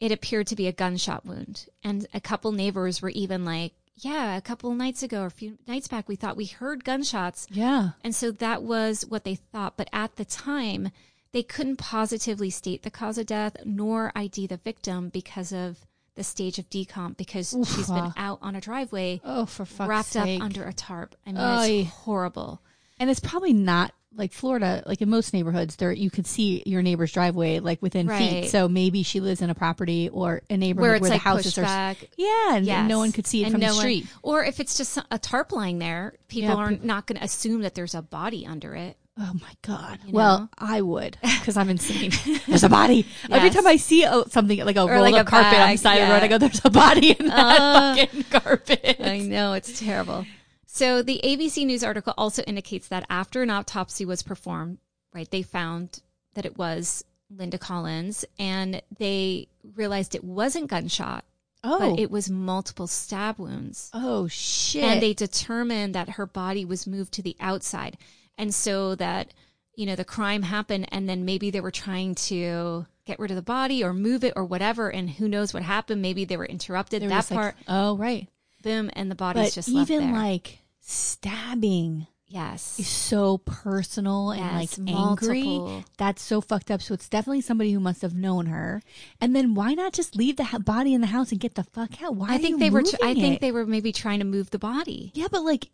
it 0.00 0.12
appeared 0.12 0.46
to 0.48 0.56
be 0.56 0.68
a 0.68 0.72
gunshot 0.72 1.26
wound. 1.26 1.66
And 1.82 2.06
a 2.14 2.20
couple 2.20 2.52
neighbors 2.52 3.02
were 3.02 3.10
even 3.10 3.44
like 3.44 3.72
yeah 3.96 4.36
a 4.36 4.40
couple 4.40 4.72
nights 4.74 5.02
ago 5.02 5.22
or 5.22 5.26
a 5.26 5.30
few 5.30 5.58
nights 5.66 5.88
back 5.88 6.08
we 6.08 6.16
thought 6.16 6.36
we 6.36 6.46
heard 6.46 6.84
gunshots. 6.84 7.48
Yeah. 7.50 7.90
And 8.04 8.14
so 8.14 8.30
that 8.30 8.62
was 8.62 9.04
what 9.04 9.24
they 9.24 9.34
thought. 9.34 9.76
But 9.76 9.88
at 9.92 10.14
the 10.14 10.24
time 10.24 10.90
they 11.32 11.42
couldn't 11.42 11.78
positively 11.78 12.50
state 12.50 12.84
the 12.84 12.90
cause 12.90 13.18
of 13.18 13.26
death 13.26 13.56
nor 13.64 14.12
id 14.14 14.46
the 14.46 14.58
victim 14.58 15.08
because 15.08 15.52
of 15.52 15.78
the 16.14 16.24
stage 16.24 16.58
of 16.58 16.68
decomp 16.70 17.16
because 17.16 17.52
Oof. 17.54 17.68
she's 17.68 17.88
been 17.88 18.12
out 18.16 18.38
on 18.42 18.54
a 18.56 18.60
driveway 18.60 19.20
oh 19.24 19.46
for 19.46 19.64
fuck's 19.64 19.88
wrapped 19.88 20.08
sake. 20.08 20.40
up 20.40 20.44
under 20.44 20.64
a 20.64 20.72
tarp. 20.72 21.14
I 21.26 21.32
mean, 21.32 21.40
Oy. 21.40 21.80
it's 21.82 21.90
horrible. 21.90 22.60
and 23.00 23.10
it's 23.10 23.20
probably 23.20 23.52
not 23.52 23.92
like 24.16 24.32
Florida, 24.32 24.80
like 24.86 25.02
in 25.02 25.10
most 25.10 25.32
neighborhoods, 25.34 25.74
there 25.74 25.90
you 25.90 26.08
could 26.08 26.24
see 26.24 26.62
your 26.66 26.82
neighbor's 26.82 27.10
driveway 27.10 27.58
like 27.58 27.82
within 27.82 28.08
feet. 28.08 28.48
So 28.48 28.68
maybe 28.68 29.02
she 29.02 29.18
lives 29.18 29.42
in 29.42 29.50
a 29.50 29.56
property 29.56 30.08
or 30.08 30.40
a 30.48 30.56
neighborhood 30.56 30.82
Where 30.82 30.90
where, 30.90 30.96
it's 30.98 31.06
the 31.06 31.10
like 31.14 31.20
houses 31.20 31.58
are. 31.58 31.62
back. 31.62 31.96
Yeah, 32.16 32.54
and, 32.54 32.68
and 32.68 32.86
no 32.88 32.98
one 32.98 33.10
could 33.10 33.26
see 33.26 33.40
it 33.42 33.46
And 33.46 33.54
from 33.54 33.60
no 33.62 33.70
the 33.70 33.74
one- 33.74 33.80
street. 33.80 34.06
or 34.22 34.44
if 34.44 34.60
it's 34.60 34.76
just 34.76 34.98
a 35.10 35.18
tarp 35.18 35.50
lying 35.50 35.80
there, 35.80 36.14
people 36.28 36.50
Yeah, 36.50 36.54
are 36.54 36.70
not 36.70 37.08
going 37.08 37.18
to 37.18 37.24
assume 37.24 37.62
that 37.62 37.74
there's 37.74 37.96
a 37.96 38.02
body 38.02 38.46
under 38.46 38.76
it. 38.76 38.96
Oh 39.16 39.32
my 39.34 39.52
god! 39.62 40.00
You 40.06 40.12
Well, 40.12 40.38
know? 40.40 40.48
I 40.58 40.80
would 40.80 41.18
because 41.22 41.56
I'm 41.56 41.70
insane. 41.70 42.10
There's 42.48 42.64
a 42.64 42.68
body 42.68 43.06
every 43.30 43.50
time 43.50 43.66
I 43.66 43.76
see 43.76 44.02
a, 44.02 44.24
something 44.28 44.58
like 44.64 44.74
a 44.76 44.86
rolled 44.86 45.02
like 45.02 45.14
up 45.14 45.28
a 45.28 45.30
carpet 45.30 45.52
on 45.52 45.52
the 45.52 45.66
bag, 45.66 45.78
side 45.78 45.96
of 46.00 46.08
the 46.08 46.14
road. 46.14 46.22
I 46.24 46.28
go, 46.28 46.38
"There's 46.38 46.64
a 46.64 46.70
body 46.70 47.10
in 47.12 47.26
that 47.28 47.60
Uh, 47.60 47.94
fucking 47.96 48.22
carpet." 48.30 48.96
I 49.00 49.18
know 49.18 49.52
it's 49.52 49.78
terrible. 49.78 50.26
So 50.66 51.02
the 51.02 51.20
ABC 51.22 51.64
News 51.64 51.84
article 51.84 52.12
also 52.18 52.42
indicates 52.42 52.88
that 52.88 53.06
after 53.08 53.42
an 53.42 53.50
autopsy 53.50 54.04
was 54.04 54.24
performed, 54.24 54.78
right, 55.12 55.30
they 55.30 55.42
found 55.42 56.00
that 56.34 56.44
it 56.44 56.58
was 56.58 57.04
Linda 57.30 57.58
Collins, 57.58 58.24
and 58.40 58.82
they 58.98 59.46
realized 59.76 60.16
it 60.16 60.24
wasn't 60.24 60.66
gunshot, 60.66 61.24
oh, 61.62 61.78
but 61.78 62.00
it 62.00 62.10
was 62.10 62.28
multiple 62.28 62.88
stab 62.88 63.38
wounds. 63.38 63.90
oh 63.94 64.26
shit! 64.26 64.82
and 64.82 65.00
they 65.00 65.14
determined 65.14 65.94
that 65.94 66.08
her 66.10 66.26
body 66.26 66.64
was 66.64 66.84
moved 66.88 67.12
to 67.14 67.22
the 67.22 67.36
outside 67.38 67.96
and 68.38 68.54
so 68.54 68.94
that 68.94 69.32
you 69.74 69.86
know 69.86 69.96
the 69.96 70.04
crime 70.04 70.42
happened 70.42 70.86
and 70.92 71.08
then 71.08 71.24
maybe 71.24 71.50
they 71.50 71.60
were 71.60 71.70
trying 71.70 72.14
to 72.14 72.86
get 73.06 73.18
rid 73.18 73.30
of 73.30 73.36
the 73.36 73.42
body 73.42 73.82
or 73.84 73.92
move 73.92 74.24
it 74.24 74.32
or 74.36 74.44
whatever 74.44 74.88
and 74.88 75.10
who 75.10 75.28
knows 75.28 75.52
what 75.52 75.62
happened 75.62 76.00
maybe 76.00 76.24
they 76.24 76.36
were 76.36 76.46
interrupted 76.46 77.02
They 77.02 77.06
were 77.06 77.10
that 77.10 77.16
just 77.18 77.30
like, 77.32 77.40
part 77.40 77.56
oh 77.68 77.96
right. 77.96 78.28
boom 78.62 78.90
and 78.94 79.10
the 79.10 79.14
body's 79.14 79.46
But 79.48 79.52
just 79.54 79.68
left 79.68 79.90
even 79.90 80.12
like 80.12 80.58
stabbing, 80.80 82.06
Yes. 82.26 82.78
is 82.80 82.88
so 82.88 83.38
personal 83.38 84.30
and 84.32 84.40
Yes, 84.40 84.78
like 84.78 84.88
angry. 84.88 85.42
multiple. 85.44 85.84
That's 85.98 86.20
so 86.22 86.40
fucked 86.40 86.70
up. 86.70 86.82
So 86.82 86.92
it's 86.94 87.08
definitely 87.08 87.42
somebody 87.42 87.72
who 87.72 87.78
must 87.80 88.02
have 88.02 88.14
known 88.14 88.46
her. 88.46 88.82
And 89.20 89.36
then 89.36 89.54
why 89.54 89.74
not 89.74 89.92
just 89.92 90.16
leave 90.16 90.36
the 90.36 90.44
ha- 90.44 90.58
body 90.58 90.94
in 90.94 91.00
the 91.00 91.06
house 91.08 91.30
and 91.30 91.40
get 91.40 91.54
the 91.54 91.62
fuck 91.62 92.02
out? 92.02 92.16
Why? 92.16 92.30
I 92.30 92.34
are 92.36 92.38
think 92.38 92.58
they 92.58 92.70
were. 92.70 92.82
Tr- 92.82 92.96
I 93.04 93.14
think 93.14 93.36
it? 93.36 93.40
they 93.40 93.52
were 93.52 93.66
maybe 93.66 93.92
trying 93.92 94.18
to 94.18 94.24
move 94.24 94.50
the 94.50 94.58
body. 94.58 95.12
Yeah, 95.14 95.28
but 95.30 95.42
like, 95.44 95.70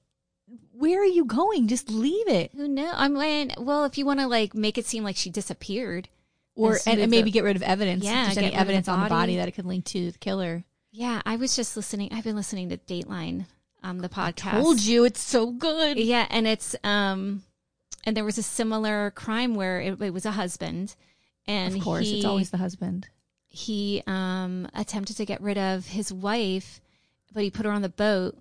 where 0.72 1.00
are 1.02 1.04
you 1.06 1.24
going? 1.24 1.68
Just 1.68 1.90
leave 1.90 2.28
it, 2.28 2.50
Who 2.56 2.66
knows? 2.68 2.94
I'm 2.96 3.14
like, 3.14 3.54
well, 3.58 3.84
if 3.84 3.98
you 3.98 4.06
want 4.06 4.20
to 4.20 4.26
like 4.26 4.54
make 4.54 4.78
it 4.78 4.86
seem 4.86 5.04
like 5.04 5.16
she 5.16 5.30
disappeared, 5.30 6.08
or 6.56 6.78
and, 6.86 7.00
and 7.00 7.10
maybe 7.10 7.24
the- 7.26 7.30
get 7.32 7.44
rid 7.44 7.56
of 7.56 7.62
evidence. 7.62 8.04
Yeah, 8.04 8.20
if 8.22 8.26
there's 8.28 8.38
any 8.38 8.46
of 8.48 8.52
the 8.54 8.58
evidence 8.60 8.88
on 8.88 9.00
the 9.00 9.08
body. 9.08 9.32
body 9.32 9.36
that 9.36 9.48
it 9.48 9.52
could 9.52 9.66
link 9.66 9.84
to 9.86 10.10
the 10.10 10.18
killer. 10.18 10.64
yeah. 10.92 11.22
I 11.24 11.36
was 11.36 11.54
just 11.56 11.76
listening. 11.76 12.10
I've 12.12 12.24
been 12.24 12.36
listening 12.36 12.68
to 12.70 12.76
Dateline, 12.76 13.46
um, 13.82 13.98
the 14.00 14.08
podcast. 14.08 14.54
I 14.54 14.60
Told 14.60 14.80
you 14.80 15.04
it's 15.04 15.20
so 15.20 15.50
good. 15.50 15.98
Yeah, 15.98 16.26
and 16.30 16.46
it's 16.46 16.74
um, 16.84 17.42
and 18.04 18.16
there 18.16 18.24
was 18.24 18.38
a 18.38 18.42
similar 18.42 19.10
crime 19.12 19.54
where 19.54 19.80
it, 19.80 20.00
it 20.00 20.12
was 20.12 20.26
a 20.26 20.32
husband, 20.32 20.96
and 21.46 21.76
Of 21.76 21.82
course, 21.82 22.06
he, 22.06 22.16
it's 22.18 22.24
always 22.26 22.50
the 22.50 22.56
husband. 22.58 23.08
he 23.46 24.02
um 24.06 24.66
attempted 24.74 25.16
to 25.18 25.24
get 25.26 25.40
rid 25.40 25.58
of 25.58 25.86
his 25.86 26.12
wife, 26.12 26.80
but 27.32 27.42
he 27.42 27.50
put 27.50 27.66
her 27.66 27.72
on 27.72 27.82
the 27.82 27.88
boat 27.88 28.36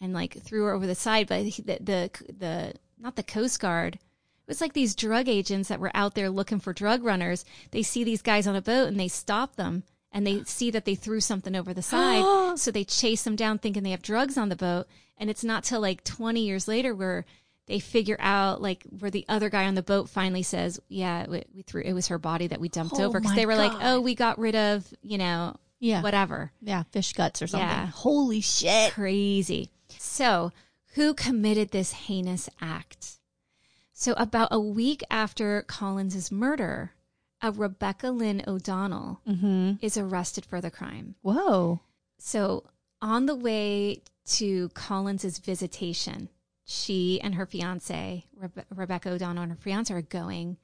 and 0.00 0.12
like 0.12 0.40
threw 0.42 0.64
her 0.64 0.72
over 0.72 0.86
the 0.86 0.94
side. 0.94 1.26
But 1.28 1.44
the, 1.44 1.78
the 1.80 2.10
the 2.38 2.74
not 2.98 3.16
the 3.16 3.22
Coast 3.22 3.60
Guard. 3.60 3.94
It 3.96 4.50
was 4.50 4.60
like 4.60 4.72
these 4.72 4.96
drug 4.96 5.28
agents 5.28 5.68
that 5.68 5.78
were 5.78 5.92
out 5.94 6.14
there 6.16 6.28
looking 6.28 6.58
for 6.58 6.72
drug 6.72 7.04
runners. 7.04 7.44
They 7.70 7.82
see 7.82 8.02
these 8.02 8.22
guys 8.22 8.48
on 8.48 8.56
a 8.56 8.60
boat 8.62 8.88
and 8.88 8.98
they 8.98 9.06
stop 9.06 9.54
them 9.54 9.84
and 10.10 10.26
they 10.26 10.42
see 10.42 10.72
that 10.72 10.84
they 10.84 10.96
threw 10.96 11.20
something 11.20 11.54
over 11.54 11.72
the 11.72 11.82
side. 11.82 12.58
so 12.58 12.72
they 12.72 12.82
chase 12.82 13.22
them 13.22 13.36
down 13.36 13.58
thinking 13.58 13.84
they 13.84 13.92
have 13.92 14.02
drugs 14.02 14.36
on 14.36 14.48
the 14.48 14.56
boat. 14.56 14.88
And 15.16 15.30
it's 15.30 15.44
not 15.44 15.62
till 15.62 15.80
like 15.80 16.02
20 16.02 16.40
years 16.40 16.66
later 16.66 16.96
where 16.96 17.26
they 17.66 17.78
figure 17.78 18.16
out 18.18 18.60
like 18.60 18.82
where 18.98 19.12
the 19.12 19.24
other 19.28 19.50
guy 19.50 19.66
on 19.66 19.76
the 19.76 19.82
boat 19.84 20.08
finally 20.08 20.42
says, 20.42 20.80
yeah, 20.88 21.26
we, 21.28 21.44
we 21.54 21.62
threw, 21.62 21.82
it 21.82 21.92
was 21.92 22.08
her 22.08 22.18
body 22.18 22.48
that 22.48 22.60
we 22.60 22.68
dumped 22.68 22.96
Oh 22.98 23.04
over. 23.04 23.20
Cause 23.20 23.36
they 23.36 23.46
were 23.46 23.54
like, 23.54 23.72
oh, 23.80 24.00
we 24.00 24.16
got 24.16 24.40
rid 24.40 24.56
of, 24.56 24.84
you 25.02 25.18
know, 25.18 25.54
Yeah, 25.78 26.02
whatever. 26.02 26.50
yeah, 26.60 26.82
fish 26.90 27.12
guts 27.12 27.40
or 27.40 27.46
something. 27.46 27.68
Yeah. 27.68 27.86
Holy 27.86 28.40
shit! 28.40 28.94
Crazy. 28.94 29.70
So, 30.10 30.52
who 30.94 31.14
committed 31.14 31.70
this 31.70 31.92
heinous 31.92 32.48
act? 32.60 33.18
So, 33.92 34.12
about 34.14 34.48
a 34.50 34.58
week 34.60 35.02
after 35.10 35.62
Collins's 35.62 36.32
murder, 36.32 36.92
a 37.40 37.52
Rebecca 37.52 38.10
Lynn 38.10 38.42
O'Donnell 38.46 39.20
Mm-hmm. 39.26 39.72
is 39.80 39.96
arrested 39.96 40.44
for 40.44 40.60
the 40.60 40.70
crime. 40.70 41.14
Whoa. 41.22 41.80
So, 42.18 42.64
on 43.00 43.26
the 43.26 43.36
way 43.36 44.02
to 44.36 44.68
Collins's 44.70 45.38
visitation, 45.38 46.28
she 46.64 47.20
and 47.22 47.36
her 47.36 47.46
fiance, 47.46 48.26
Rebe- 48.38 48.64
Rebecca 48.74 49.10
O'Donnell 49.10 49.44
and 49.44 49.52
her 49.52 49.58
fiance, 49.58 49.94
are 49.94 50.02
going 50.02 50.56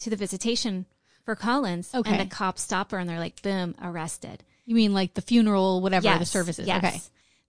to 0.00 0.10
the 0.10 0.16
visitation 0.16 0.86
for 1.24 1.36
Collins. 1.36 1.94
Okay. 1.94 2.10
And 2.10 2.20
the 2.20 2.34
cops 2.34 2.62
stop 2.62 2.90
her 2.90 2.98
and 2.98 3.08
they're 3.08 3.18
like, 3.18 3.42
boom, 3.42 3.74
arrested. 3.82 4.42
You 4.64 4.74
mean 4.74 4.92
like 4.94 5.14
the 5.14 5.22
funeral, 5.22 5.80
whatever 5.82 6.18
the 6.18 6.24
services? 6.26 6.66
Yes. 6.66 6.84
Okay. 6.84 7.00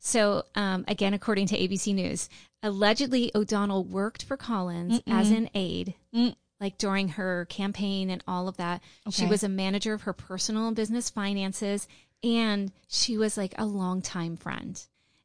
So, 0.05 0.43
um, 0.53 0.85
again, 0.87 1.15
according 1.15 1.47
to 1.47 1.57
ABC 1.57 1.91
News, 1.95 2.29
allegedly 2.61 3.31
O'Donnell 3.33 3.83
worked 3.83 4.23
for 4.23 4.37
Collins 4.37 5.01
as 5.07 5.31
an 5.31 5.49
aide, 5.55 5.95
Mm. 6.13 6.35
like 6.61 6.77
during 6.77 7.07
her 7.09 7.45
campaign 7.49 8.11
and 8.11 8.23
all 8.27 8.47
of 8.47 8.55
that. 8.57 8.83
She 9.09 9.25
was 9.25 9.41
a 9.43 9.49
manager 9.49 9.93
of 9.95 10.03
her 10.03 10.13
personal 10.13 10.67
and 10.67 10.75
business 10.75 11.09
finances, 11.09 11.87
and 12.23 12.71
she 12.87 13.17
was 13.17 13.35
like 13.35 13.55
a 13.57 13.65
longtime 13.65 14.37
friend. 14.37 14.79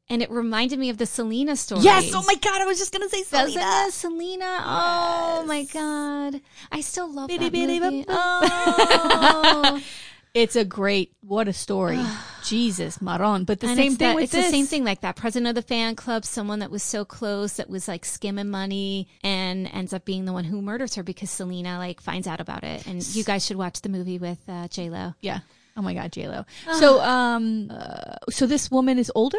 And 0.09 0.23
it 0.23 0.31
reminded 0.31 0.79
me 0.79 0.89
of 0.89 0.97
the 0.97 1.05
Selena 1.05 1.57
story. 1.57 1.83
Yes. 1.83 2.13
Oh 2.15 2.25
my 2.27 2.35
god, 2.37 2.63
I 2.63 2.65
was 2.65 2.79
just 2.79 2.91
gonna 2.91 3.11
say 3.11 3.23
Doesn't 3.31 3.53
Selena. 3.53 3.85
it, 3.87 3.93
Selena? 3.93 4.63
Oh 4.65 5.45
my 5.47 5.65
God. 5.65 6.41
I 6.73 6.81
still 6.81 7.13
love 7.13 7.29
Bitty 7.29 7.45
that 7.45 7.53
bitty 7.53 7.81
movie. 7.81 8.05
Oh. 8.09 9.83
It's 10.33 10.55
a 10.57 10.65
great. 10.65 11.13
What 11.23 11.49
a 11.49 11.53
story. 11.53 11.99
Jesus, 12.45 13.03
Maron. 13.03 13.45
But 13.45 13.61
the 13.61 13.67
And 13.69 13.77
same 13.77 13.97
thing 13.97 14.09
that, 14.09 14.15
with 14.15 14.25
it's 14.25 14.33
this. 14.33 14.47
the 14.47 14.51
same 14.53 14.67
thing 14.67 14.85
like 14.85 15.01
that 15.03 15.17
president 15.17 15.49
of 15.49 15.55
the 15.57 15.63
fan 15.67 15.95
club 15.97 16.25
someone 16.25 16.61
that 16.61 16.71
was 16.71 16.83
so 16.83 17.05
close 17.05 17.55
that 17.55 17.69
was 17.69 17.87
like 17.89 18.05
skimming 18.05 18.49
money 18.49 19.09
and 19.23 19.67
ends 19.73 19.93
up 19.93 20.05
being 20.05 20.25
the 20.25 20.33
one 20.33 20.45
who 20.45 20.63
murders 20.63 20.95
her 20.95 21.03
because 21.03 21.31
selena 21.31 21.79
like 21.79 22.01
finds 22.01 22.27
out 22.27 22.41
about 22.41 22.65
it 22.65 22.87
and 22.87 23.05
you 23.15 23.25
guys 23.25 23.45
should 23.45 23.57
watch 23.57 23.83
the 23.83 23.89
movie 23.89 24.19
with 24.19 24.39
uh, 24.49 24.69
j-lo 24.69 25.15
Yeah. 25.21 25.41
Oh 25.77 25.83
my 25.83 25.95
God, 25.95 26.11
J 26.13 26.29
Lo. 26.29 26.45
So, 26.79 27.01
um, 27.01 27.71
uh, 27.71 28.17
so 28.31 28.47
this 28.47 28.71
woman 28.71 28.99
is 28.99 29.11
older, 29.15 29.39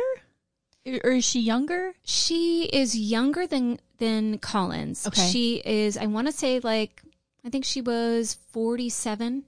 or 0.86 1.00
or 1.04 1.12
is 1.12 1.26
she 1.26 1.40
younger? 1.40 1.94
she 2.04 2.66
is 2.72 2.98
younger 2.98 3.46
than 3.48 3.80
than 3.98 4.38
collins 4.40 5.06
Okay. 5.08 5.28
she 5.30 5.62
is 5.66 5.98
i 5.98 6.06
want 6.06 6.28
to 6.28 6.34
say 6.34 6.60
like 6.60 7.02
i 7.46 7.50
think 7.50 7.66
she 7.66 7.82
was 7.82 8.34
47 8.52 9.44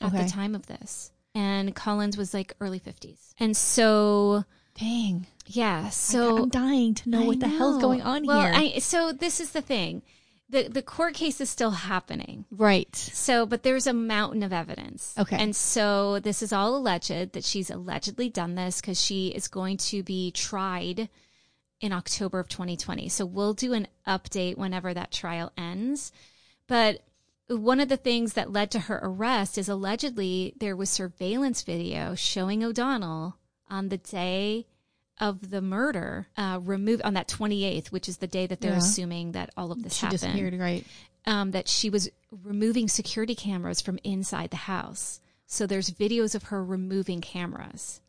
at 0.00 0.08
Okay. 0.12 0.24
the 0.24 0.28
time 0.30 0.54
of 0.54 0.66
this 0.66 1.10
and 1.34 1.74
collins 1.74 2.16
was 2.16 2.32
like 2.34 2.54
early 2.60 2.80
50s 2.80 3.32
and 3.38 3.56
so 3.56 4.44
Dang. 4.78 5.26
yeah 5.46 5.88
So 5.88 6.36
so 6.36 6.42
I'm 6.44 6.48
dying 6.50 6.94
to 6.94 7.08
know 7.10 7.22
I 7.22 7.26
what 7.26 7.40
the 7.40 7.48
hell's 7.48 7.76
know. 7.76 7.80
going 7.80 8.02
on 8.02 8.26
well, 8.26 8.40
here. 8.40 8.52
I, 8.54 8.78
so 8.78 9.12
this 9.12 9.40
is 9.40 9.52
the 9.52 9.62
thing. 9.62 10.02
The 10.48 10.68
the 10.68 10.82
court 10.82 11.14
case 11.14 11.40
is 11.40 11.50
still 11.50 11.72
happening. 11.72 12.44
right. 12.52 12.94
So, 12.94 13.46
but 13.46 13.64
there's 13.64 13.88
a 13.88 13.92
mountain 13.92 14.44
of 14.44 14.52
evidence. 14.52 15.12
Okay. 15.18 15.36
And 15.36 15.56
so 15.56 16.20
this 16.20 16.40
is 16.40 16.52
all 16.52 16.76
alleged 16.76 17.32
that 17.32 17.42
she's 17.42 17.68
allegedly 17.68 18.28
done 18.28 18.54
this 18.54 18.80
because 18.80 19.00
she 19.00 19.28
is 19.28 19.48
going 19.48 19.76
to 19.78 20.04
be 20.04 20.30
tried 20.30 21.08
in 21.80 21.92
October 21.92 22.38
of 22.38 22.48
2020. 22.48 23.08
So 23.08 23.26
we'll 23.26 23.54
do 23.54 23.72
an 23.72 23.88
update 24.06 24.56
whenever 24.56 24.94
that 24.94 25.10
trial 25.10 25.50
ends. 25.58 26.12
But 26.68 27.00
one 27.48 27.80
of 27.80 27.88
the 27.88 27.96
things 27.96 28.32
that 28.34 28.52
led 28.52 28.70
to 28.72 28.80
her 28.80 29.00
arrest 29.02 29.56
is 29.58 29.68
allegedly 29.68 30.54
there 30.58 30.76
was 30.76 30.90
surveillance 30.90 31.62
video 31.62 32.14
showing 32.14 32.64
O'Donnell 32.64 33.36
on 33.70 33.88
the 33.88 33.98
day 33.98 34.66
of 35.18 35.50
the 35.50 35.62
murder, 35.62 36.28
uh, 36.36 36.58
removed 36.62 37.02
on 37.02 37.14
that 37.14 37.28
28th, 37.28 37.90
which 37.92 38.08
is 38.08 38.18
the 38.18 38.26
day 38.26 38.46
that 38.46 38.60
they're 38.60 38.72
Yeah. 38.72 38.78
assuming 38.78 39.32
that 39.32 39.50
all 39.56 39.72
of 39.72 39.82
this 39.82 39.94
She 39.94 40.00
happened 40.06 40.20
disappeared. 40.20 40.54
Right. 40.58 40.84
um, 41.24 41.50
that 41.52 41.66
she 41.68 41.88
was 41.90 42.08
removing 42.30 42.86
security 42.88 43.34
cameras 43.34 43.80
from 43.80 43.98
inside 44.04 44.50
the 44.50 44.56
house. 44.56 45.20
So 45.46 45.66
there's 45.66 45.90
videos 45.90 46.34
of 46.34 46.44
her 46.44 46.64
removing 46.64 47.20
cameras. 47.20 48.00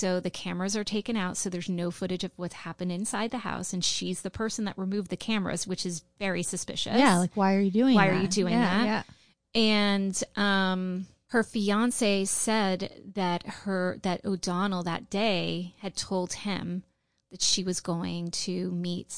So 0.00 0.18
the 0.18 0.30
cameras 0.30 0.74
are 0.76 0.84
taken 0.84 1.16
out, 1.16 1.36
so 1.36 1.50
there's 1.50 1.68
no 1.68 1.90
footage 1.90 2.24
of 2.24 2.32
what 2.36 2.52
happened 2.54 2.90
inside 2.90 3.30
the 3.30 3.38
house, 3.38 3.72
and 3.74 3.84
she's 3.84 4.22
the 4.22 4.30
person 4.30 4.64
that 4.64 4.78
removed 4.78 5.10
the 5.10 5.16
cameras, 5.16 5.66
which 5.66 5.84
is 5.84 6.02
very 6.18 6.42
suspicious. 6.42 6.96
Yeah. 6.98 7.18
Like, 7.18 7.36
why 7.36 7.54
are 7.54 7.60
you 7.60 7.70
doing? 7.70 7.94
Why 7.94 8.08
are 8.08 8.20
you 8.20 8.28
doing 8.28 8.54
Yeah, 8.54 8.78
that? 8.78 8.86
Yeah. 8.86 9.02
and 9.60 10.24
um, 10.36 11.06
her 11.28 11.42
fiance 11.42 12.24
said 12.24 12.90
that 13.14 13.42
her 13.46 13.98
that 14.02 14.24
O'Donnell 14.24 14.82
that 14.84 15.10
day 15.10 15.74
had 15.80 15.94
told 15.96 16.32
him 16.32 16.82
that 17.30 17.42
she 17.42 17.62
was 17.62 17.80
going 17.80 18.30
to 18.30 18.70
meet 18.72 19.14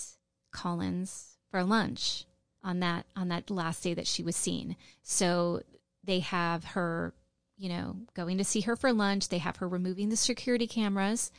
Collins 0.51 1.37
for 1.51 1.62
lunch 1.64 2.25
on 2.64 2.81
that 2.81 3.07
on 3.16 3.29
that 3.29 3.51
last 3.51 3.83
day 3.85 3.95
that 3.95 4.07
she 4.07 4.23
was 4.23 4.37
seen. 4.37 4.77
So 5.03 5.62
they 6.05 6.18
have 6.21 6.64
her, 6.64 7.14
you 7.62 7.68
know, 7.68 7.94
going 8.14 8.38
to 8.38 8.44
see 8.44 8.62
her 8.62 8.75
for 8.75 8.92
lunch. 8.92 9.29
They 9.29 9.38
have 9.38 9.59
her 9.59 9.68
removing 9.68 10.09
the 10.09 10.16
security 10.16 10.66
cameras, 10.66 11.31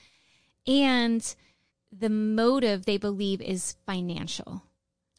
and 0.65 1.35
the 1.91 2.09
motive 2.09 2.85
they 2.85 2.97
believe 2.97 3.41
is 3.41 3.75
financial. 3.85 4.63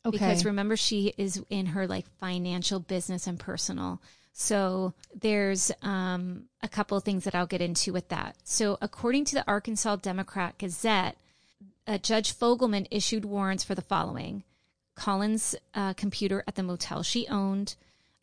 Okay. 0.07 0.19
because 0.19 0.45
remember 0.45 0.77
she 0.77 1.15
is 1.17 1.43
in 1.49 1.67
her 1.67 1.87
like 1.87 2.07
financial 2.21 2.79
business 2.81 3.27
and 3.27 3.39
personal. 3.39 4.03
So 4.33 4.93
there's 5.15 5.71
um, 5.83 6.45
a 6.63 6.69
couple 6.69 6.99
of 6.99 7.05
things 7.05 7.25
that 7.25 7.35
i'll 7.35 7.47
get 7.47 7.63
into 7.63 7.93
with 7.93 8.09
that. 8.09 8.37
So 8.45 8.77
according 8.83 9.25
to 9.27 9.35
the 9.35 9.49
arkansas 9.49 9.97
democrat 9.97 10.59
gazette 10.59 11.17
uh, 11.87 11.99
judge 11.99 12.35
fogelman 12.35 12.87
issued 12.91 13.25
warrants 13.25 13.65
for 13.65 13.75
the 13.75 13.83
following. 13.83 14.45
Collins 14.95 15.55
uh, 15.75 15.95
computer 15.95 16.45
at 16.47 16.55
the 16.55 16.63
motel 16.63 17.03
she 17.03 17.27
owned 17.29 17.75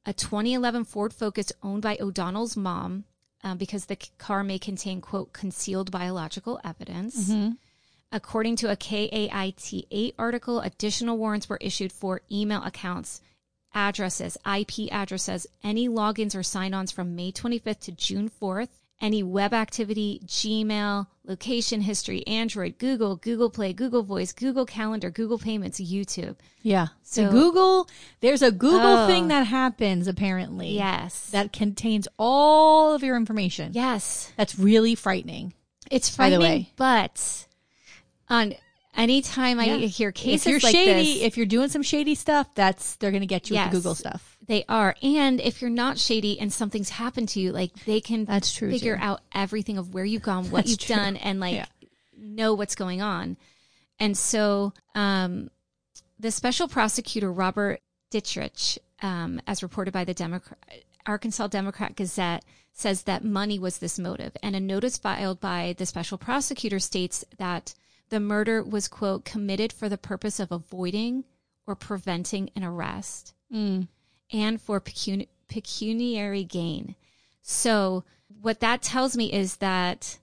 a 0.06 0.14
2011 0.14 0.84
ford 0.86 1.14
focus 1.14 1.52
owned 1.62 1.82
by 1.84 1.98
o'donnell's 2.00 2.58
mom 2.58 3.04
uh, 3.44 3.56
because 3.56 3.86
the 3.86 3.98
car 4.18 4.44
may 4.44 4.58
contain 4.60 5.02
quote 5.02 5.34
concealed 5.34 5.92
biological 5.92 6.60
evidence 6.64 7.30
Mhm. 7.30 7.58
According 8.14 8.58
to 8.58 8.70
a 8.70 8.76
KAIT 8.76 9.86
8 9.90 10.16
article, 10.20 10.60
additional 10.60 11.18
warrants 11.18 11.48
were 11.48 11.58
issued 11.62 11.94
for 11.94 12.20
email 12.30 12.62
accounts, 12.62 13.22
addresses, 13.74 14.38
IP 14.46 14.92
addresses, 14.92 15.48
any 15.64 15.88
logins 15.88 16.36
or 16.36 16.44
sign 16.44 16.74
ons 16.74 16.92
from 16.92 17.16
May 17.16 17.32
25th 17.32 17.80
to 17.82 17.92
June 17.94 18.30
4th, 18.30 18.81
any 19.02 19.24
web 19.24 19.54
activity, 19.54 20.22
Gmail, 20.26 21.08
location 21.26 21.82
history, 21.82 22.26
Android, 22.28 22.78
Google, 22.78 23.16
Google 23.16 23.50
Play, 23.50 23.74
Google 23.74 24.04
Voice, 24.04 24.32
Google 24.32 24.66
Calendar, 24.66 25.10
Google 25.10 25.40
Payments, 25.40 25.80
YouTube. 25.82 26.36
Yeah. 26.62 26.88
So 27.04 27.26
So- 27.26 27.32
Google, 27.32 27.90
there's 28.20 28.42
a 28.42 28.52
Google 28.52 28.98
Oh. 29.00 29.08
thing 29.08 29.28
that 29.30 29.48
happens 29.48 30.08
apparently. 30.08 30.76
Yes. 30.76 31.30
That 31.32 31.52
contains 31.52 32.08
all 32.20 32.94
of 32.94 33.02
your 33.04 33.18
information. 33.18 33.72
yes. 33.74 34.32
That's 34.38 34.58
really 34.58 34.96
frightening. 34.96 35.54
It's 35.90 36.16
By 36.16 36.30
the 36.30 36.38
frightening, 36.38 36.62
way. 36.62 36.70
but 36.78 37.48
on 38.30 38.54
anytime 38.96 39.60
I 39.60 39.66
hear 39.88 40.12
cases 40.12 40.46
if 40.46 40.52
you're 40.52 40.60
like 40.62 40.76
shady, 40.76 41.14
this, 41.16 41.24
if 41.24 41.38
you're 41.38 41.46
doing 41.46 41.70
some 41.70 41.84
shady 41.84 42.16
stuff, 42.16 42.48
that's 42.56 42.96
they're 42.96 43.12
gonna 43.12 43.26
get 43.26 43.50
you 43.50 43.56
Yes. 43.56 43.66
with 43.66 43.72
the 43.72 43.78
Google 43.80 43.96
stuff. 43.96 44.31
They 44.52 44.66
are. 44.68 44.96
And 45.02 45.40
if 45.40 45.62
you're 45.62 45.70
not 45.72 45.98
shady 45.98 46.40
and 46.40 46.52
something's 46.52 46.90
happened 46.90 47.30
to 47.30 47.40
you, 47.40 47.52
like 47.54 47.72
they 47.86 48.02
can 48.02 48.26
That's 48.26 48.54
true, 48.54 48.70
figure 48.70 48.98
too. 48.98 49.04
out 49.04 49.22
everything 49.34 49.78
of 49.78 49.94
where 49.94 50.04
you've 50.06 50.22
gone, 50.22 50.52
what 50.52 50.66
That's 50.66 50.70
you've 50.72 50.80
true. 50.80 50.96
done, 50.98 51.16
and 51.18 51.40
like 51.40 51.56
Yeah. 51.56 51.66
know 52.18 52.54
what's 52.54 52.76
going 52.76 53.02
on. 53.02 53.38
And 54.00 54.18
so, 54.18 54.74
um, 54.94 55.50
the 56.20 56.32
special 56.32 56.68
prosecutor 56.68 57.32
Robert 57.32 57.80
Dittrich, 58.12 58.78
um, 59.02 59.40
as 59.48 59.64
reported 59.64 59.92
by 59.94 60.04
the 60.04 60.14
Democrat, 60.14 60.60
Arkansas 61.06 61.48
Democrat 61.48 61.96
Gazette, 61.96 62.44
says 62.74 63.04
that 63.04 63.24
money 63.24 63.58
was 63.58 63.78
this 63.78 63.98
motive. 63.98 64.36
And 64.44 64.56
a 64.56 64.60
notice 64.60 64.98
filed 64.98 65.40
by 65.40 65.76
the 65.78 65.86
special 65.86 66.18
prosecutor 66.18 66.80
states 66.80 67.24
that 67.38 67.74
the 68.10 68.20
murder 68.20 68.62
was 68.64 68.88
quote 68.88 69.24
committed 69.24 69.72
for 69.72 69.88
the 69.88 69.98
purpose 69.98 70.40
of 70.40 70.52
avoiding 70.52 71.24
or 71.66 71.76
preventing 71.76 72.50
an 72.56 72.64
arrest 72.66 73.34
Mm. 73.54 73.88
And 74.32 74.62
for 74.62 74.80
pecun- 74.82 75.28
pecuniary 75.48 76.44
gain. 76.44 76.96
So 77.42 78.04
what 78.42 78.60
that 78.62 78.82
tells 78.82 79.16
me 79.18 79.32
is 79.32 79.58
that 79.58 80.18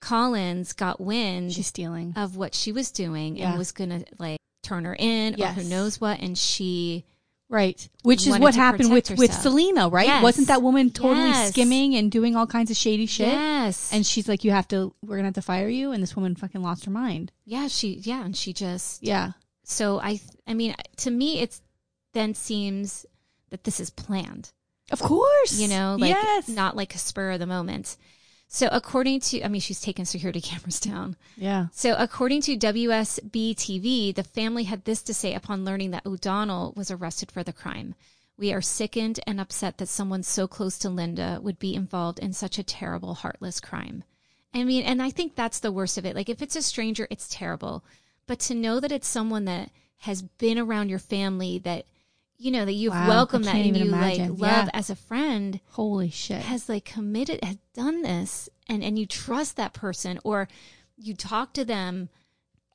Collins 0.00 0.72
got 0.72 1.00
wind 1.00 1.52
She's 1.52 1.66
stealing. 1.66 2.12
of 2.16 2.36
what 2.36 2.54
she 2.54 2.72
was 2.72 2.90
doing 2.90 3.36
Yeah. 3.36 3.50
and 3.50 3.58
was 3.58 3.72
going 3.72 3.90
to 3.90 4.04
like 4.18 4.38
turn 4.62 4.84
her 4.84 4.96
in 4.98 5.40
or 5.42 5.46
who 5.48 5.64
knows 5.64 6.00
what 6.00 6.20
and 6.20 6.36
she 6.36 7.04
Right. 7.50 7.88
Which 8.02 8.26
is 8.26 8.38
what 8.38 8.54
happened 8.54 8.92
with, 8.92 9.08
with. 9.12 9.32
Selena, 9.32 9.88
right? 9.88 10.06
Yes. 10.06 10.22
Wasn't 10.22 10.48
that 10.48 10.60
woman 10.62 10.90
totally 10.90 11.28
Yes. 11.28 11.48
skimming 11.48 11.94
and 11.94 12.12
doing 12.12 12.36
all 12.36 12.46
kinds 12.46 12.70
of 12.70 12.76
shady 12.76 13.06
shit? 13.06 13.28
yes 13.28 13.90
And 13.90 14.04
she's 14.04 14.28
like, 14.28 14.44
you 14.44 14.50
have 14.50 14.68
to, 14.68 14.94
we're 15.02 15.16
going 15.16 15.22
to 15.22 15.28
have 15.28 15.34
to 15.34 15.40
fire 15.42 15.66
you. 15.68 15.90
And 15.92 16.02
this 16.02 16.14
woman 16.14 16.34
fucking 16.36 16.60
lost 16.62 16.84
her 16.84 16.90
mind. 16.90 17.32
yeah 17.46 17.66
she 17.68 17.94
yeah 18.02 18.22
and 18.24 18.36
she 18.36 18.52
just 18.52 19.02
Yeah. 19.02 19.32
so 19.64 19.98
I 19.98 20.20
I 20.46 20.52
mean 20.54 20.74
to 20.98 21.10
me 21.10 21.40
it's 21.40 21.62
then 22.12 22.34
seems 22.34 23.06
that 23.50 23.64
this 23.64 23.80
is 23.80 23.90
planned 23.90 24.50
Of 24.90 25.00
course. 25.00 25.58
you 25.58 25.68
know 25.68 25.96
like 25.98 26.10
yes. 26.10 26.48
not 26.48 26.76
like 26.76 26.94
a 26.94 26.98
spur 26.98 27.32
of 27.32 27.40
the 27.40 27.46
moment 27.46 27.96
so 28.46 28.68
according 28.72 29.20
to 29.20 29.42
I 29.42 29.48
mean 29.48 29.60
she's 29.60 29.80
taken 29.80 30.04
security 30.04 30.40
cameras 30.50 30.80
down 30.80 31.16
yeah. 31.36 31.66
So, 31.72 31.94
according 31.96 32.42
to 32.42 32.56
WSB 32.56 33.54
TV, 33.54 34.12
the 34.14 34.24
family 34.24 34.64
had 34.64 34.84
this 34.84 35.02
to 35.02 35.14
say 35.14 35.34
upon 35.34 35.64
learning 35.64 35.92
that 35.92 36.04
O'Donnell 36.04 36.72
was 36.76 36.90
arrested 36.90 37.30
for 37.30 37.44
the 37.44 37.52
crime. 37.52 37.94
We 38.36 38.52
are 38.52 38.60
sickened 38.60 39.20
and 39.26 39.40
upset 39.40 39.78
that 39.78 39.86
someone 39.88 40.22
so 40.24 40.48
close 40.48 40.78
to 40.78 40.90
Linda 40.90 41.38
would 41.42 41.58
be 41.58 41.74
involved 41.74 42.18
in 42.18 42.32
such 42.32 42.58
a 42.58 42.64
terrible, 42.64 43.14
heartless 43.14 43.60
crime. 43.60 44.02
I 44.54 44.64
mean, 44.64 44.82
and 44.84 45.00
I 45.02 45.10
think 45.10 45.34
that's 45.34 45.60
the 45.60 45.72
worst 45.72 45.98
of 45.98 46.04
it. 46.04 46.16
Like, 46.16 46.28
if 46.28 46.42
it's 46.42 46.56
a 46.56 46.62
stranger, 46.62 47.06
it's 47.10 47.28
terrible. 47.28 47.84
But 48.26 48.40
to 48.40 48.54
know 48.54 48.80
that 48.80 48.92
it's 48.92 49.08
someone 49.08 49.44
that 49.44 49.70
has 49.98 50.22
been 50.22 50.58
around 50.58 50.88
your 50.88 50.98
family, 50.98 51.58
that, 51.60 51.84
you 52.38 52.50
know, 52.52 52.64
that 52.64 52.72
you've 52.72 52.92
Wow, 52.92 53.08
welcomed 53.08 53.44
that 53.46 53.56
and 53.56 53.76
you 53.76 53.84
imagine. 53.86 54.30
like 54.30 54.40
love 54.40 54.66
Yeah. 54.66 54.70
as 54.72 54.90
a 54.90 54.94
friend, 54.96 55.60
Holy 55.70 56.08
shit. 56.10 56.42
has 56.42 56.68
like 56.68 56.84
committed 56.84 57.42
has 57.42 57.56
done 57.74 58.02
this 58.02 58.48
and 58.68 58.82
and 58.84 58.98
you 58.98 59.06
trust 59.06 59.56
that 59.56 59.72
person 59.72 60.18
or 60.24 60.48
you 60.96 61.14
talk 61.14 61.52
to 61.54 61.64
them 61.64 62.08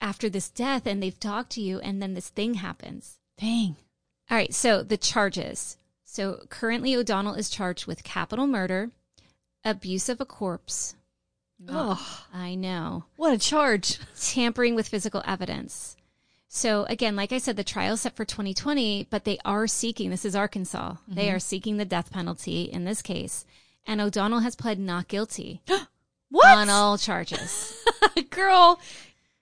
after 0.01 0.29
this 0.29 0.49
death 0.49 0.85
and 0.85 1.01
they've 1.01 1.19
talked 1.19 1.51
to 1.51 1.61
you 1.61 1.79
and 1.79 2.01
then 2.01 2.13
this 2.13 2.27
thing 2.29 2.55
happens 2.55 3.19
Dang. 3.37 3.77
all 4.29 4.35
right 4.37 4.53
so 4.53 4.83
the 4.83 4.97
charges 4.97 5.77
so 6.03 6.45
currently 6.49 6.93
o'donnell 6.95 7.33
is 7.35 7.49
charged 7.49 7.85
with 7.87 8.03
capital 8.03 8.45
murder 8.47 8.91
abuse 9.63 10.09
of 10.09 10.19
a 10.19 10.25
corpse 10.25 10.95
Oh, 11.69 12.25
i 12.33 12.55
know 12.55 13.05
what 13.15 13.33
a 13.33 13.37
charge. 13.37 13.97
tampering 14.19 14.75
with 14.75 14.89
physical 14.89 15.21
evidence 15.25 15.95
so 16.55 16.83
again 16.87 17.15
like 17.15 17.31
i 17.31 17.37
said 17.39 17.55
the 17.55 17.63
trial 17.63 17.97
set 17.97 18.15
for 18.15 18.25
2020 18.25 19.07
but 19.09 19.23
they 19.25 19.37
are 19.43 19.65
seeking 19.65 20.09
this 20.11 20.23
is 20.25 20.35
arkansas 20.35 20.95
they 21.07 21.25
Mm-hmm. 21.27 21.35
are 21.35 21.39
seeking 21.39 21.77
the 21.77 21.85
death 21.85 22.11
penalty 22.11 22.63
in 22.63 22.83
this 22.83 23.01
case 23.01 23.43
and 23.87 23.99
o'donnell 23.99 24.39
has 24.41 24.55
pled 24.55 24.77
not 24.79 25.07
guilty 25.07 25.61
What? 26.29 26.57
on 26.57 26.67
all 26.69 26.97
charges. 26.97 27.85
Girl, 28.31 28.79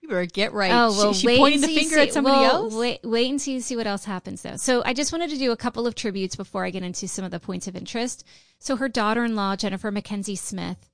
you 0.01 0.09
better 0.09 0.25
get 0.25 0.51
right. 0.51 0.73
Oh 0.73 0.89
well, 0.91 1.13
she, 1.13 1.25
she 1.29 1.37
pointing 1.37 1.61
the 1.61 1.67
finger 1.67 1.95
see- 1.95 2.01
at 2.01 2.11
somebody 2.11 2.35
well, 2.35 2.63
else? 2.65 2.73
Wait, 2.75 2.99
wait 3.05 3.31
until 3.31 3.53
you 3.53 3.61
see 3.61 3.77
what 3.77 3.87
else 3.87 4.03
happens, 4.03 4.41
though. 4.41 4.57
So 4.57 4.83
I 4.85 4.91
just 4.93 5.13
wanted 5.13 5.29
to 5.29 5.37
do 5.37 5.53
a 5.53 5.55
couple 5.55 5.87
of 5.87 5.95
tributes 5.95 6.35
before 6.35 6.65
I 6.65 6.69
get 6.69 6.83
into 6.83 7.07
some 7.07 7.23
of 7.23 7.31
the 7.31 7.39
points 7.39 7.65
of 7.65 7.77
interest. 7.77 8.25
So 8.59 8.75
her 8.75 8.89
daughter-in-law, 8.89 9.55
Jennifer 9.55 9.89
Mackenzie 9.89 10.35
Smith, 10.35 10.89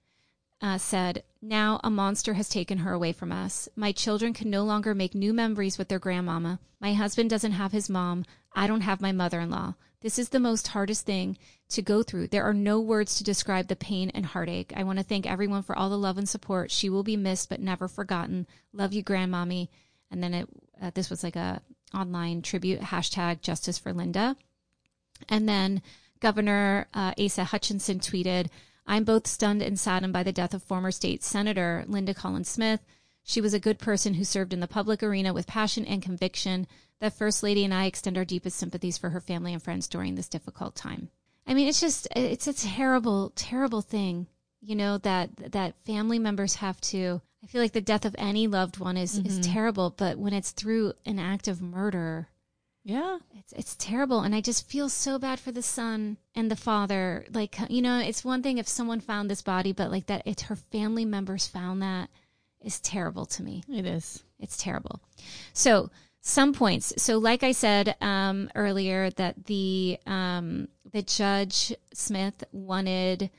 uh, 0.62 0.78
said, 0.78 1.24
"Now 1.42 1.80
a 1.84 1.90
monster 1.90 2.34
has 2.34 2.50
taken 2.50 2.80
her 2.80 2.94
away 2.94 3.12
from 3.12 3.32
us. 3.32 3.70
My 3.76 3.92
children 3.92 4.34
can 4.34 4.50
no 4.50 4.64
longer 4.64 4.96
make 4.96 5.14
new 5.14 5.34
memories 5.34 5.78
with 5.78 5.88
their 5.88 6.00
grandmama. 6.00 6.60
My 6.80 6.94
husband 6.94 7.30
doesn't 7.30 7.54
have 7.54 7.72
his 7.72 7.90
mom. 7.90 8.26
I 8.54 8.68
don't 8.68 8.82
have 8.82 9.02
my 9.02 9.12
mother-in-law. 9.12 9.76
This 10.02 10.20
is 10.20 10.30
the 10.30 10.40
most 10.40 10.70
hardest 10.70 11.06
thing 11.06 11.38
to 11.70 11.82
go 11.82 12.04
through. 12.04 12.28
There 12.28 12.44
are 12.44 12.54
no 12.54 12.80
words 12.80 13.16
to 13.16 13.24
describe 13.24 13.68
the 13.68 13.76
pain 13.76 14.12
and 14.12 14.26
heartache. 14.26 14.72
I 14.76 14.84
want 14.84 15.00
to 15.00 15.04
thank 15.04 15.26
everyone 15.26 15.64
for 15.64 15.78
all 15.78 15.90
the 15.90 15.98
love 15.98 16.18
and 16.18 16.30
support. 16.30 16.72
She 16.72 16.90
will 16.90 17.04
be 17.04 17.18
missed 17.18 17.50
but 17.50 17.60
never 17.60 17.88
forgotten. 17.88 18.48
Love 18.74 18.94
you, 18.94 19.04
grandmommy." 19.04 19.70
And 20.10 20.24
then 20.24 20.34
it 20.34 20.50
uh, 20.82 20.92
this 20.94 21.10
was 21.10 21.24
like 21.24 21.36
a 21.36 21.62
online 21.94 22.42
tribute 22.42 22.82
hashtag 22.82 23.42
Justice 23.42 23.78
for 23.78 23.94
Linda. 23.94 24.36
And 25.30 25.48
then 25.48 25.82
Governor 26.20 26.88
uh, 26.94 27.14
Asa 27.20 27.46
Hutchinson 27.46 28.00
tweeted, 28.00 28.48
I'm 28.88 29.04
both 29.04 29.28
stunned 29.28 29.62
and 29.62 29.78
saddened 29.78 30.14
by 30.14 30.24
the 30.24 30.32
death 30.32 30.54
of 30.54 30.64
former 30.64 30.92
state 30.92 31.24
senator 31.24 31.84
Linda 31.88 32.14
Collins 32.14 32.48
Smith. 32.50 32.80
She 33.24 33.42
was 33.42 33.54
a 33.54 33.60
good 33.60 33.78
person 33.78 34.14
who 34.14 34.24
served 34.24 34.54
in 34.54 34.62
the 34.62 34.68
public 34.68 35.04
arena 35.04 35.34
with 35.34 35.46
passion 35.46 35.86
and 35.86 36.02
conviction. 36.02 36.66
The 37.02 37.12
First 37.12 37.44
Lady 37.44 37.66
and 37.66 37.74
I 37.74 37.86
extend 37.86 38.18
our 38.18 38.24
deepest 38.24 38.58
sympathies 38.58 38.98
for 38.98 39.10
her 39.10 39.20
family 39.20 39.54
and 39.54 39.62
friends 39.62 39.90
during 39.90 40.16
this 40.16 40.30
difficult 40.30 40.76
time. 40.76 41.10
I 41.46 41.54
mean, 41.54 41.68
it's 41.68 41.82
just, 41.82 42.08
it's 42.16 42.48
a 42.48 42.54
terrible, 42.54 43.34
terrible 43.36 43.82
thing, 43.82 44.28
you 44.62 44.76
know, 44.76 44.98
that, 45.00 45.52
that 45.52 45.76
family 45.86 46.20
members 46.20 46.56
have 46.56 46.80
to, 46.82 47.22
I 47.44 47.48
feel 47.48 47.62
like 47.62 47.74
the 47.74 47.82
death 47.82 48.06
of 48.06 48.16
any 48.18 48.48
loved 48.48 48.80
one 48.80 48.96
is, 48.96 49.18
is 49.18 49.40
mm-hmm. 49.40 49.54
terrible, 49.54 49.94
but 49.96 50.18
when 50.18 50.34
it's 50.34 50.52
through 50.52 50.94
an 51.06 51.20
act 51.20 51.48
of 51.48 51.62
murder, 51.62 52.30
yeah. 52.88 53.18
it's 53.38 53.52
it's 53.54 53.76
terrible 53.76 54.22
and 54.22 54.34
i 54.34 54.40
just 54.40 54.70
feel 54.70 54.88
so 54.88 55.20
bad 55.20 55.40
for 55.40 55.52
the 55.52 55.62
son 55.62 56.18
and 56.36 56.50
the 56.50 56.56
father 56.56 57.26
like 57.34 57.58
you 57.70 57.82
know 57.82 58.00
it's 58.00 58.24
one 58.24 58.42
thing 58.42 58.58
if 58.58 58.68
someone 58.68 59.02
found 59.02 59.30
this 59.30 59.42
body 59.42 59.74
but 59.74 59.92
like 59.92 60.06
that 60.06 60.22
it's 60.26 60.44
her 60.44 60.56
family 60.56 61.04
members 61.04 61.48
found 61.48 61.82
that 61.82 62.10
is 62.64 62.80
terrible 62.80 63.26
to 63.26 63.44
me 63.44 63.62
It 63.70 63.86
is. 63.86 64.24
it's 64.40 64.56
terrible 64.56 65.02
so 65.52 65.90
some 66.22 66.54
points 66.54 66.94
so 66.98 67.18
like 67.18 67.44
i 67.44 67.52
said 67.52 67.96
um, 68.00 68.50
earlier 68.56 69.10
that 69.12 69.46
the 69.46 70.00
um, 70.08 70.70
the 70.94 71.02
judge 71.02 71.74
smith 71.94 72.42
wanted 72.54 73.30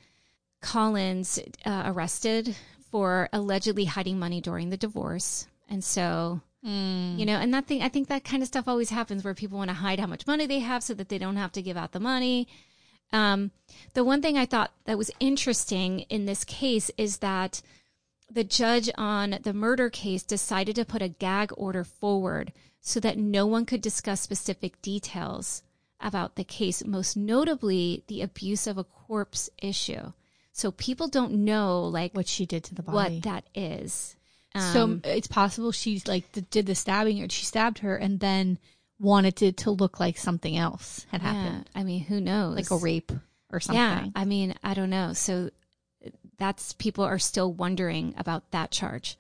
collins 0.61 1.39
uh, 1.65 1.85
arrested 1.87 2.55
for 2.91 3.31
allegedly 3.33 3.87
hiding 3.87 4.19
money 4.19 4.43
during 4.43 4.69
the 4.69 4.77
divorce 4.77 5.47
and 5.71 5.83
so 5.83 6.41
you 6.63 7.25
know 7.25 7.37
and 7.37 7.55
that 7.55 7.67
thing 7.67 7.83
i 7.83 7.89
think 7.89 8.09
that 8.09 8.25
kind 8.25 8.43
of 8.43 8.49
stuff 8.49 8.67
always 8.67 8.91
happens 8.91 9.23
where 9.23 9.35
people 9.35 9.59
want 9.59 9.71
to 9.71 9.75
hide 9.75 10.01
how 10.01 10.07
much 10.07 10.27
money 10.27 10.45
they 10.47 10.59
have 10.59 10.83
so 10.83 10.93
that 10.95 11.09
they 11.09 11.19
don't 11.19 11.37
have 11.37 11.53
to 11.53 11.63
give 11.63 11.77
out 11.77 11.93
the 11.93 12.01
money. 12.01 12.49
Um, 13.13 13.53
the 13.95 14.05
one 14.05 14.21
thing 14.21 14.37
i 14.37 14.45
thought 14.45 14.73
that 14.85 14.99
was 14.99 15.11
interesting 15.21 16.01
in 16.11 16.27
this 16.27 16.45
case 16.45 16.91
is 16.99 17.19
that 17.19 17.63
the 18.31 18.45
judge 18.45 18.91
on 18.99 19.39
the 19.43 19.55
murder 19.55 19.89
case 19.89 20.23
decided 20.23 20.77
to 20.77 20.85
put 20.85 21.01
a 21.01 21.09
gag 21.09 21.51
order 21.57 21.85
forward 21.85 22.53
so 22.81 23.01
that 23.01 23.17
no 23.17 23.47
one 23.47 23.65
could 23.65 23.81
discuss 23.81 24.21
specific 24.21 24.83
details 24.83 25.63
about 26.01 26.35
the 26.37 26.45
case 26.45 26.85
most 26.85 27.17
notably 27.17 28.05
the 28.09 28.21
abuse 28.21 28.67
of 28.67 28.77
a 28.79 28.85
corpse 28.85 29.49
issue. 29.63 30.13
So 30.53 30.71
people 30.73 31.09
don't 31.09 31.33
know 31.33 31.83
like 31.85 32.13
What 32.15 32.29
she 32.29 32.45
did 32.45 32.65
to 32.65 32.75
the 32.75 32.83
body. 32.83 33.15
what 33.15 33.23
that 33.23 33.45
is 33.55 34.17
so 34.57 34.85
Um, 34.85 35.01
it's 35.05 35.27
possible 35.29 35.73
she's 35.73 36.07
like 36.07 36.31
th- 36.33 36.47
did 36.51 36.67
the 36.67 36.75
stabbing 36.75 37.23
or 37.23 37.29
she 37.29 37.45
stabbed 37.45 37.79
her 37.81 37.97
and 37.97 38.19
then 38.21 38.59
wanted 38.99 39.41
it 39.43 39.57
to 39.59 39.71
look 39.71 40.01
like 40.01 40.19
something 40.19 40.57
else 40.57 41.07
had 41.11 41.23
yeah, 41.23 41.33
happened, 41.33 41.71
I 41.75 41.85
mean, 41.85 42.01
who 42.05 42.21
knows? 42.21 42.57
like 42.57 42.71
a 42.71 42.77
rape 42.77 43.13
or 43.53 43.61
something. 43.61 43.81
Yeah, 43.81 44.07
I 44.15 44.25
mean, 44.25 44.55
I 44.65 44.75
don't 44.75 44.91
know. 44.91 45.13
So 45.13 45.51
that's 46.39 46.73
people 46.75 47.05
are 47.05 47.19
still 47.19 47.53
wondering 47.53 48.15
about 48.17 48.51
that 48.51 48.71
charge. 48.71 49.17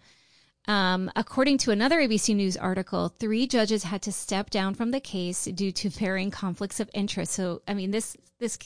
Um, 0.67 1.11
according 1.17 1.59
to 1.59 1.71
another 1.71 1.99
ABC 1.99 2.35
News 2.37 2.57
article, 2.57 3.09
three 3.09 3.47
judges 3.47 3.85
had 3.85 4.03
to 4.03 4.13
step 4.13 4.51
down 4.51 4.75
from 4.75 4.91
the 4.91 5.01
case 5.01 5.45
due 5.47 5.73
to 5.73 5.89
varying 5.89 6.31
conflicts 6.31 6.79
of 6.79 6.91
interest. 6.93 7.33
So, 7.33 7.63
I 7.67 7.75
mean, 7.75 7.91
this 7.91 8.17
this 8.39 8.59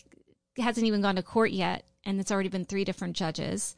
hasn't 0.59 0.87
even 0.87 1.01
gone 1.01 1.16
to 1.16 1.22
court 1.22 1.53
yet, 1.53 1.85
and 2.05 2.18
it's 2.20 2.33
already 2.33 2.48
been 2.48 2.64
three 2.64 2.85
different 2.85 3.16
judges. 3.16 3.77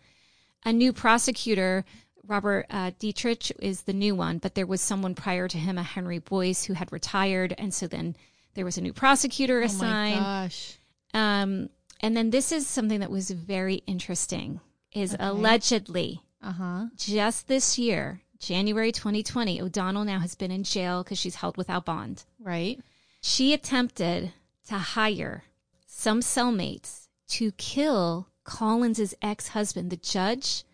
A 0.65 0.73
new 0.73 0.93
prosecutor, 0.93 1.85
Robert 2.27 2.67
uh, 2.71 2.91
Dietrich, 2.99 3.51
is 3.61 3.83
the 3.83 3.93
new 3.93 4.15
one, 4.15 4.39
but 4.39 4.55
there 4.55 4.67
was 4.67 4.81
someone 4.81 5.15
prior 5.15 5.49
to 5.49 5.59
him, 5.59 5.79
a 5.79 5.83
Henry 5.83 6.19
Boyce, 6.19 6.65
who 6.65 6.73
had 6.75 6.93
retired, 6.93 7.55
and 7.59 7.73
so 7.73 7.87
then 7.87 8.17
there 8.55 8.65
was 8.65 8.79
a 8.79 8.81
new 8.81 8.93
prosecutor 8.93 9.61
assigned. 9.61 10.17
Oh 10.19 10.21
my 10.21 10.45
gosh. 10.45 10.79
Um, 11.13 11.69
and 12.01 12.17
then 12.17 12.31
this 12.31 12.53
is 12.53 12.67
something 12.67 13.01
that 13.01 13.11
was 13.11 13.31
very 13.31 13.77
interesting 13.87 14.61
is 14.93 15.17
allegedly 15.19 16.21
Uh 16.43 16.53
huh. 16.53 16.85
just 16.97 17.49
this 17.49 17.79
year 17.79 18.21
January 18.39 18.93
2020, 18.93 19.61
O'Donnell 19.61 20.05
now 20.05 20.19
has 20.19 20.35
been 20.35 20.51
in 20.51 20.65
jail 20.65 21.03
because 21.03 21.19
she's 21.19 21.37
held 21.37 21.57
without 21.57 21.85
bond. 21.87 22.25
Right. 22.39 22.79
She 23.23 23.55
attempted 23.55 24.33
to 24.69 24.75
hire 24.75 25.45
some 25.87 26.21
cellmates 26.21 27.09
to 27.29 27.53
kill 27.53 28.29
Collins's 28.45 29.15
ex-husband, 29.23 29.91
the 29.91 29.97
judge, 29.97 30.65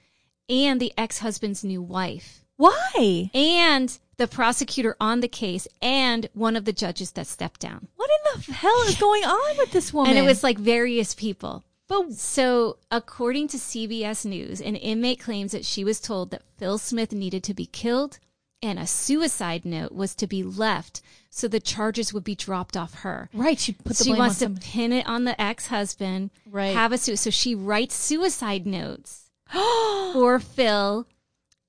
and 0.50 0.80
the 0.80 0.92
ex-husband's 0.98 1.62
new 1.64 1.80
wife, 1.80 2.44
Why? 2.56 3.30
and 3.32 3.96
the 4.16 4.26
prosecutor 4.26 4.96
on 5.00 5.20
the 5.20 5.28
case, 5.28 5.66
and 5.80 6.28
one 6.34 6.56
of 6.56 6.66
the 6.66 6.72
judges 6.74 7.12
that 7.12 7.26
stepped 7.26 7.60
down. 7.60 7.88
What 7.96 8.10
in 8.10 8.42
the 8.46 8.52
hell 8.52 8.82
is 8.82 8.96
going 8.98 9.24
on 9.24 9.56
with 9.56 9.70
this 9.72 9.94
woman? 9.94 10.10
And 10.10 10.18
it 10.18 10.28
was 10.28 10.42
like 10.42 10.58
various 10.58 11.14
people. 11.14 11.64
but 11.88 12.12
So, 12.12 12.76
according 12.90 13.48
to 13.48 13.56
CBS 13.56 14.26
News, 14.26 14.60
an 14.60 14.76
inmate 14.76 15.20
claims 15.20 15.52
that 15.52 15.64
she 15.64 15.84
was 15.84 16.00
told 16.00 16.30
that 16.32 16.42
Phil 16.58 16.76
Smith 16.76 17.12
needed 17.12 17.42
to 17.44 17.54
be 17.54 17.64
killed 17.66 18.18
and 18.62 18.78
a 18.78 18.86
suicide 18.86 19.64
note 19.64 19.92
was 19.92 20.14
to 20.16 20.26
be 20.26 20.42
left 20.42 21.00
so 21.30 21.48
the 21.48 21.60
charges 21.60 22.12
would 22.12 22.24
be 22.24 22.34
dropped 22.34 22.76
off 22.76 22.92
her. 22.96 23.30
right. 23.32 23.58
She 23.58 23.72
put 23.72 23.96
the 23.96 24.04
she 24.04 24.12
wants 24.12 24.38
to 24.40 24.50
pin 24.50 24.92
it 24.92 25.06
on 25.06 25.24
the 25.24 25.40
ex-husband. 25.40 26.28
Right. 26.50 26.74
Have 26.74 26.92
a 26.92 26.98
su- 26.98 27.16
so 27.16 27.30
she 27.30 27.54
writes 27.54 27.94
suicide 27.94 28.66
notes 28.66 29.29
for 30.12 30.38
Phil 30.38 31.06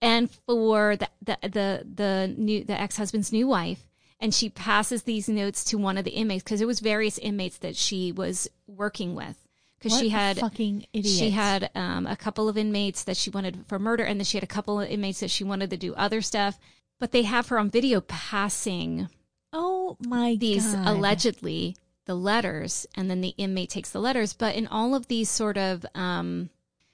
and 0.02 0.30
for 0.30 0.96
the 0.96 1.08
the 1.22 1.38
the, 1.42 1.86
the 1.96 2.34
new 2.38 2.64
the 2.64 2.80
ex-husband's 2.80 3.32
new 3.32 3.48
wife 3.48 3.86
and 4.20 4.34
she 4.34 4.50
passes 4.50 5.04
these 5.04 5.28
notes 5.28 5.64
to 5.66 5.78
one 5.78 5.98
of 5.98 6.06
the 6.06 6.12
inmates 6.12 6.44
because 6.44 6.62
it 6.62 6.68
was 6.68 6.80
various 6.80 7.18
inmates 7.18 7.58
that 7.60 7.76
she 7.76 8.12
was 8.12 8.48
working 8.68 9.16
with 9.16 9.36
because 9.80 9.98
she 10.00 10.08
a 10.08 10.12
had 10.12 10.38
fucking 10.38 10.86
idiot. 10.94 11.18
she 11.18 11.32
had 11.32 11.70
um, 11.76 12.06
a 12.06 12.16
couple 12.16 12.48
of 12.48 12.58
inmates 12.58 13.04
that 13.04 13.18
she 13.18 13.30
wanted 13.30 13.66
for 13.68 13.80
murder 13.80 14.04
and 14.04 14.20
then 14.20 14.26
she 14.26 14.38
had 14.38 14.44
a 14.44 14.48
couple 14.48 14.80
of 14.80 14.90
inmates 14.90 15.20
that 15.20 15.32
she 15.32 15.44
wanted 15.44 15.70
to 15.70 15.78
do 15.78 15.94
other 15.96 16.22
stuff 16.22 16.60
but 17.00 17.12
they 17.12 17.24
have 17.24 17.48
her 17.48 17.58
on 17.60 17.70
video 17.70 18.02
passing 18.02 19.10
Oh 19.54 19.98
my 20.00 20.36
these 20.40 20.74
god. 20.74 20.88
allegedly 20.88 21.76
the 22.06 22.16
letters 22.16 22.86
and 22.96 23.10
then 23.10 23.22
the 23.22 23.34
inmate 23.38 23.70
takes 23.70 23.90
the 23.90 24.00
letters 24.00 24.34
but 24.34 24.56
in 24.56 24.68
all 24.68 24.96
of 24.96 25.08
these 25.08 25.30
sort 25.30 25.58
of 25.58 25.86
um 25.96 26.50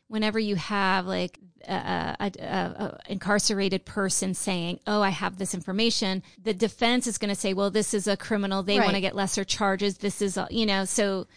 whenever 0.07 0.39
you 0.39 0.55
have 0.55 1.05
like 1.05 1.39
a, 1.67 2.15
a, 2.19 2.31
a, 2.39 2.45
a 2.45 2.99
incarcerated 3.09 3.83
person 3.85 4.33
saying 4.33 4.79
oh 4.87 5.01
i 5.01 5.09
have 5.09 5.37
this 5.37 5.53
information 5.53 6.21
the 6.41 6.53
defense 6.53 7.07
is 7.07 7.17
going 7.17 7.29
to 7.33 7.39
say 7.39 7.53
well 7.53 7.69
this 7.71 7.93
is 7.93 8.07
a 8.07 8.15
criminal 8.15 8.63
they 8.63 8.77
Right. 8.77 8.85
want 8.85 8.95
to 8.95 9.01
get 9.01 9.15
lesser 9.15 9.43
charges 9.43 9.97
this 9.97 10.21
is 10.21 10.39
you 10.49 10.65
know 10.65 10.85
so 10.85 11.27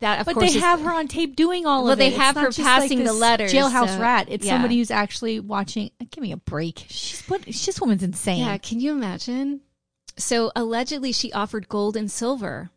that 0.00 0.18
of 0.20 0.26
But 0.26 0.40
they 0.40 0.46
is- 0.46 0.56
have 0.56 0.80
her 0.80 0.90
on 0.90 1.06
tape 1.06 1.36
doing 1.36 1.66
all 1.66 1.84
Well, 1.84 1.92
of 1.92 2.00
it. 2.00 2.02
Well, 2.02 2.10
they 2.10 2.16
have 2.16 2.34
her 2.34 2.46
just 2.46 2.58
passing 2.58 2.98
like 2.98 3.06
the 3.06 3.12
letters, 3.12 3.52
Jailhouse 3.54 3.94
so- 3.94 4.00
rat. 4.00 4.26
It's 4.28 4.44
yeah. 4.44 4.54
somebody 4.54 4.78
who's 4.78 4.90
actually 4.90 5.38
watching. 5.38 5.90
Give 6.10 6.20
me 6.20 6.32
a 6.32 6.36
break. 6.36 6.84
She's 6.88 7.22
what? 7.28 7.42
This 7.42 7.80
woman's 7.80 8.02
insane. 8.02 8.40
Yeah, 8.40 8.58
can 8.58 8.80
you 8.80 8.90
imagine? 8.90 9.60
So 10.16 10.50
allegedly, 10.56 11.12
she 11.12 11.32
offered 11.32 11.68
gold 11.68 11.96
and 11.96 12.10
silver 12.10 12.70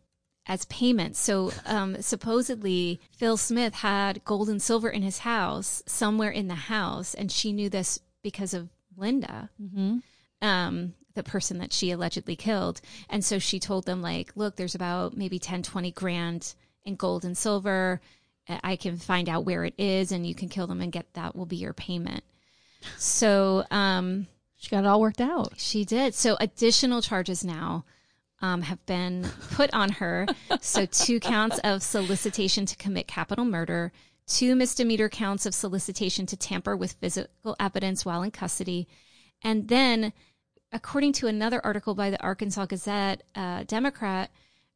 as 0.48 0.64
payment. 0.64 1.14
So 1.14 1.52
um, 1.66 2.00
supposedly, 2.00 3.00
Phil 3.12 3.36
Smith 3.36 3.74
had 3.74 4.24
gold 4.24 4.48
and 4.48 4.60
silver 4.60 4.88
in 4.88 5.02
his 5.02 5.18
house, 5.18 5.82
somewhere 5.86 6.30
in 6.30 6.48
the 6.48 6.54
house, 6.54 7.14
and 7.14 7.30
she 7.30 7.52
knew 7.52 7.68
this 7.68 8.00
because 8.22 8.54
of 8.54 8.68
Linda, 8.96 9.50
Mm-hmm. 9.62 9.98
um, 10.42 10.94
the 11.14 11.22
person 11.22 11.58
that 11.58 11.72
she 11.72 11.90
allegedly 11.90 12.34
killed. 12.36 12.80
And 13.10 13.24
so 13.24 13.38
she 13.38 13.58
told 13.60 13.84
them, 13.86 14.00
like, 14.02 14.32
look, 14.36 14.56
there's 14.56 14.74
about 14.74 15.16
maybe 15.16 15.38
10, 15.38 15.62
20 15.62 15.90
grand 15.92 16.54
in 16.84 16.94
gold 16.96 17.24
and 17.24 17.36
silver. 17.36 18.00
I 18.48 18.76
can 18.76 18.96
find 18.96 19.28
out 19.28 19.44
where 19.44 19.64
it 19.64 19.74
is, 19.76 20.10
and 20.12 20.26
you 20.26 20.34
can 20.34 20.48
kill 20.48 20.66
them 20.66 20.80
and 20.80 20.90
get 20.92 21.12
that 21.14 21.36
will 21.36 21.44
be 21.46 21.56
your 21.56 21.72
payment. 21.74 22.24
So, 22.96 23.64
um, 23.70 24.26
She 24.56 24.70
got 24.70 24.84
it 24.84 24.86
all 24.86 25.00
worked 25.00 25.20
out. 25.20 25.54
she 25.58 25.84
did. 25.84 26.14
So 26.14 26.36
additional 26.40 27.02
charges 27.02 27.44
now 27.44 27.84
um, 28.40 28.62
have 28.62 28.84
been 28.86 29.26
put 29.52 29.72
on 29.74 29.90
her. 29.92 30.26
so 30.60 30.86
two 30.86 31.20
counts 31.20 31.58
of 31.64 31.82
solicitation 31.82 32.66
to 32.66 32.76
commit 32.76 33.06
capital 33.06 33.44
murder, 33.44 33.92
two 34.26 34.54
misdemeanor 34.54 35.08
counts 35.08 35.46
of 35.46 35.54
solicitation 35.54 36.26
to 36.26 36.36
tamper 36.36 36.76
with 36.76 36.92
physical 36.92 37.56
evidence 37.58 38.04
while 38.04 38.22
in 38.22 38.30
custody, 38.30 38.86
and 39.42 39.68
then, 39.68 40.12
according 40.72 41.12
to 41.14 41.26
another 41.28 41.60
article 41.64 41.94
by 41.94 42.10
the 42.10 42.20
Arkansas 42.22 42.66
Gazette 42.66 43.22
uh, 43.34 43.64
Democrat 43.66 44.30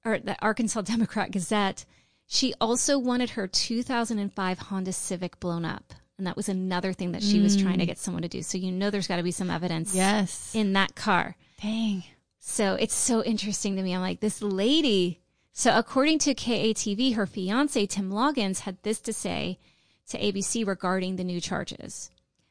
or 0.04 0.18
the 0.18 0.36
Arkansas 0.40 0.80
Democrat 0.82 1.30
Gazette, 1.32 1.84
she 2.26 2.54
also 2.60 2.98
wanted 2.98 3.30
her 3.30 3.46
2005 3.46 4.58
Honda 4.58 4.92
Civic 4.92 5.38
blown 5.40 5.64
up. 5.64 5.92
And 6.18 6.26
that 6.26 6.36
was 6.36 6.48
another 6.48 6.92
thing 6.92 7.12
that 7.12 7.22
she 7.22 7.40
was 7.40 7.56
trying 7.60 7.78
to 7.80 7.86
get 7.86 7.98
someone 7.98 8.22
to 8.22 8.28
do. 8.28 8.42
So 8.42 8.56
you 8.56 8.70
know 8.70 8.90
there's 8.90 9.08
got 9.08 9.16
to 9.16 9.22
be 9.24 9.32
some 9.32 9.50
evidence 9.50 9.92
Yes. 9.94 10.54
in 10.54 10.74
that 10.74 10.94
car. 10.94 11.34
Dang. 11.60 12.04
So 12.44 12.74
it's 12.74 12.94
so 12.94 13.22
interesting 13.22 13.76
to 13.76 13.82
me. 13.82 13.94
I'm 13.94 14.00
like, 14.00 14.18
this 14.18 14.42
lady. 14.42 15.20
So 15.52 15.78
according 15.78 16.18
to 16.20 16.34
KATV, 16.34 17.14
her 17.14 17.24
fiance, 17.24 17.86
Tim 17.86 18.10
Loggins, 18.10 18.60
had 18.60 18.82
this 18.82 19.00
to 19.02 19.12
say 19.12 19.60
to 20.08 20.18
ABC 20.18 20.66
regarding 20.66 21.14
the 21.14 21.24
new 21.24 21.40
charges. 21.40 22.10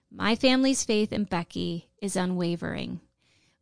My 0.10 0.34
family's 0.34 0.86
faith 0.86 1.12
in 1.12 1.26
Becky 1.26 1.90
is 2.02 2.16
unwavering. 2.16 3.02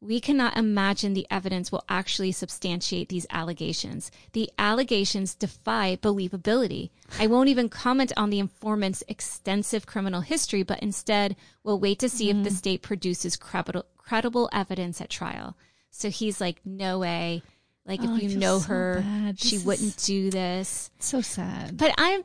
We 0.01 0.19
cannot 0.21 0.55
imagine 0.55 1.13
the 1.13 1.25
evidence 1.31 1.71
will 1.71 1.83
actually 1.89 2.31
substantiate 2.31 3.09
these 3.09 3.25
allegations. 3.31 4.11
The 4.33 4.51
allegations 4.59 5.33
defy 5.33 5.95
believability. 5.95 6.91
I 7.19 7.25
won't 7.25 7.49
even 7.49 7.69
comment 7.69 8.13
on 8.15 8.29
the 8.29 8.39
informant's 8.39 9.03
extensive 9.07 9.87
criminal 9.87 10.21
history, 10.21 10.61
but 10.61 10.79
instead 10.79 11.35
will 11.63 11.79
wait 11.79 11.97
to 11.99 12.07
see 12.07 12.29
if 12.29 12.35
the 12.37 12.49
mm-hmm. 12.49 12.55
state 12.55 12.81
produces 12.83 13.35
credible, 13.35 13.85
credible 13.97 14.47
evidence 14.53 15.01
at 15.01 15.09
trial. 15.09 15.57
So 15.91 16.09
he's 16.09 16.39
like, 16.39 16.61
no 16.65 16.99
way. 16.99 17.41
Like, 17.85 17.99
Oh, 18.03 18.15
if 18.15 18.23
you 18.31 18.37
know 18.37 18.59
so 18.59 18.67
her, 18.67 19.01
bad. 19.01 19.39
she 19.39 19.57
This 19.57 19.65
wouldn't 19.65 19.97
is- 19.97 20.05
do 20.05 20.29
this. 20.29 20.91
So 20.99 21.21
sad. 21.21 21.75
But 21.77 21.93
I'm, 21.97 22.23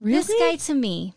Really? 0.00 0.18
this 0.22 0.34
guy 0.38 0.56
to 0.56 0.74
me 0.74 1.14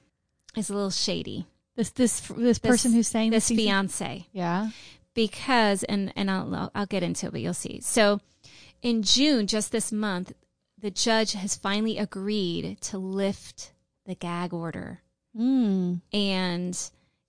is 0.56 0.70
a 0.70 0.74
little 0.74 0.90
shady. 0.92 1.48
This 1.76 1.90
this 1.92 2.20
this 2.36 2.60
person 2.60 2.92
who's 2.92 3.08
saying 3.08 3.32
this 3.32 3.48
this 3.48 3.58
fiance 3.58 4.28
Yeah. 4.34 4.70
because 5.14 5.84
and 5.84 6.12
and 6.16 6.30
I'll 6.30 6.54
I'll- 6.54 6.72
I'll 6.76 6.86
get 6.86 7.02
into 7.02 7.28
it, 7.28 7.32
but 7.32 7.42
you'll 7.42 7.54
see. 7.54 7.80
So, 7.82 8.20
in 8.82 9.04
June, 9.04 9.48
just 9.48 9.72
this 9.72 9.92
month, 9.92 10.34
the 10.78 10.92
judge 10.92 11.32
has 11.34 11.56
finally 11.56 11.98
agreed 11.98 12.80
to 12.82 12.98
lift 12.98 13.72
the 14.06 14.16
gag 14.16 14.54
order, 14.54 15.02
Mm. 15.38 16.02
and 16.12 16.78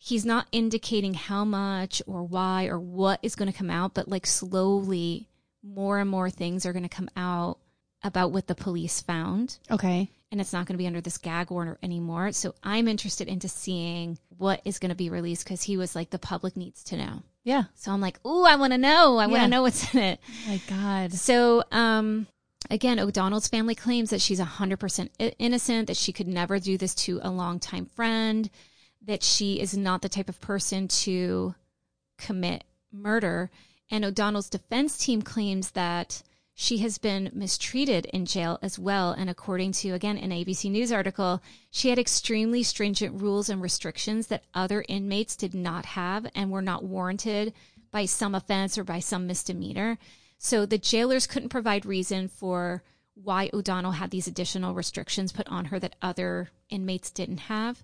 he's 0.04 0.24
not 0.24 0.46
indicating 0.50 1.14
how 1.14 1.44
much 1.44 2.02
or 2.08 2.24
why 2.24 2.66
or 2.66 2.78
what 2.80 3.20
is 3.22 3.36
going 3.36 3.50
to 3.50 3.56
come 3.56 3.70
out, 3.70 3.94
but 3.94 4.08
like 4.08 4.26
slowly, 4.26 5.28
more 5.62 6.00
and 6.00 6.10
more 6.10 6.28
things 6.28 6.66
are 6.66 6.72
going 6.72 6.82
to 6.82 6.88
come 6.88 7.08
out 7.16 7.58
about 8.02 8.32
what 8.32 8.48
the 8.48 8.54
police 8.56 9.00
found 9.00 9.58
Okay. 9.70 10.10
and 10.32 10.40
it's 10.40 10.52
not 10.52 10.66
going 10.66 10.74
to 10.74 10.82
be 10.82 10.88
under 10.88 11.00
this 11.00 11.18
gag 11.18 11.52
order 11.52 11.78
anymore. 11.84 12.32
So 12.32 12.52
I'm 12.64 12.88
interested 12.88 13.28
into 13.28 13.46
seeing 13.48 14.18
what 14.38 14.60
is 14.64 14.80
going 14.80 14.88
to 14.88 14.96
be 14.96 15.08
released 15.08 15.44
because 15.44 15.62
he 15.62 15.76
was 15.76 15.94
like, 15.94 16.10
the 16.10 16.18
public 16.18 16.56
needs 16.56 16.82
to 16.84 16.96
know. 16.96 17.22
Yeah. 17.44 17.64
So 17.76 17.92
I'm 17.92 18.00
like, 18.00 18.18
ooh, 18.26 18.42
I 18.44 18.56
want 18.56 18.72
to 18.72 18.78
know. 18.78 19.18
I 19.18 19.28
want 19.28 19.42
to 19.44 19.48
know 19.48 19.62
what's 19.62 19.94
in 19.94 20.00
it. 20.00 20.20
My 20.48 20.60
God. 20.68 21.12
So, 21.12 21.62
um, 21.70 22.26
again, 22.70 22.98
O'Donnell's 22.98 23.46
family 23.46 23.76
claims 23.76 24.10
that 24.10 24.20
she's 24.20 24.40
100% 24.40 25.08
innocent, 25.38 25.86
that 25.86 25.96
she 25.96 26.12
could 26.12 26.26
never 26.26 26.58
do 26.58 26.76
this 26.76 26.94
to 27.06 27.20
a 27.22 27.30
longtime 27.30 27.86
friend, 27.86 28.50
that 29.04 29.22
she 29.22 29.60
is 29.60 29.76
not 29.76 30.02
the 30.02 30.08
type 30.08 30.28
of 30.28 30.40
person 30.40 30.88
to 30.88 31.54
commit 32.18 32.64
murder. 32.92 33.50
And 33.90 34.04
O'Donnell's 34.04 34.48
defense 34.48 34.96
team 34.96 35.22
claims 35.22 35.72
that 35.72 36.22
she 36.54 36.78
has 36.78 36.98
been 36.98 37.30
mistreated 37.32 38.06
in 38.06 38.26
jail 38.26 38.58
as 38.62 38.78
well. 38.78 39.12
And 39.12 39.28
according 39.30 39.72
to, 39.72 39.90
again, 39.90 40.18
an 40.18 40.30
ABC 40.30 40.70
News 40.70 40.92
article, 40.92 41.42
she 41.70 41.88
had 41.88 41.98
extremely 41.98 42.62
stringent 42.62 43.20
rules 43.20 43.48
and 43.48 43.60
restrictions 43.60 44.26
that 44.28 44.44
other 44.54 44.84
inmates 44.88 45.34
did 45.34 45.54
not 45.54 45.86
have 45.86 46.26
and 46.34 46.50
were 46.50 46.62
not 46.62 46.84
warranted 46.84 47.54
by 47.90 48.04
some 48.04 48.34
offense 48.34 48.76
or 48.76 48.84
by 48.84 49.00
some 49.00 49.26
misdemeanor. 49.26 49.98
So 50.38 50.66
the 50.66 50.78
jailers 50.78 51.26
couldn't 51.26 51.48
provide 51.48 51.86
reason 51.86 52.28
for 52.28 52.82
why 53.14 53.50
O'Donnell 53.52 53.92
had 53.92 54.10
these 54.10 54.26
additional 54.26 54.74
restrictions 54.74 55.32
put 55.32 55.48
on 55.48 55.66
her 55.66 55.78
that 55.78 55.96
other 56.02 56.50
inmates 56.70 57.10
didn't 57.10 57.38
have. 57.38 57.82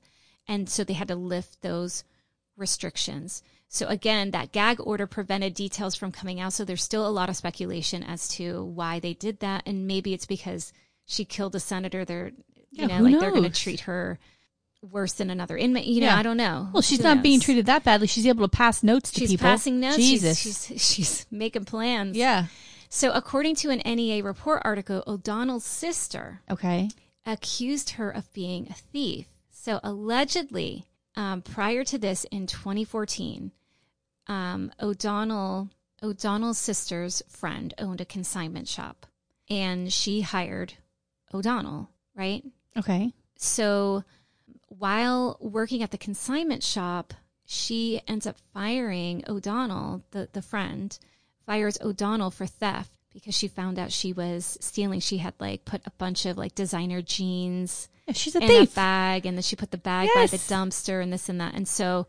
And 0.48 0.68
so 0.68 0.82
they 0.82 0.94
had 0.94 1.08
to 1.08 1.14
lift 1.14 1.60
those 1.62 2.04
restrictions. 2.56 3.42
So 3.68 3.86
again, 3.86 4.30
that 4.30 4.50
gag 4.52 4.78
order 4.80 5.06
prevented 5.06 5.54
details 5.54 5.94
from 5.94 6.10
coming 6.10 6.40
out. 6.40 6.54
So 6.54 6.64
there's 6.64 6.82
still 6.82 7.06
a 7.06 7.10
lot 7.10 7.28
of 7.28 7.36
speculation 7.36 8.02
as 8.02 8.26
to 8.30 8.64
why 8.64 8.98
they 8.98 9.12
did 9.14 9.40
that. 9.40 9.62
And 9.66 9.86
maybe 9.86 10.14
it's 10.14 10.24
because 10.26 10.72
she 11.04 11.24
killed 11.24 11.54
a 11.54 11.60
senator. 11.60 12.04
They're, 12.04 12.28
you 12.28 12.32
Yeah, 12.70 12.86
know, 12.86 12.96
who 12.96 13.04
like 13.10 13.20
they're 13.20 13.30
going 13.30 13.42
to 13.50 13.50
treat 13.62 13.80
her 13.80 14.18
worse 14.80 15.12
than 15.14 15.28
another 15.28 15.56
inmate. 15.58 15.84
You 15.86 16.00
know, 16.00 16.06
Yeah. 16.06 16.16
I 16.16 16.22
don't 16.22 16.36
know. 16.38 16.70
Well, 16.72 16.80
she's 16.82 16.98
Who 16.98 17.04
not 17.04 17.22
being 17.22 17.40
treated 17.40 17.66
that 17.66 17.84
badly. 17.84 18.06
She's 18.06 18.26
able 18.26 18.48
to 18.48 18.56
pass 18.56 18.82
notes 18.82 19.10
to 19.12 19.20
She's 19.20 19.30
people. 19.30 19.44
passing 19.44 19.80
notes. 19.80 19.96
Jesus. 19.96 20.38
She's, 20.38 20.66
she's, 20.66 20.82
she's 20.94 21.26
making 21.30 21.66
plans. 21.66 22.16
yeah. 22.16 22.46
So 22.90 23.12
according 23.12 23.56
to 23.56 23.68
an 23.70 23.82
NEA 23.84 24.24
report 24.24 24.62
article, 24.64 25.04
O'Donnell's 25.06 25.64
sister 25.66 26.40
Okay. 26.50 26.88
accused 27.26 27.90
her 27.90 28.10
of 28.10 28.32
being 28.32 28.66
a 28.70 28.74
thief. 28.74 29.26
So 29.68 29.80
allegedly, 29.84 30.86
um, 31.14 31.42
prior 31.42 31.84
to 31.84 31.98
this 31.98 32.24
in 32.30 32.46
2014, 32.46 33.52
um, 34.26 34.72
O'Donnell 34.80 35.68
O'Donnell's 36.02 36.56
sister's 36.56 37.22
friend 37.28 37.74
owned 37.76 38.00
a 38.00 38.06
consignment 38.06 38.66
shop, 38.66 39.04
and 39.50 39.92
she 39.92 40.22
hired 40.22 40.72
O'Donnell, 41.34 41.90
right? 42.16 42.42
Okay. 42.78 43.12
So 43.36 44.04
while 44.68 45.36
working 45.38 45.82
at 45.82 45.90
the 45.90 45.98
consignment 45.98 46.62
shop, 46.62 47.12
she 47.44 48.00
ends 48.08 48.26
up 48.26 48.38
firing 48.54 49.22
O'Donnell, 49.28 50.02
the, 50.12 50.30
the 50.32 50.40
friend, 50.40 50.98
fires 51.44 51.76
O'Donnell 51.82 52.30
for 52.30 52.46
theft 52.46 52.92
because 53.12 53.34
she 53.34 53.48
found 53.48 53.78
out 53.78 53.92
she 53.92 54.14
was 54.14 54.56
stealing. 54.62 55.00
She 55.00 55.18
had 55.18 55.34
like 55.38 55.66
put 55.66 55.82
a 55.84 55.90
bunch 55.98 56.24
of 56.24 56.38
like 56.38 56.54
designer 56.54 57.02
jeans 57.02 57.90
Yeah, 58.08 58.14
she's 58.14 58.34
a 58.34 58.40
in 58.42 58.48
thief. 58.48 58.72
a 58.72 58.74
bag 58.74 59.26
and 59.26 59.36
then 59.36 59.42
she 59.42 59.54
put 59.54 59.70
the 59.70 59.78
bag 59.78 60.08
by 60.14 60.26
the 60.26 60.38
dumpster 60.38 61.00
and 61.02 61.12
this 61.12 61.28
and 61.28 61.40
that. 61.40 61.54
And 61.54 61.68
so 61.68 62.06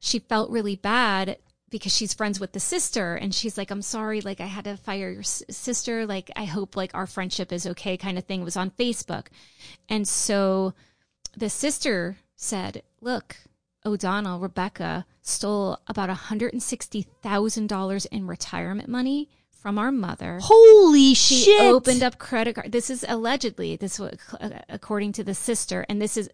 she 0.00 0.18
felt 0.18 0.50
really 0.50 0.74
bad 0.74 1.36
because 1.70 1.94
she's 1.94 2.14
friends 2.14 2.40
with 2.40 2.52
the 2.52 2.60
sister 2.60 3.14
and 3.14 3.34
she's 3.34 3.58
like, 3.58 3.70
I'm 3.70 3.82
sorry, 3.82 4.22
like 4.22 4.40
I 4.40 4.46
had 4.46 4.64
to 4.64 4.76
fire 4.78 5.10
your 5.10 5.20
s- 5.20 5.42
sister. 5.50 6.06
Like 6.06 6.30
I 6.34 6.46
hope 6.46 6.76
like 6.76 6.94
our 6.94 7.06
friendship 7.06 7.52
is 7.52 7.66
okay 7.66 7.96
kind 7.98 8.16
of 8.16 8.24
thing 8.24 8.40
It 8.40 8.44
was 8.44 8.56
on 8.56 8.70
Facebook. 8.70 9.26
And 9.88 10.08
so 10.08 10.72
the 11.36 11.50
sister 11.50 12.16
said, 12.36 12.82
look, 13.02 13.36
O'Donnell, 13.84 14.40
Rebecca 14.40 15.04
stole 15.22 15.78
about 15.86 16.08
$160,000 16.08 18.06
in 18.10 18.26
retirement 18.26 18.88
money 18.88 19.28
from 19.60 19.78
our 19.78 19.90
mother 19.92 20.38
Holy 20.42 21.14
she 21.14 21.44
shit! 21.44 21.60
opened 21.62 22.02
up 22.02 22.18
credit 22.18 22.54
card. 22.54 22.72
This 22.72 22.90
is 22.90 23.04
allegedly 23.08 23.76
this 23.76 23.98
was 23.98 24.16
according 24.68 25.12
to 25.12 25.24
the 25.24 25.34
sister, 25.34 25.84
and 25.88 26.00
this 26.00 26.16
is 26.16 26.30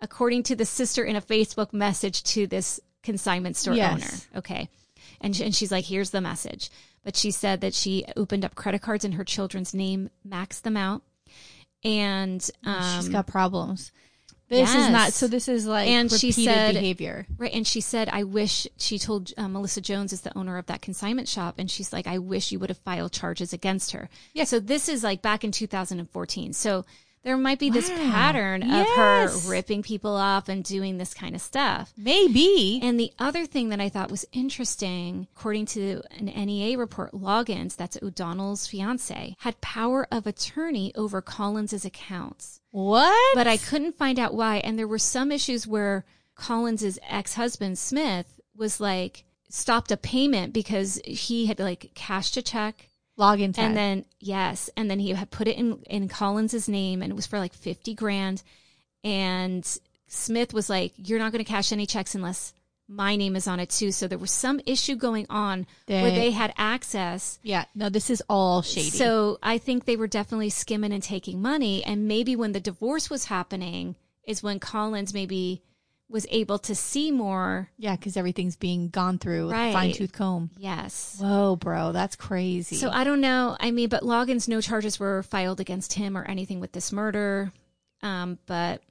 according 0.00 0.42
to 0.44 0.56
the 0.56 0.66
sister 0.66 1.04
in 1.04 1.16
a 1.16 1.20
Facebook 1.20 1.72
message 1.72 2.22
to 2.24 2.46
this 2.46 2.78
consignment 3.02 3.56
store 3.56 3.74
Yes. 3.74 4.26
owner. 4.34 4.38
Okay, 4.40 4.68
and 5.20 5.34
sh- 5.34 5.40
and 5.40 5.54
she's 5.54 5.72
like, 5.72 5.86
here's 5.86 6.10
the 6.10 6.20
message. 6.20 6.70
But 7.02 7.16
she 7.16 7.30
said 7.30 7.60
that 7.60 7.72
she 7.72 8.04
opened 8.16 8.44
up 8.44 8.54
credit 8.56 8.82
cards 8.82 9.04
in 9.04 9.12
her 9.12 9.24
children's 9.24 9.72
name, 9.72 10.10
maxed 10.28 10.62
them 10.62 10.76
out, 10.76 11.02
and 11.84 12.48
um, 12.64 12.96
She's 13.00 13.08
got 13.08 13.26
problems. 13.26 13.92
This 14.48 14.74
is 14.74 14.88
not. 14.90 15.12
So 15.12 15.26
this 15.26 15.48
is 15.48 15.66
like 15.66 15.88
And 15.88 16.10
she 16.10 16.28
repeated 16.28 16.54
said- 16.54 16.74
behavior. 16.74 17.26
Right. 17.36 17.52
And 17.52 17.66
she 17.66 17.80
said, 17.80 18.08
I 18.12 18.22
wish, 18.22 18.66
she 18.76 18.98
told 18.98 19.32
uh, 19.36 19.48
Melissa 19.48 19.80
Jones 19.80 20.12
is 20.12 20.20
the 20.20 20.36
owner 20.38 20.56
of 20.56 20.66
that 20.66 20.82
consignment 20.82 21.26
shop. 21.28 21.56
And 21.58 21.68
she's 21.70 21.92
like, 21.92 22.06
I 22.06 22.18
wish 22.18 22.52
you 22.52 22.58
would 22.60 22.70
have 22.70 22.78
filed 22.78 23.12
charges 23.12 23.52
against 23.52 23.90
her. 23.90 24.08
Yeah. 24.34 24.44
So 24.44 24.60
this 24.60 24.88
is 24.88 25.02
like 25.02 25.20
back 25.20 25.42
in 25.42 25.50
2014. 25.50 26.52
So 26.52 26.84
there 27.26 27.36
might 27.36 27.58
be 27.58 27.70
this 27.70 27.90
Wow. 27.90 27.96
pattern 28.12 28.62
of 28.62 28.68
Yes. 28.68 28.96
her 29.44 29.50
ripping 29.50 29.82
people 29.82 30.14
off 30.14 30.48
and 30.48 30.62
doing 30.62 30.96
this 30.96 31.12
kind 31.12 31.34
of 31.34 31.42
stuff. 31.42 31.92
Maybe. 31.96 32.78
And 32.80 33.00
the 33.00 33.12
other 33.18 33.46
thing 33.46 33.70
that 33.70 33.80
I 33.80 33.88
thought 33.88 34.12
was 34.12 34.24
interesting, 34.32 35.26
according 35.36 35.66
to 35.66 36.02
an 36.12 36.26
NEA 36.26 36.78
report, 36.78 37.12
Loggins, 37.12 37.74
that's 37.74 37.98
O'Donnell's 38.00 38.68
fiance, 38.68 39.34
had 39.40 39.60
power 39.60 40.06
of 40.12 40.24
attorney 40.28 40.92
over 40.94 41.20
Collins's 41.20 41.84
accounts 41.84 42.60
what? 42.70 43.34
but 43.34 43.48
I 43.48 43.56
couldn't 43.56 43.96
find 43.98 44.20
out 44.20 44.32
why. 44.34 44.58
And 44.58 44.78
there 44.78 44.86
were 44.86 44.98
some 44.98 45.32
issues 45.32 45.66
where 45.66 46.04
Collins's 46.36 46.96
ex 47.08 47.34
husband 47.34 47.76
Smith 47.78 48.40
was 48.54 48.78
like 48.80 49.24
stopped 49.48 49.90
a 49.90 49.96
payment 49.96 50.52
because 50.52 51.00
he 51.04 51.46
had 51.46 51.58
like 51.58 51.90
cashed 51.94 52.36
a 52.36 52.42
check 52.42 52.88
login 53.18 53.54
tag. 53.54 53.64
and 53.66 53.76
then 53.76 54.04
yes, 54.20 54.70
and 54.76 54.90
then 54.90 54.98
he 54.98 55.10
had 55.10 55.30
put 55.30 55.48
it 55.48 55.56
in 55.56 55.78
in 55.88 56.08
Collins's 56.08 56.68
name 56.68 57.02
and 57.02 57.10
it 57.10 57.16
was 57.16 57.26
for 57.26 57.38
like 57.38 57.54
fifty 57.54 57.94
grand. 57.94 58.42
And 59.04 59.64
Smith 60.08 60.52
was 60.54 60.68
like, 60.70 60.92
"You're 60.96 61.18
not 61.18 61.32
going 61.32 61.44
to 61.44 61.48
cash 61.50 61.72
any 61.72 61.86
checks 61.86 62.14
unless." 62.14 62.52
My 62.88 63.16
name 63.16 63.34
is 63.34 63.48
on 63.48 63.58
it 63.58 63.70
too. 63.70 63.90
So 63.90 64.06
there 64.06 64.16
was 64.16 64.30
some 64.30 64.60
issue 64.64 64.94
going 64.94 65.26
on 65.28 65.66
where 65.86 66.08
They- 66.08 66.16
they 66.16 66.30
had 66.30 66.54
access 66.56 67.40
yeah. 67.42 67.64
No, 67.74 67.88
this 67.88 68.10
is 68.10 68.22
all 68.28 68.62
shady. 68.62 68.90
so 68.90 69.40
I 69.42 69.58
think 69.58 69.86
they 69.86 69.96
were 69.96 70.06
definitely 70.06 70.50
skimming 70.50 70.92
and 70.92 71.02
taking 71.02 71.42
money. 71.42 71.82
And 71.82 72.06
maybe 72.06 72.36
when 72.36 72.52
the 72.52 72.60
divorce 72.60 73.10
was 73.10 73.24
happening 73.24 73.96
is 74.24 74.40
when 74.40 74.60
Collins 74.60 75.12
maybe 75.12 75.62
was 76.08 76.26
able 76.30 76.58
to 76.60 76.74
see 76.74 77.10
more. 77.10 77.68
yeah, 77.76 77.96
because 77.96 78.16
everything's 78.16 78.54
being 78.56 78.88
gone 78.88 79.18
through 79.18 79.46
with 79.46 79.52
Right. 79.54 79.72
fine 79.72 79.92
tooth 79.92 80.12
comb. 80.12 80.50
Yes. 80.56 81.16
Whoa, 81.20 81.56
bro, 81.56 81.90
that's 81.92 82.14
crazy. 82.16 82.76
So 82.76 82.90
I 82.90 83.02
don't 83.04 83.20
know. 83.20 83.56
I 83.58 83.70
mean, 83.72 83.88
but 83.88 84.02
Loggins, 84.04 84.46
no 84.46 84.60
charges 84.60 85.00
were 85.00 85.22
filed 85.24 85.58
against 85.60 85.94
him 85.94 86.16
or 86.16 86.24
anything 86.24 86.60
with 86.60 86.70
this 86.72 86.92
murder. 86.92 87.52
Um, 88.02 88.38
but 88.46 88.82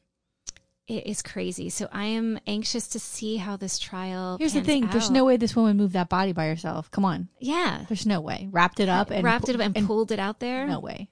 it 0.88 1.07
is 1.07 1.22
crazy. 1.22 1.70
So 1.70 1.88
I 1.91 2.05
am 2.05 2.38
anxious 2.45 2.88
to 2.89 2.99
see 2.99 3.38
how 3.38 3.55
this 3.55 3.80
trial. 3.80 4.38
Here's 4.38 4.53
the 4.53 4.61
thing: 4.61 4.88
there's 4.88 5.09
no 5.09 5.24
way 5.26 5.38
this 5.38 5.55
woman 5.55 5.78
moved 5.78 5.93
that 5.93 6.09
body 6.09 6.34
by 6.34 6.47
herself. 6.47 6.91
Come 6.91 7.05
on, 7.05 7.30
Yeah. 7.39 7.86
there's 7.88 8.05
no 8.05 8.20
way. 8.20 8.49
Wrapped 8.51 8.80
it 8.82 8.89
up 8.89 9.09
and 9.09 9.24
Wrapped 9.24 9.47
it 9.49 9.55
up 9.59 9.72
and, 9.76 9.88
pulled 9.88 10.11
it 10.11 10.20
out 10.20 10.39
there. 10.39 10.68
No 10.68 10.80
way. 10.80 11.07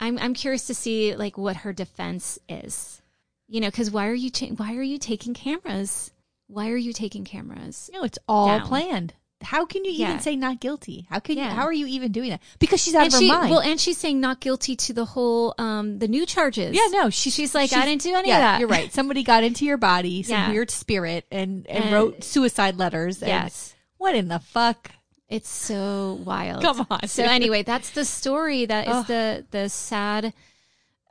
I'm 0.00 0.18
I'm 0.18 0.32
curious 0.34 0.66
to 0.68 0.74
see 0.74 1.14
like 1.14 1.36
what 1.36 1.56
her 1.58 1.72
defense 1.72 2.38
is. 2.48 3.02
You 3.48 3.60
know, 3.60 3.68
because 3.68 3.90
why 3.90 4.06
are 4.08 4.14
you 4.14 4.30
why 4.56 4.74
are 4.76 4.82
you 4.82 4.98
taking 4.98 5.34
cameras? 5.34 6.10
Why 6.46 6.70
are 6.70 6.76
you 6.76 6.92
taking 6.92 7.24
cameras? 7.24 7.90
No, 7.92 8.02
it's 8.04 8.18
all 8.28 8.48
Down. 8.48 8.66
planned. 8.66 9.14
How 9.42 9.66
can 9.66 9.84
you 9.84 9.90
even 9.90 10.06
Yeah. 10.12 10.18
say 10.18 10.36
not 10.36 10.60
guilty? 10.60 11.06
How 11.10 11.18
can 11.18 11.36
you? 11.36 11.44
How 11.44 11.64
are 11.64 11.72
you 11.72 11.86
even 11.86 12.12
doing 12.12 12.30
that? 12.30 12.40
Because 12.58 12.82
she's 12.82 12.94
out 12.94 13.04
And 13.04 13.14
of 13.14 13.20
her 13.20 13.26
mind. 13.26 13.50
well, 13.50 13.60
and 13.60 13.78
she's 13.78 13.98
saying 13.98 14.18
not 14.18 14.40
guilty 14.40 14.74
to 14.76 14.94
the 14.94 15.04
whole 15.04 15.54
um 15.58 15.98
the 15.98 16.08
new 16.08 16.24
charges. 16.24 16.74
yeah, 16.74 16.86
no, 16.90 17.10
she, 17.10 17.28
she's 17.30 17.54
like 17.54 17.72
I 17.74 17.84
didn't 17.84 18.00
do 18.02 18.14
any 18.14 18.28
yeah, 18.28 18.36
of 18.36 18.40
that. 18.40 18.60
You're 18.60 18.68
right. 18.68 18.90
Somebody 18.92 19.22
got 19.22 19.44
into 19.44 19.66
your 19.66 19.76
body, 19.76 20.22
some 20.22 20.32
Yeah. 20.32 20.50
weird 20.50 20.70
spirit, 20.70 21.26
and, 21.30 21.66
and 21.66 21.84
And- 21.84 21.92
wrote 21.92 22.24
suicide 22.24 22.76
letters. 22.78 23.20
and 23.20 23.28
Yes, 23.28 23.74
what 23.98 24.14
in 24.14 24.28
the 24.28 24.38
fuck? 24.38 24.90
it's 25.28 25.48
so 25.50 26.20
wild. 26.24 26.62
Come 26.62 26.86
on, 26.88 27.06
So 27.08 27.24
anyway, 27.24 27.62
that's 27.62 27.90
the 27.90 28.04
story. 28.06 28.64
That 28.66 28.86
is 28.88 28.94
Ugh. 28.94 29.06
the 29.06 29.44
the 29.50 29.68
sad 29.68 30.32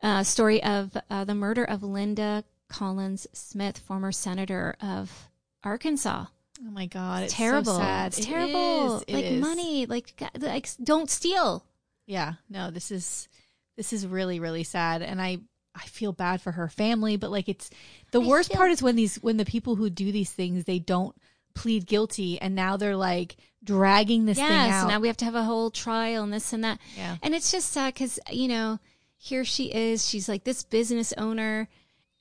uh, 0.04 0.24
story 0.24 0.62
of 0.64 0.96
uh, 1.10 1.24
the 1.24 1.34
murder 1.34 1.64
of 1.64 1.82
Linda 1.82 2.44
Collins 2.70 3.26
Smith, 3.34 3.78
former 3.80 4.12
senator 4.12 4.76
of 4.82 5.30
Arkansas. 5.64 6.26
Oh 6.66 6.72
my 6.72 6.86
god, 6.86 7.24
it's 7.24 7.34
terrible. 7.34 7.74
So 7.74 7.80
sad. 7.80 8.08
It's 8.18 8.26
terrible. 8.26 8.98
is. 8.98 9.04
It 9.08 9.14
like 9.14 9.26
is. 9.26 9.42
money, 9.42 9.86
like 9.88 10.14
like 10.38 10.70
don't 10.84 11.10
steal. 11.10 11.66
Yeah, 12.06 12.34
no, 12.50 12.70
this 12.70 12.92
is 12.92 13.28
this 13.78 13.92
is 13.94 14.06
really 14.06 14.40
really 14.40 14.64
sad, 14.64 15.02
and 15.02 15.22
I 15.22 15.40
I 15.76 15.86
feel 15.86 16.12
bad 16.14 16.42
for 16.42 16.52
her 16.52 16.68
family, 16.70 17.18
but 17.18 17.32
like 17.32 17.50
it's 17.50 17.70
the 18.12 18.22
I 18.22 18.26
worst 18.28 18.50
feel- 18.50 18.58
part 18.58 18.72
is 18.72 18.84
when 18.84 18.96
these 18.96 19.16
when 19.18 19.38
the 19.38 19.46
people 19.46 19.76
who 19.76 19.90
do 19.90 20.12
these 20.12 20.32
things 20.32 20.66
they 20.66 20.80
don't 20.80 21.16
plead 21.56 21.86
guilty, 21.86 22.40
and 22.42 22.56
now 22.56 22.78
they're 22.78 22.96
like 22.96 23.36
dragging 23.64 24.26
this 24.26 24.38
thing 24.38 24.46
out. 24.52 24.88
now 24.90 25.00
we 25.00 25.08
have 25.08 25.18
to 25.18 25.26
have 25.26 25.36
a 25.36 25.44
whole 25.44 25.72
trial 25.72 26.24
and 26.24 26.34
this 26.34 26.52
and 26.54 26.64
that. 26.66 26.80
yeah, 26.98 27.16
And 27.24 27.34
it's 27.34 27.52
just 27.52 27.72
sad 27.72 27.94
because 27.94 28.20
you 28.32 28.48
know 28.50 28.80
here 29.24 29.46
she 29.46 29.74
is. 29.74 30.08
She's 30.08 30.28
like 30.28 30.44
this 30.44 30.64
business 30.64 31.14
owner. 31.18 31.70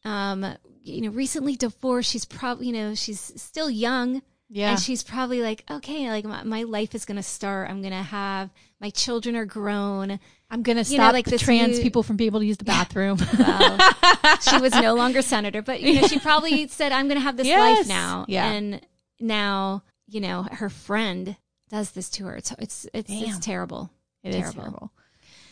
Um, 0.05 0.46
you 0.82 1.00
know, 1.03 1.11
recently 1.11 1.57
divorced. 1.57 2.11
She's 2.11 2.24
probably 2.24 2.66
you 2.68 2.72
know 2.72 2.94
she's 2.94 3.32
still 3.40 3.68
young. 3.70 4.22
yeah, 4.48 4.70
And 4.72 4.80
she's 4.80 5.03
probably 5.03 5.40
like, 5.42 5.64
okay, 5.70 6.09
like 6.11 6.24
my, 6.24 6.42
my 6.44 6.62
life 6.64 6.94
is 6.94 7.05
going 7.05 7.16
to 7.16 7.22
start. 7.22 7.70
I'm 7.70 7.80
going 7.82 7.92
to 7.94 8.03
have 8.03 8.50
my 8.80 8.90
children 8.90 9.34
are 9.36 9.46
grown. 9.46 10.18
I'm 10.50 10.62
gonna 10.62 10.82
you 10.82 10.98
know, 10.98 11.05
stop 11.05 11.12
like 11.14 11.24
the 11.24 11.38
trans 11.38 11.78
new- 11.78 11.82
people 11.82 12.03
from 12.03 12.16
being 12.16 12.26
able 12.26 12.40
to 12.40 12.46
use 12.46 12.59
the 12.59 12.64
bathroom. 12.64 13.18
Well, 13.38 14.38
she 14.40 14.59
was 14.61 14.72
no 14.74 14.94
longer 14.94 15.22
senator, 15.22 15.62
but 15.62 15.80
you 15.82 16.00
know, 16.00 16.07
she 16.07 16.18
probably 16.18 16.66
said, 16.78 16.92
I'm 16.92 17.07
going 17.09 17.16
to 17.18 17.22
have 17.22 17.36
this 17.36 17.46
Yes. 17.46 17.78
life 17.78 17.88
now. 17.88 18.24
Yeah. 18.28 18.50
And 18.50 18.80
now, 19.18 19.82
you 20.07 20.20
know, 20.20 20.42
her 20.50 20.68
friend 20.68 21.36
does 21.70 21.90
this 21.92 22.09
to 22.11 22.26
her. 22.26 22.36
It's, 22.36 22.53
it's, 22.59 22.86
it's, 22.92 23.11
it's 23.11 23.38
terrible. 23.38 23.90
It 24.22 24.34
is 24.34 24.53
Terrible. 24.53 24.92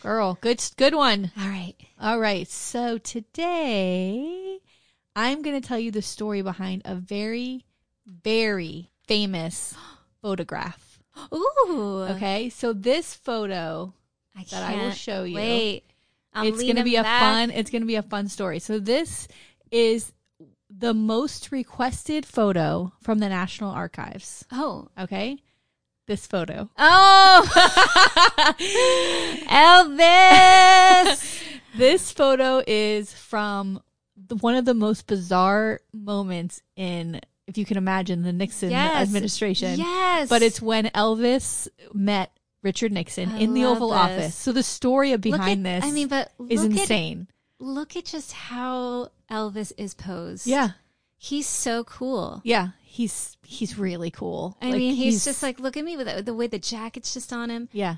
Girl, 0.02 0.38
good 0.40 0.62
good 0.76 0.94
one. 0.94 1.30
All 1.38 1.48
right. 1.48 1.74
All 2.00 2.18
right. 2.18 2.48
So 2.48 2.96
today 2.96 4.58
I'm 5.14 5.42
going 5.42 5.60
to 5.60 5.66
tell 5.66 5.78
you 5.78 5.90
the 5.90 6.00
story 6.00 6.40
behind 6.40 6.82
a 6.84 6.94
very 6.94 7.66
very 8.06 8.90
famous 9.06 9.74
photograph. 10.22 10.98
Ooh. 11.34 12.06
Okay? 12.10 12.48
So 12.48 12.72
this 12.72 13.14
photo 13.14 13.92
I 14.34 14.44
that 14.44 14.70
I 14.70 14.76
will 14.76 14.92
show 14.92 15.24
you. 15.24 15.36
Wait. 15.36 15.84
I'm 16.32 16.46
it's 16.46 16.62
going 16.62 16.76
to 16.76 16.84
be 16.84 16.96
a 16.96 17.02
back. 17.02 17.20
fun 17.20 17.50
it's 17.50 17.70
going 17.70 17.82
to 17.82 17.86
be 17.86 17.96
a 17.96 18.02
fun 18.02 18.28
story. 18.28 18.58
So 18.58 18.78
this 18.78 19.28
is 19.70 20.12
the 20.70 20.94
most 20.94 21.52
requested 21.52 22.24
photo 22.24 22.92
from 23.02 23.18
the 23.18 23.28
National 23.28 23.70
Archives. 23.70 24.46
Oh. 24.50 24.88
Okay? 24.98 25.38
This 26.10 26.26
photo. 26.26 26.68
Oh. 26.76 27.46
Elvis. 29.48 31.44
This 31.76 32.10
photo 32.10 32.60
is 32.66 33.12
from 33.14 33.80
the, 34.16 34.34
one 34.34 34.56
of 34.56 34.64
the 34.64 34.74
most 34.74 35.06
bizarre 35.06 35.78
moments 35.92 36.62
in, 36.74 37.20
if 37.46 37.56
you 37.56 37.64
can 37.64 37.76
imagine, 37.76 38.24
the 38.24 38.32
Nixon 38.32 38.70
Yes. 38.72 39.06
administration. 39.08 39.78
yes. 39.78 40.28
But 40.28 40.42
it's 40.42 40.60
when 40.60 40.86
Elvis 40.86 41.68
met 41.94 42.32
Richard 42.64 42.90
Nixon 42.90 43.28
I 43.28 43.38
in 43.38 43.54
the 43.54 43.66
Oval 43.66 43.90
this. 43.90 43.98
Office. 43.98 44.34
So 44.34 44.50
the 44.50 44.64
story 44.64 45.16
behind 45.16 45.64
at- 45.64 45.82
this 45.82 45.88
I 45.88 45.92
mean, 45.94 46.08
but 46.08 46.32
is 46.48 46.64
look 46.64 46.72
at 46.72 46.78
insane. 46.80 47.28
look 47.60 47.94
at 47.96 48.06
just 48.06 48.32
how 48.32 49.10
Elvis 49.30 49.72
is 49.78 49.94
posed. 49.94 50.44
yeah. 50.48 50.70
He's 51.22 51.46
so 51.46 51.84
cool. 51.84 52.40
Yeah, 52.44 52.68
he's 52.82 53.36
he's 53.44 53.76
really 53.78 54.10
cool. 54.10 54.56
I 54.62 54.66
Like, 54.70 54.76
mean, 54.78 54.94
he's, 54.94 55.22
just 55.24 55.42
like, 55.42 55.60
look 55.60 55.76
at 55.76 55.84
me 55.84 55.96
with 55.98 56.06
the, 56.06 56.22
the 56.22 56.32
way 56.32 56.46
the 56.46 56.58
jacket's 56.58 57.12
just 57.12 57.30
on 57.30 57.50
him. 57.50 57.68
yeah, 57.72 57.96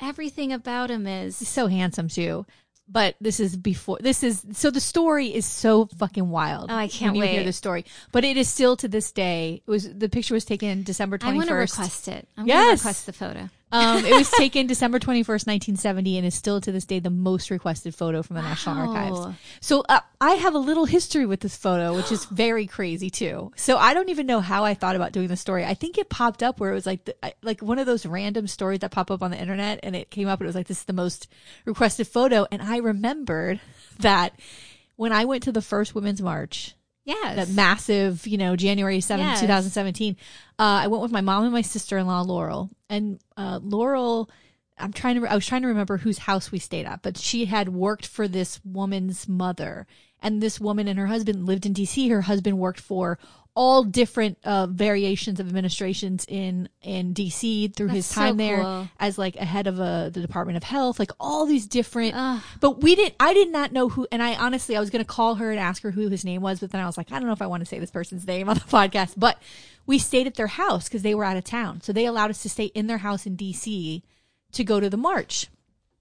Everything 0.00 0.52
about 0.52 0.90
him 0.90 1.06
he's 1.06 1.40
is. 1.40 1.48
so 1.48 1.68
handsome 1.68 2.08
too. 2.08 2.44
But 2.88 3.14
this 3.20 3.38
is 3.40 3.56
before. 3.56 3.98
This 4.00 4.22
is 4.24 4.44
so 4.52 4.70
the 4.72 4.80
story 4.80 5.28
is 5.28 5.46
so 5.46 5.86
fucking 5.86 6.28
wild. 6.28 6.70
Oh, 6.70 6.74
I 6.74 6.88
can't 6.88 7.16
when 7.16 7.28
you 7.28 7.32
hear 7.36 7.44
the 7.44 7.52
story. 7.52 7.84
But 8.12 8.24
it 8.24 8.36
is 8.36 8.48
still 8.48 8.76
to 8.78 8.88
this 8.88 9.10
day. 9.12 9.62
It 9.66 9.70
was 9.70 9.88
the 9.90 10.08
picture 10.10 10.34
was 10.34 10.44
taken 10.44 10.82
December 10.82 11.16
I 11.22 11.32
want 11.32 11.48
to 11.48 11.54
request 11.54 12.08
it. 12.08 12.28
I'm 12.36 12.46
Yes. 12.46 12.56
going 12.56 12.76
to 12.76 12.82
request 12.82 13.06
the 13.06 13.12
photo. 13.14 13.48
Um, 13.74 14.04
it 14.04 14.14
was 14.14 14.30
taken 14.30 14.68
December 14.68 15.00
21st, 15.00 15.48
1970, 15.48 16.18
and 16.18 16.26
is 16.26 16.34
still 16.36 16.60
to 16.60 16.70
this 16.70 16.84
day 16.84 17.00
the 17.00 17.10
most 17.10 17.50
requested 17.50 17.92
photo 17.92 18.22
from 18.22 18.36
the 18.36 18.42
National 18.42 18.88
Archives. 18.88 19.36
So 19.60 19.82
uh, 19.88 19.98
I 20.20 20.34
have 20.34 20.54
a 20.54 20.58
little 20.58 20.84
history 20.84 21.26
with 21.26 21.40
this 21.40 21.56
photo, 21.56 21.92
which 21.96 22.12
is 22.12 22.24
very 22.30 22.68
crazy 22.68 23.10
too. 23.10 23.50
So 23.56 23.76
I 23.76 23.92
don't 23.92 24.10
even 24.10 24.28
know 24.28 24.38
how 24.38 24.64
I 24.64 24.74
thought 24.74 24.94
about 24.94 25.10
doing 25.10 25.26
the 25.26 25.36
story. 25.36 25.64
I 25.64 25.74
think 25.74 25.98
it 25.98 26.08
popped 26.08 26.40
up 26.40 26.60
where 26.60 26.70
it 26.70 26.74
was 26.74 26.86
like 26.86 27.04
the, 27.04 27.16
like 27.42 27.62
one 27.62 27.80
of 27.80 27.86
those 27.86 28.06
random 28.06 28.46
stories 28.46 28.78
that 28.78 28.92
pop 28.92 29.10
up 29.10 29.24
on 29.24 29.32
the 29.32 29.40
internet, 29.40 29.80
and 29.82 29.96
it 29.96 30.08
came 30.08 30.28
up 30.28 30.38
and 30.38 30.46
it 30.46 30.50
was 30.50 30.54
like 30.54 30.68
this 30.68 30.78
is 30.78 30.84
the 30.84 30.92
most 30.92 31.26
requested 31.64 32.06
photo, 32.06 32.46
and 32.52 32.62
I 32.62 32.76
remembered 32.76 33.60
that 33.98 34.38
when 34.94 35.10
I 35.10 35.24
went 35.24 35.42
to 35.44 35.52
the 35.52 35.60
first 35.60 35.96
Women's 35.96 36.22
March 36.22 36.76
Yes. 37.04 37.36
that 37.36 37.48
massive, 37.50 38.26
you 38.26 38.38
know, 38.38 38.56
January 38.56 38.98
7th, 38.98 39.18
Yes. 39.18 39.40
2017. 39.40 40.16
Uh, 40.58 40.62
I 40.62 40.86
went 40.86 41.02
with 41.02 41.12
my 41.12 41.20
mom 41.20 41.44
and 41.44 41.52
my 41.52 41.60
sister-in-law, 41.62 42.22
Laurel. 42.22 42.70
And 42.88 43.20
uh, 43.36 43.60
Laurel, 43.62 44.30
I'm 44.78 44.92
trying 44.92 45.20
to, 45.20 45.26
I 45.30 45.34
was 45.34 45.46
trying 45.46 45.62
to 45.62 45.68
remember 45.68 45.98
whose 45.98 46.18
house 46.18 46.50
we 46.50 46.58
stayed 46.58 46.86
at, 46.86 47.02
but 47.02 47.18
she 47.18 47.44
had 47.44 47.68
worked 47.68 48.06
for 48.06 48.26
this 48.26 48.60
woman's 48.64 49.28
mother. 49.28 49.86
And 50.20 50.42
this 50.42 50.58
woman 50.58 50.88
and 50.88 50.98
her 50.98 51.06
husband 51.08 51.44
lived 51.46 51.66
in 51.66 51.74
DC. 51.74 52.08
Her 52.08 52.22
husband 52.22 52.58
worked 52.58 52.80
for 52.80 53.18
all 53.56 53.84
different 53.84 54.36
uh, 54.44 54.66
variations 54.66 55.38
of 55.38 55.46
administrations 55.46 56.24
in 56.28 56.68
in 56.82 57.14
DC 57.14 57.72
through 57.76 57.86
his 57.88 58.06
That's 58.08 58.14
so 58.16 58.20
time 58.20 58.36
there 58.36 58.60
cool. 58.60 58.88
as 58.98 59.16
like 59.16 59.36
a 59.36 59.44
head 59.44 59.68
of 59.68 59.78
a, 59.78 60.10
the 60.12 60.20
Department 60.20 60.56
of 60.56 60.64
Health, 60.64 60.98
like 60.98 61.12
all 61.20 61.46
these 61.46 61.66
different 61.66 62.14
Ugh. 62.16 62.42
but 62.60 62.82
we 62.82 62.96
didn't. 62.96 63.14
I 63.20 63.32
did 63.32 63.52
not 63.52 63.70
know 63.70 63.88
who. 63.88 64.08
And 64.10 64.22
I 64.22 64.34
honestly, 64.34 64.76
I 64.76 64.80
was 64.80 64.90
going 64.90 65.04
to 65.04 65.08
call 65.08 65.36
her 65.36 65.50
and 65.52 65.60
ask 65.60 65.82
her 65.82 65.92
who 65.92 66.08
his 66.08 66.24
name 66.24 66.42
was, 66.42 66.58
but 66.58 66.72
then 66.72 66.80
I 66.80 66.86
was 66.86 66.96
like, 66.96 67.12
I 67.12 67.18
don't 67.18 67.26
know 67.26 67.32
if 67.32 67.42
I 67.42 67.46
want 67.46 67.60
to 67.60 67.66
say 67.66 67.78
this 67.78 67.92
person's 67.92 68.26
name 68.26 68.48
on 68.48 68.56
the 68.56 68.60
podcast. 68.62 69.14
But 69.16 69.40
we 69.86 69.98
stayed 69.98 70.26
at 70.26 70.34
their 70.34 70.48
house 70.48 70.88
because 70.88 71.02
they 71.02 71.14
were 71.14 71.24
out 71.24 71.36
of 71.36 71.44
town, 71.44 71.80
so 71.80 71.92
they 71.92 72.06
allowed 72.06 72.30
us 72.30 72.42
to 72.42 72.48
stay 72.48 72.66
in 72.66 72.88
their 72.88 72.98
house 72.98 73.24
in 73.24 73.36
D.C. 73.36 74.02
to 74.52 74.64
go 74.64 74.80
to 74.80 74.90
the 74.90 74.96
march. 74.96 75.46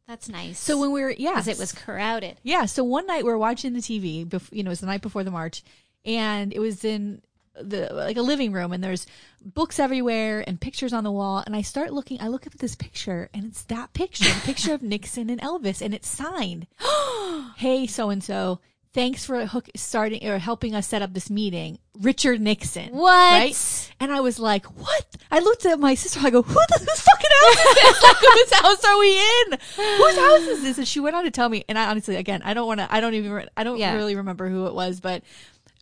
That's 0.07 0.27
nice. 0.27 0.57
So 0.59 0.79
when 0.79 0.91
we 0.91 1.01
were, 1.01 1.11
yeah, 1.11 1.31
because 1.33 1.47
it 1.47 1.59
was 1.59 1.71
crowded. 1.71 2.37
yeah. 2.43 2.65
So 2.65 2.83
one 2.83 3.05
night 3.05 3.23
we 3.23 3.29
were 3.29 3.37
watching 3.37 3.73
the 3.73 3.79
TV. 3.79 4.25
Bef- 4.25 4.51
you 4.51 4.63
know, 4.63 4.69
it 4.69 4.71
was 4.71 4.79
the 4.81 4.87
night 4.87 5.01
before 5.01 5.23
the 5.23 5.31
march, 5.31 5.63
and 6.03 6.51
it 6.51 6.59
was 6.59 6.83
in 6.83 7.21
the 7.61 7.89
like 7.93 8.17
a 8.17 8.21
living 8.21 8.51
room, 8.51 8.71
and 8.73 8.83
there's 8.83 9.05
books 9.43 9.79
everywhere 9.79 10.43
and 10.47 10.59
pictures 10.59 10.93
on 10.93 11.03
the 11.03 11.11
wall. 11.11 11.43
And 11.45 11.55
I 11.55 11.61
start 11.61 11.93
looking. 11.93 12.19
I 12.21 12.27
look 12.27 12.45
at 12.47 12.57
this 12.59 12.75
picture, 12.75 13.29
and 13.33 13.45
it's 13.45 13.63
that 13.63 13.93
picture, 13.93 14.25
the 14.25 14.41
picture 14.41 14.73
of 14.73 14.81
Nixon 14.93 15.29
and 15.29 15.41
Elvis, 15.41 15.81
and 15.81 15.93
it's 15.93 16.07
signed. 16.09 16.67
hey, 17.57 17.87
so 17.87 18.09
and 18.09 18.23
so. 18.23 18.59
Thanks 18.93 19.25
for 19.25 19.43
hook 19.47 19.69
starting 19.75 20.23
or 20.29 20.37
helping 20.37 20.75
us 20.75 20.85
set 20.85 21.01
up 21.01 21.15
this 21.15 21.27
meeting, 21.27 21.79
Richard 21.99 22.39
Nixon. 22.39 22.89
What? 22.93 23.09
Right? 23.09 23.91
And 23.99 24.11
I 24.11 24.19
was 24.19 24.37
like, 24.37 24.67
"What?" 24.67 25.07
I 25.31 25.39
looked 25.39 25.65
at 25.65 25.79
my 25.79 25.95
sister. 25.95 26.19
I 26.21 26.29
go, 26.29 26.43
"Who 26.43 26.53
the 26.53 26.77
whose 26.77 27.01
fucking 27.01 27.31
house 27.41 27.65
is 27.65 27.73
this? 27.73 28.03
Like, 28.03 28.17
whose 28.17 28.53
house 28.53 28.83
are 28.85 28.99
we 28.99 29.17
in? 29.17 29.57
Whose 29.77 30.15
house 30.17 30.41
is 30.41 30.61
this?" 30.61 30.77
And 30.77 30.87
she 30.87 30.99
went 30.99 31.15
on 31.15 31.23
to 31.23 31.31
tell 31.31 31.49
me. 31.49 31.65
And 31.67 31.79
I 31.79 31.89
honestly, 31.89 32.17
again, 32.17 32.43
I 32.45 32.53
don't 32.53 32.67
want 32.67 32.81
to. 32.81 32.93
I 32.93 33.01
don't 33.01 33.15
even. 33.15 33.49
I 33.57 33.63
don't 33.63 33.79
Yeah. 33.79 33.95
really 33.95 34.15
remember 34.15 34.47
who 34.47 34.67
it 34.67 34.75
was, 34.75 34.99
but 34.99 35.23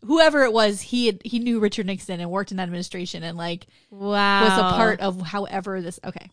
whoever 0.04 0.42
it 0.42 0.52
was, 0.52 0.80
he 0.80 1.06
had, 1.06 1.20
he 1.24 1.38
knew 1.38 1.60
Richard 1.60 1.86
Nixon 1.86 2.20
and 2.20 2.30
worked 2.30 2.50
in 2.50 2.56
that 2.58 2.64
administration 2.64 3.22
and 3.22 3.36
like 3.36 3.66
Wow. 3.90 4.42
was 4.44 4.58
a 4.58 4.76
part 4.76 5.00
of 5.00 5.20
however 5.20 5.80
this. 5.80 6.00
Okay, 6.04 6.30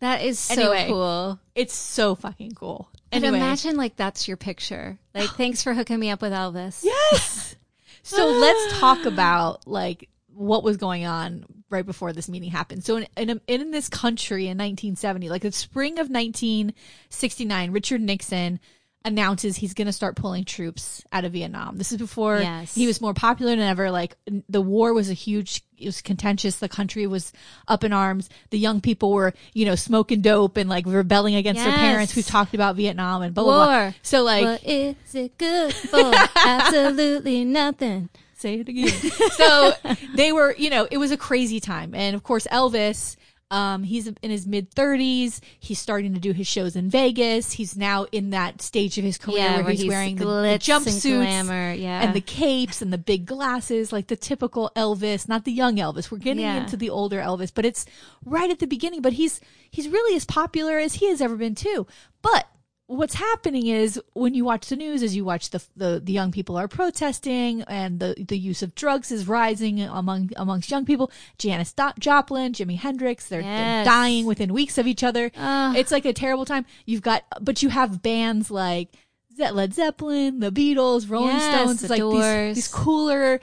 That 0.00 0.22
is 0.22 0.38
so 0.38 0.72
Anyway. 0.72 0.86
cool. 0.88 1.38
it's 1.54 1.74
so 1.74 2.14
fucking 2.14 2.52
cool. 2.52 2.88
And 3.12 3.24
Anyway, 3.24 3.38
imagine 3.38 3.76
like 3.76 3.96
that's 3.96 4.26
your 4.26 4.36
picture. 4.36 4.98
Like, 5.14 5.30
thanks 5.36 5.62
for 5.62 5.74
hooking 5.74 6.00
me 6.00 6.10
up 6.10 6.22
with 6.22 6.32
Elvis. 6.32 6.82
Yes. 6.84 7.56
So 8.06 8.26
let's 8.26 8.78
talk 8.78 8.98
ah. 9.04 9.08
about 9.08 9.66
like 9.66 10.10
what 10.26 10.62
was 10.62 10.76
going 10.76 11.06
on 11.06 11.46
right 11.70 11.86
before 11.86 12.12
this 12.12 12.28
meeting 12.28 12.50
happened. 12.50 12.84
So 12.84 12.96
in 12.98 13.06
in, 13.16 13.40
in 13.46 13.70
this 13.70 13.88
country 13.88 14.42
in 14.44 14.58
1970, 14.58 15.30
like 15.30 15.40
the 15.40 15.50
spring 15.52 15.94
of 15.94 16.10
1969, 16.10 17.70
Richard 17.72 18.02
Nixon 18.02 18.60
announces 19.04 19.56
he's 19.56 19.74
going 19.74 19.86
to 19.86 19.92
start 19.92 20.16
pulling 20.16 20.44
troops 20.44 21.02
out 21.12 21.24
of 21.24 21.32
Vietnam. 21.32 21.76
This 21.76 21.92
is 21.92 21.98
before 21.98 22.38
Yes. 22.40 22.74
he 22.74 22.86
was 22.86 23.00
more 23.00 23.12
popular 23.14 23.52
than 23.52 23.60
ever. 23.60 23.90
Like 23.90 24.16
the 24.48 24.62
war 24.62 24.94
was 24.94 25.10
a 25.10 25.14
huge, 25.14 25.62
it 25.76 25.86
was 25.86 26.00
contentious. 26.00 26.56
The 26.56 26.68
country 26.70 27.06
was 27.06 27.32
up 27.68 27.84
in 27.84 27.92
arms. 27.92 28.30
The 28.50 28.58
young 28.58 28.80
people 28.80 29.12
were, 29.12 29.34
you 29.52 29.66
know, 29.66 29.74
smoking 29.74 30.22
dope 30.22 30.56
and 30.56 30.70
like 30.70 30.86
rebelling 30.86 31.34
against 31.34 31.62
their 31.62 31.74
parents. 31.76 32.16
We've 32.16 32.26
talked 32.26 32.54
about 32.54 32.76
Vietnam 32.76 33.20
and 33.22 33.34
blah, 33.34 33.44
blah, 33.44 33.66
blah. 33.66 33.92
So 34.02 34.22
like, 34.22 34.44
what 34.44 34.64
is 34.64 34.96
it 35.14 35.36
good 35.36 35.74
for? 35.74 36.12
Absolutely 36.36 37.44
nothing. 37.44 38.08
say 38.36 38.60
it 38.60 38.68
again. 38.68 38.88
so 39.32 39.72
they 40.14 40.32
were, 40.32 40.54
you 40.56 40.70
know, 40.70 40.88
it 40.90 40.96
was 40.98 41.10
a 41.10 41.16
crazy 41.16 41.60
time. 41.60 41.94
And 41.94 42.16
of 42.16 42.22
course, 42.22 42.46
Elvis, 42.50 43.16
um, 43.50 43.82
he's 43.82 44.06
in 44.06 44.30
his 44.30 44.46
mid 44.46 44.70
30s. 44.74 45.40
He's 45.60 45.78
starting 45.78 46.14
to 46.14 46.20
do 46.20 46.32
his 46.32 46.46
shows 46.46 46.76
in 46.76 46.90
Vegas. 46.90 47.52
He's 47.52 47.76
now 47.76 48.06
in 48.10 48.30
that 48.30 48.62
stage 48.62 48.98
of 48.98 49.04
his 49.04 49.18
career 49.18 49.38
Yeah, 49.38 49.54
where, 49.56 49.64
where 49.64 49.70
he's, 49.72 49.82
he's 49.82 49.88
wearing 49.88 50.16
the, 50.16 50.24
the 50.24 50.30
and 50.48 50.60
jumpsuits 50.60 51.02
glamour, 51.02 51.72
yeah. 51.72 52.02
and 52.02 52.14
the 52.14 52.20
capes 52.20 52.82
and 52.82 52.92
the 52.92 52.98
big 52.98 53.26
glasses, 53.26 53.92
like 53.92 54.08
the 54.08 54.16
typical 54.16 54.72
Elvis, 54.74 55.28
not 55.28 55.44
the 55.44 55.52
young 55.52 55.76
Elvis. 55.76 56.10
We're 56.10 56.18
getting 56.18 56.42
Yeah. 56.42 56.62
into 56.62 56.76
the 56.76 56.90
older 56.90 57.18
Elvis, 57.20 57.52
but 57.54 57.64
it's 57.64 57.86
right 58.24 58.50
at 58.50 58.58
the 58.58 58.66
beginning. 58.66 59.02
But 59.02 59.14
he's 59.14 59.40
he's 59.70 59.88
really 59.88 60.16
as 60.16 60.24
popular 60.24 60.78
as 60.78 60.94
he 60.94 61.08
has 61.10 61.20
ever 61.20 61.36
been 61.36 61.54
too. 61.54 61.86
But 62.22 62.48
what's 62.86 63.14
happening 63.14 63.66
is 63.66 63.98
when 64.12 64.34
you 64.34 64.44
watch 64.44 64.68
the 64.68 64.76
news, 64.76 65.02
as 65.02 65.16
you 65.16 65.24
watch 65.24 65.50
the 65.50 65.64
the, 65.76 66.00
the 66.04 66.12
young 66.12 66.30
people 66.30 66.56
are 66.56 66.68
protesting 66.68 67.62
and 67.62 67.98
the 68.00 68.14
the 68.28 68.36
use 68.38 68.62
of 68.62 68.74
drugs 68.74 69.10
is 69.10 69.26
rising 69.26 69.80
among 69.80 70.30
amongst 70.36 70.70
young 70.70 70.84
people. 70.84 71.10
Janis 71.38 71.72
Do- 71.72 71.92
Joplin, 71.98 72.52
Jimi 72.52 72.78
Hendrix, 72.78 73.28
they're, 73.28 73.42
they're 73.42 73.84
dying 73.84 74.26
within 74.26 74.52
weeks 74.52 74.76
of 74.78 74.86
each 74.86 75.02
other. 75.02 75.30
Ugh. 75.36 75.76
it's 75.76 75.90
like 75.92 76.04
a 76.04 76.12
terrible 76.12 76.44
time. 76.44 76.66
You've 76.84 77.02
got, 77.02 77.24
but 77.40 77.62
you 77.62 77.70
have 77.70 78.02
bands 78.02 78.50
like 78.50 78.90
Led 79.38 79.74
Zeppelin, 79.74 80.40
the 80.40 80.52
Beatles, 80.52 81.10
Rolling 81.10 81.36
Yes, 81.36 81.54
Stones. 81.54 81.80
the 81.80 81.84
It's 81.86 81.90
like 81.90 82.12
these, 82.12 82.54
these 82.56 82.68
cooler, 82.68 83.40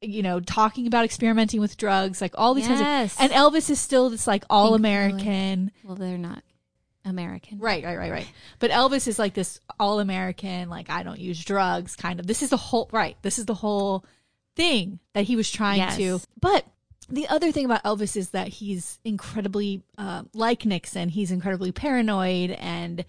you 0.00 0.22
know, 0.22 0.40
talking 0.40 0.86
about 0.86 1.04
experimenting 1.04 1.60
with 1.60 1.76
drugs, 1.76 2.20
like 2.20 2.32
all 2.38 2.54
these 2.54 2.68
Yes. 2.68 2.78
kinds 2.78 3.14
of. 3.14 3.20
And 3.20 3.32
Elvis 3.54 3.68
is 3.68 3.80
still 3.80 4.08
this 4.10 4.26
like 4.26 4.44
all 4.48 4.74
American. 4.74 5.72
Well, 5.84 5.96
they're 5.96 6.16
not 6.16 6.42
American. 7.06 7.58
Right, 7.58 7.82
right, 7.84 7.96
right, 7.96 8.10
right. 8.10 8.28
But 8.58 8.70
Elvis 8.70 9.06
is 9.08 9.18
like 9.18 9.32
this 9.34 9.60
all 9.80 10.00
American, 10.00 10.68
like 10.68 10.90
I 10.90 11.02
don't 11.02 11.18
use 11.18 11.42
drugs 11.44 11.96
kind 11.96 12.20
of. 12.20 12.26
This 12.26 12.42
is 12.42 12.50
the 12.50 12.56
whole 12.56 12.88
right. 12.92 13.16
This 13.22 13.38
is 13.38 13.46
the 13.46 13.54
whole 13.54 14.04
thing 14.56 14.98
that 15.14 15.24
he 15.24 15.36
was 15.36 15.50
trying 15.50 15.78
Yes. 15.78 15.96
to. 15.96 16.20
But 16.40 16.66
the 17.08 17.28
other 17.28 17.52
thing 17.52 17.64
about 17.64 17.84
Elvis 17.84 18.16
is 18.16 18.30
that 18.30 18.48
he's 18.48 18.98
incredibly 19.04 19.82
uh, 19.96 20.24
like 20.34 20.64
Nixon. 20.66 21.08
He's 21.08 21.30
incredibly 21.30 21.72
paranoid, 21.72 22.50
and 22.50 23.04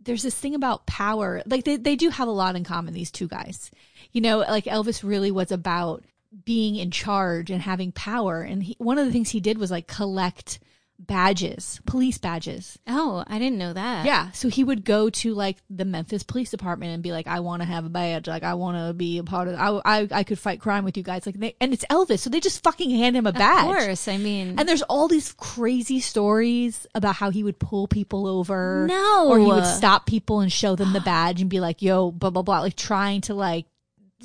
there's 0.00 0.22
this 0.22 0.34
thing 0.34 0.54
about 0.54 0.86
power. 0.86 1.42
Like 1.46 1.64
they 1.64 1.76
they 1.76 1.96
do 1.96 2.10
have 2.10 2.28
a 2.28 2.32
lot 2.32 2.56
in 2.56 2.64
common. 2.64 2.94
These 2.94 3.10
two 3.10 3.28
guys, 3.28 3.70
you 4.12 4.20
know, 4.20 4.38
like 4.38 4.64
Elvis 4.64 5.02
really 5.02 5.30
was 5.30 5.50
about 5.50 6.04
being 6.44 6.76
in 6.76 6.90
charge 6.90 7.50
and 7.50 7.60
having 7.60 7.92
power. 7.92 8.40
And 8.42 8.62
he, 8.62 8.74
one 8.78 8.98
of 8.98 9.04
the 9.06 9.12
things 9.12 9.28
he 9.30 9.40
did 9.40 9.58
was 9.58 9.70
like 9.70 9.86
collect 9.86 10.60
badges, 10.98 11.80
police 11.84 12.18
badges. 12.18 12.78
Oh, 12.86 13.24
I 13.26 13.38
didn't 13.38 13.58
know 13.58 13.72
that. 13.72 14.06
Yeah. 14.06 14.30
So 14.32 14.48
he 14.48 14.62
would 14.62 14.84
go 14.84 15.10
to 15.10 15.34
like 15.34 15.58
the 15.68 15.84
Memphis 15.84 16.22
Police 16.22 16.50
Department 16.50 16.92
and 16.92 17.02
be 17.02 17.12
like, 17.12 17.26
I 17.26 17.40
want 17.40 17.62
to 17.62 17.66
have 17.66 17.84
a 17.84 17.88
badge. 17.88 18.28
Like, 18.28 18.42
I 18.42 18.54
want 18.54 18.76
to 18.76 18.94
be 18.94 19.18
a 19.18 19.24
part 19.24 19.48
of, 19.48 19.54
I, 19.56 19.80
I, 19.84 20.08
I 20.10 20.22
could 20.22 20.38
fight 20.38 20.60
crime 20.60 20.84
with 20.84 20.96
you 20.96 21.02
guys. 21.02 21.26
Like, 21.26 21.38
they, 21.38 21.56
and 21.60 21.72
it's 21.72 21.84
Elvis. 21.86 22.20
So 22.20 22.30
they 22.30 22.40
just 22.40 22.62
fucking 22.62 22.90
hand 22.90 23.16
him 23.16 23.26
a 23.26 23.32
badge. 23.32 23.64
Of 23.64 23.76
course. 23.76 24.08
I 24.08 24.16
mean, 24.18 24.58
And 24.58 24.68
there's 24.68 24.82
all 24.82 25.08
these 25.08 25.32
crazy 25.32 26.00
stories 26.00 26.86
about 26.94 27.16
how 27.16 27.30
he 27.30 27.42
would 27.42 27.58
pull 27.58 27.88
people 27.88 28.26
over. 28.26 28.86
No. 28.88 29.28
Or 29.28 29.38
he 29.38 29.46
would 29.46 29.66
stop 29.66 30.06
people 30.06 30.40
and 30.40 30.52
show 30.52 30.76
them 30.76 30.92
the 30.92 31.00
badge 31.00 31.40
and 31.40 31.50
be 31.50 31.60
like, 31.60 31.82
yo, 31.82 32.10
blah, 32.10 32.30
blah, 32.30 32.42
blah. 32.42 32.60
Like 32.60 32.76
trying 32.76 33.22
to 33.22 33.34
like, 33.34 33.66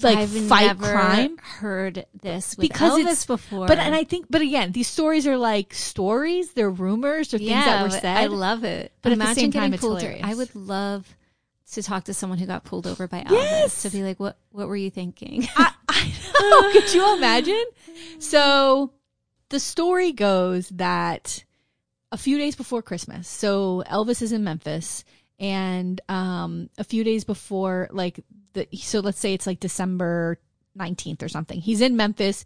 like 0.04 0.18
I've 0.18 0.30
fight 0.30 0.66
never 0.68 0.92
crime. 0.92 1.38
heard 1.38 2.06
this 2.22 2.58
with 2.58 2.62
Because 2.68 2.94
Elvis 2.94 3.00
it's- 3.02 3.26
before. 3.26 3.68
But, 3.68 3.80
and 3.80 3.94
I 3.96 4.04
think, 4.04 4.28
but 4.30 4.42
again, 4.42 4.72
these 4.72 4.88
stories 4.88 5.26
are 5.28 5.38
like 5.38 5.74
stories. 5.74 6.54
They're 6.54 6.70
rumors. 6.70 7.30
They're 7.32 7.38
things 7.40 7.52
yeah, 7.52 7.66
that 7.66 7.84
were 7.84 7.90
said. 7.90 8.06
I 8.18 8.28
love 8.28 8.64
it. 8.64 8.92
But 9.02 9.12
at 9.12 9.18
the 9.18 9.24
imagine 9.24 9.36
same 9.36 9.52
time, 9.52 9.62
getting 9.62 9.74
it's 9.76 9.82
pulled. 9.82 10.02
hilarious. 10.02 10.26
I 10.26 10.34
would 10.36 10.56
love 10.56 11.16
to 11.74 11.84
talk 11.84 12.06
to 12.06 12.14
someone 12.14 12.40
who 12.40 12.46
got 12.46 12.64
pulled 12.64 12.88
over 12.88 13.08
by 13.08 13.22
Elvis 13.24 13.32
Yes! 13.32 13.82
to 13.84 13.90
be 13.90 14.02
like, 14.04 14.20
what 14.20 14.38
What 14.52 14.68
were 14.68 14.78
you 14.78 14.90
thinking? 14.90 15.48
I, 15.56 15.72
I 15.90 16.14
know. 16.42 16.72
Could 16.72 16.94
you 16.94 17.16
imagine? 17.18 17.66
So 18.20 18.92
the 19.50 19.60
story 19.60 20.12
goes 20.12 20.70
that 20.70 21.44
a 22.12 22.18
few 22.18 22.38
days 22.38 22.56
before 22.56 22.82
Christmas, 22.82 23.28
so 23.28 23.84
Elvis 23.90 24.22
is 24.22 24.32
in 24.32 24.44
Memphis, 24.44 25.04
and 25.40 26.00
um, 26.10 26.70
a 26.78 26.84
few 26.84 27.04
days 27.04 27.24
before, 27.26 27.90
like 27.92 28.22
the 28.58 28.78
so 28.78 29.00
let's 29.00 29.20
say 29.20 29.34
it's 29.34 29.48
like 29.48 29.60
December 29.60 30.40
19th 30.78 31.22
or 31.24 31.30
something. 31.30 31.60
He's 31.60 31.82
in 31.82 31.96
Memphis 31.96 32.44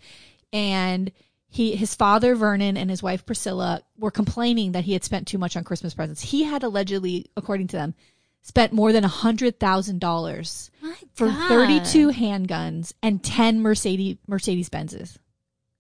and 0.54 1.12
he 1.48 1.76
his 1.76 1.96
father 1.96 2.36
Vernon 2.36 2.78
and 2.78 2.90
his 2.90 3.04
wife 3.04 3.26
Priscilla 3.26 3.82
were 3.98 4.12
complaining 4.12 4.72
that 4.74 4.86
he 4.86 4.94
had 4.94 5.04
spent 5.04 5.28
too 5.28 5.38
much 5.38 5.58
on 5.58 5.64
Christmas 5.64 5.94
presents. 5.94 6.22
He 6.22 6.44
had 6.44 6.64
allegedly, 6.64 7.26
according 7.36 7.68
to 7.68 7.78
them, 7.78 7.94
spent 8.42 8.74
more 8.74 8.92
than 8.94 9.04
a 9.04 9.08
hundred 9.10 9.60
thousand 9.60 10.00
dollars 10.00 10.72
for 11.14 11.28
God. 11.28 11.50
32 11.50 12.10
handguns 12.12 12.94
and 13.04 13.24
10 13.24 13.62
Mercedes 13.62 14.18
Mercedes 14.28 14.70
Benzes. 14.70 15.18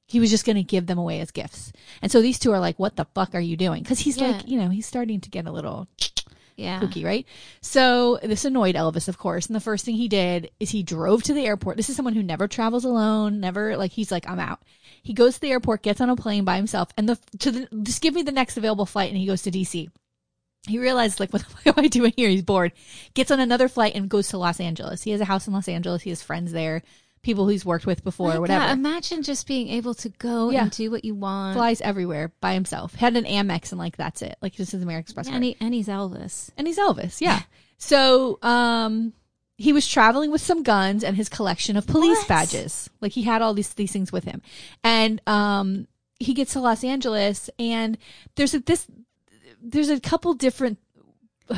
He 0.07 0.19
was 0.19 0.29
just 0.29 0.45
going 0.45 0.57
to 0.57 0.63
give 0.63 0.87
them 0.87 0.97
away 0.97 1.21
as 1.21 1.31
gifts. 1.31 1.71
And 2.01 2.11
so 2.11 2.21
these 2.21 2.37
two 2.37 2.51
are 2.51 2.59
like, 2.59 2.77
what 2.77 2.97
the 2.97 3.05
fuck 3.15 3.33
are 3.33 3.39
you 3.39 3.55
doing? 3.55 3.81
Cause 3.85 3.99
he's 3.99 4.17
Yeah. 4.17 4.31
like, 4.31 4.47
you 4.47 4.59
know, 4.59 4.67
he's 4.67 4.85
starting 4.85 5.21
to 5.21 5.29
get 5.29 5.45
a 5.47 5.51
little 5.53 5.87
Yeah. 6.61 6.79
kooky, 6.79 7.03
right? 7.03 7.25
So 7.61 8.19
this 8.21 8.45
annoyed 8.45 8.75
Elvis, 8.75 9.07
of 9.07 9.17
course. 9.17 9.47
And 9.47 9.55
the 9.55 9.59
first 9.59 9.85
thing 9.85 9.95
he 9.95 10.07
did 10.07 10.51
is 10.59 10.69
he 10.69 10.83
drove 10.83 11.23
to 11.23 11.33
the 11.33 11.45
airport. 11.45 11.77
This 11.77 11.89
is 11.89 11.95
someone 11.95 12.13
who 12.13 12.23
never 12.23 12.47
travels 12.47 12.85
alone, 12.85 13.39
never 13.39 13.75
like 13.77 13.91
he's 13.91 14.11
like, 14.11 14.29
I'm 14.29 14.39
out. 14.39 14.61
He 15.03 15.13
goes 15.13 15.35
to 15.35 15.41
the 15.41 15.51
airport, 15.51 15.81
gets 15.81 16.01
on 16.01 16.09
a 16.09 16.15
plane 16.15 16.43
by 16.43 16.57
himself, 16.57 16.89
and 16.97 17.09
the 17.09 17.17
to 17.39 17.51
the 17.51 17.67
just 17.83 18.01
give 18.01 18.13
me 18.13 18.23
the 18.23 18.31
next 18.31 18.57
available 18.57 18.85
flight, 18.85 19.09
and 19.09 19.17
he 19.17 19.25
goes 19.25 19.41
to 19.43 19.51
DC. 19.51 19.89
He 20.67 20.77
realizes 20.77 21.19
like, 21.19 21.33
what 21.33 21.43
the 21.43 21.49
fuck 21.49 21.77
am 21.77 21.83
I 21.83 21.87
doing 21.87 22.13
here? 22.15 22.29
He's 22.29 22.43
bored. 22.43 22.71
Gets 23.13 23.31
on 23.31 23.39
another 23.39 23.67
flight 23.67 23.95
and 23.95 24.09
goes 24.09 24.29
to 24.29 24.37
Los 24.37 24.59
Angeles. 24.59 25.03
He 25.03 25.11
has 25.11 25.21
a 25.21 25.25
house 25.25 25.47
in 25.47 25.53
Los 25.53 25.67
Angeles. 25.67 26.03
He 26.03 26.11
has 26.11 26.21
friends 26.21 26.51
there, 26.51 26.83
people 27.23 27.47
he's 27.47 27.63
worked 27.65 27.85
with 27.85 28.03
before, 28.03 28.33
or 28.33 28.41
whatever. 28.41 28.65
God, 28.65 28.77
imagine 28.77 29.21
just 29.23 29.47
being 29.47 29.67
able 29.69 29.93
to 29.95 30.09
go 30.09 30.49
Yeah. 30.49 30.63
and 30.63 30.71
do 30.71 30.89
what 30.91 31.05
you 31.05 31.13
want. 31.15 31.55
Flies 31.55 31.79
everywhere 31.81 32.31
by 32.41 32.53
himself. 32.53 32.95
Had 32.95 33.15
an 33.15 33.25
Amex 33.25 33.71
and 33.71 33.79
like 33.79 33.95
that's 33.97 34.21
it. 34.21 34.37
Like 34.41 34.55
this 34.55 34.73
is 34.73 34.81
American 34.81 35.03
Express. 35.03 35.27
card. 35.27 35.35
and, 35.35 35.43
he, 35.43 35.57
and 35.59 35.73
he's 35.73 35.87
Elvis. 35.87 36.49
and 36.57 36.65
he's 36.67 36.77
Elvis. 36.79 37.21
Yeah. 37.21 37.41
so, 37.77 38.39
um, 38.41 39.13
he 39.57 39.73
was 39.73 39.87
traveling 39.87 40.31
with 40.31 40.41
some 40.41 40.63
guns 40.63 41.03
and 41.03 41.15
his 41.15 41.29
collection 41.29 41.77
of 41.77 41.85
police 41.85 42.17
What? 42.19 42.27
badges. 42.27 42.89
Like 42.99 43.11
he 43.11 43.21
had 43.21 43.43
all 43.43 43.53
these 43.53 43.71
these 43.75 43.91
things 43.91 44.11
with 44.11 44.23
him, 44.23 44.41
and 44.83 45.21
um, 45.27 45.87
he 46.19 46.33
gets 46.33 46.53
to 46.53 46.59
Los 46.59 46.83
Angeles, 46.83 47.47
and 47.59 47.99
there's 48.35 48.55
a 48.55 48.59
this 48.61 48.87
there's 49.61 49.89
a 49.89 49.99
couple 49.99 50.33
different 50.33 50.79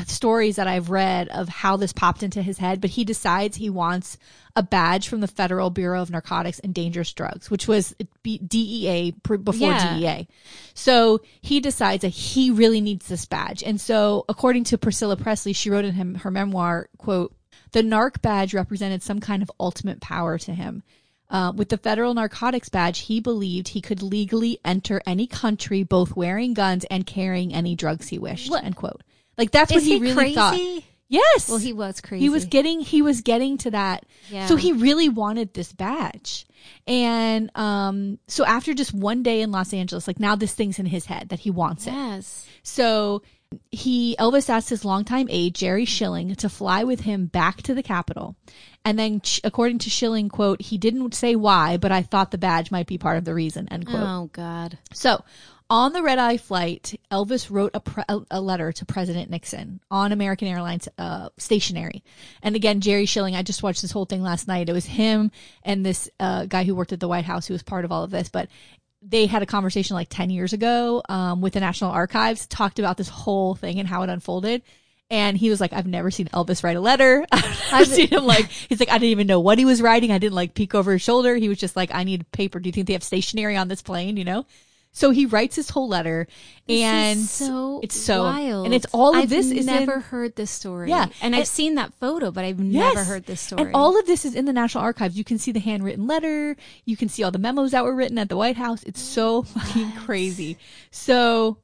stories 0.06 0.56
that 0.58 0.68
I've 0.68 0.90
read 0.90 1.30
of 1.30 1.50
how 1.50 1.78
this 1.78 1.94
popped 1.94 2.24
into 2.24 2.42
his 2.42 2.58
head, 2.58 2.82
but 2.82 2.92
he 2.92 3.04
decides 3.04 3.58
he 3.58 3.70
wants 3.70 4.18
a 4.56 4.64
badge 4.64 5.08
from 5.08 5.22
the 5.22 5.28
Federal 5.28 5.70
Bureau 5.70 6.02
of 6.02 6.10
Narcotics 6.10 6.60
and 6.60 6.74
Dangerous 6.74 7.12
Drugs, 7.14 7.50
which 7.50 7.68
was 7.68 7.96
DEA 8.24 9.12
before 9.28 9.54
Yeah. 9.54 9.98
DEA. 9.98 10.28
So 10.74 11.22
he 11.42 11.60
decides 11.60 12.02
that 12.02 12.10
he 12.10 12.52
really 12.52 12.82
needs 12.82 13.08
this 13.08 13.26
badge. 13.26 13.64
And 13.64 13.80
so 13.80 14.26
according 14.30 14.66
to 14.66 14.78
Priscilla 14.78 15.18
Presley, 15.18 15.54
she 15.54 15.70
wrote 15.70 15.86
in 15.86 15.94
him, 15.94 16.16
her 16.16 16.32
memoir, 16.32 16.90
quote, 16.98 17.36
the 17.72 17.82
narc 17.82 18.22
badge 18.22 18.54
represented 18.54 19.02
some 19.02 19.20
kind 19.20 19.42
of 19.42 19.52
ultimate 19.60 20.00
power 20.00 20.38
to 20.38 20.54
him. 20.54 20.84
Uh, 21.30 21.52
with 21.56 21.70
the 21.70 21.78
federal 21.78 22.14
narcotics 22.14 22.70
badge, 22.70 23.00
he 23.00 23.20
believed 23.20 23.70
he 23.70 23.82
could 23.82 24.04
legally 24.04 24.60
enter 24.64 25.02
any 25.08 25.26
country, 25.26 25.82
both 25.82 26.16
wearing 26.16 26.54
guns 26.54 26.86
and 26.92 27.08
carrying 27.08 27.52
any 27.52 27.76
drugs 27.76 28.10
he 28.10 28.20
wished. 28.20 28.52
End 28.54 28.76
quote. 28.76 29.02
Like 29.38 29.52
that's 29.52 29.72
what 29.72 29.84
he, 29.84 29.96
he 29.96 30.00
really 30.00 30.14
crazy? 30.14 30.36
thought. 30.36 30.84
Yes. 31.10 31.48
Well, 31.48 31.60
he 31.60 31.74
was 31.74 32.02
crazy. 32.02 32.24
He 32.24 32.30
was 32.30 32.46
getting 32.46 32.80
he 32.80 33.02
was 33.02 33.22
getting 33.22 33.58
to 33.60 33.72
that. 33.72 34.06
Yeah. 34.30 34.48
So 34.48 34.56
he 34.56 34.74
really 34.74 35.10
wanted 35.10 35.54
this 35.54 35.72
badge. 35.72 36.48
And 36.88 37.52
um 37.56 38.20
so 38.28 38.46
after 38.46 38.74
just 38.74 38.94
one 38.94 39.22
day 39.22 39.42
in 39.42 39.52
Los 39.52 39.74
Angeles, 39.74 40.08
like 40.08 40.20
now 40.20 40.36
this 40.36 40.54
thing's 40.54 40.80
in 40.80 40.88
his 40.88 41.06
head 41.06 41.30
that 41.30 41.40
he 41.40 41.52
wants 41.52 41.86
it. 41.86 41.94
Yes. 41.94 42.48
So 42.64 43.22
he 43.70 44.16
Elvis 44.20 44.50
asked 44.50 44.70
his 44.70 44.84
longtime 44.84 45.28
aide 45.30 45.54
Jerry 45.54 45.86
Schilling 45.86 46.34
to 46.36 46.50
fly 46.50 46.84
with 46.84 47.02
him 47.02 47.28
back 47.28 47.62
to 47.64 47.76
the 47.76 47.84
Capitol. 47.84 48.36
And 48.84 48.98
then 48.98 49.22
ch- 49.22 49.42
according 49.44 49.78
to 49.80 49.90
Schilling, 49.90 50.30
quote, 50.30 50.62
he 50.62 50.78
didn't 50.78 51.14
say 51.14 51.36
why, 51.36 51.78
but 51.78 51.92
I 51.92 52.02
thought 52.02 52.32
the 52.32 52.38
badge 52.38 52.72
might 52.72 52.88
be 52.88 52.98
part 52.98 53.18
of 53.18 53.26
the 53.26 53.34
reason, 53.36 53.68
end 53.72 53.86
quote. 53.86 54.02
Oh 54.02 54.30
God. 54.34 54.78
So, 54.94 55.24
on 55.74 55.92
the 55.92 56.04
red 56.04 56.20
eye 56.20 56.38
flight, 56.38 56.94
Elvis 57.12 57.50
wrote 57.50 57.72
a, 57.74 57.80
pre- 57.80 58.04
a 58.30 58.40
letter 58.40 58.72
to 58.72 58.86
President 58.86 59.32
Nixon 59.32 59.80
on 59.90 60.12
American 60.12 60.48
Airlines 60.48 60.88
uh, 61.00 61.30
stationery. 61.40 62.04
And 62.44 62.56
again, 62.56 62.80
Jerry 62.80 63.08
Schilling, 63.08 63.36
I 63.36 63.42
just 63.42 63.64
watched 63.64 63.82
this 63.82 63.90
whole 63.90 64.06
thing 64.06 64.22
last 64.22 64.48
night. 64.48 64.70
It 64.70 64.74
was 64.74 64.86
him 64.86 65.32
and 65.64 65.84
this 65.84 66.12
uh, 66.20 66.46
guy 66.46 66.64
who 66.64 66.76
worked 66.76 66.94
at 66.94 67.00
the 67.00 67.08
White 67.08 67.26
House 67.26 67.48
who 67.48 67.56
was 67.56 67.64
part 67.64 67.86
of 67.86 67.92
all 67.92 68.04
of 68.04 68.12
this. 68.12 68.30
But 68.30 68.50
they 69.02 69.26
had 69.26 69.42
a 69.42 69.48
conversation 69.48 69.96
like 69.96 70.10
10 70.10 70.30
years 70.30 70.54
ago 70.54 71.02
um, 71.10 71.42
with 71.42 71.54
the 71.54 71.60
National 71.60 71.90
Archives, 71.90 72.46
talked 72.46 72.78
about 72.78 72.98
this 72.98 73.10
whole 73.10 73.56
thing 73.56 73.80
and 73.80 73.88
how 73.88 74.04
it 74.04 74.12
unfolded. 74.12 74.62
And 75.10 75.36
he 75.36 75.50
was 75.50 75.60
like, 75.60 75.74
I've 75.74 75.88
never 75.88 76.12
seen 76.12 76.28
Elvis 76.28 76.64
write 76.64 76.78
a 76.78 76.82
letter. 76.82 77.26
I've 77.32 77.88
seen 77.88 78.10
him 78.10 78.26
like, 78.26 78.46
he's 78.70 78.80
like, 78.80 78.90
I 78.90 79.00
didn't 79.00 79.10
even 79.10 79.26
know 79.26 79.40
what 79.40 79.58
he 79.58 79.66
was 79.66 79.82
writing. 79.82 80.12
I 80.12 80.20
didn't 80.20 80.36
like 80.36 80.54
peek 80.54 80.76
over 80.76 80.92
his 80.92 81.02
shoulder. 81.02 81.36
He 81.36 81.50
was 81.50 81.58
just 81.58 81.76
like, 81.76 81.90
I 81.96 82.04
need 82.04 82.32
paper. 82.32 82.60
Do 82.60 82.70
you 82.70 82.74
think 82.74 82.86
they 82.86 82.94
have 82.94 83.04
stationery 83.04 83.58
on 83.58 83.70
this 83.70 83.82
plane? 83.82 84.18
You 84.18 84.26
know? 84.26 84.46
So 84.96 85.10
he 85.10 85.26
writes 85.26 85.56
his 85.56 85.72
whole 85.72 85.88
letter 85.88 86.28
and 86.70 87.20
This 87.20 87.42
is 87.42 87.48
so 87.48 87.80
it's 87.84 87.96
so, 87.96 88.24
wild. 88.24 88.66
and 88.66 88.74
it's 88.76 88.86
all 88.94 89.16
of 89.18 89.28
this 89.28 89.48
is 89.48 89.52
I've 89.52 89.56
this 89.56 89.60
is 89.62 89.66
never 89.66 89.94
in, 89.96 90.02
heard 90.02 90.36
this 90.36 90.52
story. 90.52 90.90
Yeah. 90.90 91.04
and, 91.04 91.12
And- 91.22 91.36
I've 91.36 91.48
seen 91.48 91.76
that 91.76 91.94
photo, 91.96 92.30
but 92.32 92.46
I've 92.46 92.60
Yes. 92.60 92.94
never 92.94 93.04
heard 93.04 93.26
this 93.26 93.42
story. 93.42 93.64
And 93.64 93.76
all 93.76 94.00
of 94.00 94.06
this 94.06 94.24
is 94.24 94.36
in 94.36 94.46
the 94.46 94.54
National 94.54 94.84
Archives. 94.84 95.18
You 95.18 95.24
can 95.24 95.40
see 95.40 95.52
the 95.52 95.60
handwritten 95.60 96.06
letter. 96.08 96.56
You 96.86 96.96
can 96.96 97.10
see 97.10 97.24
all 97.24 97.32
the 97.32 97.40
memos 97.40 97.72
that 97.72 97.84
were 97.84 97.96
written 97.96 98.18
at 98.20 98.30
the 98.30 98.38
White 98.38 98.56
House. 98.58 98.84
It's 98.84 99.02
so 99.02 99.42
fucking 99.54 99.92
crazy. 99.94 100.58
So 100.92 101.58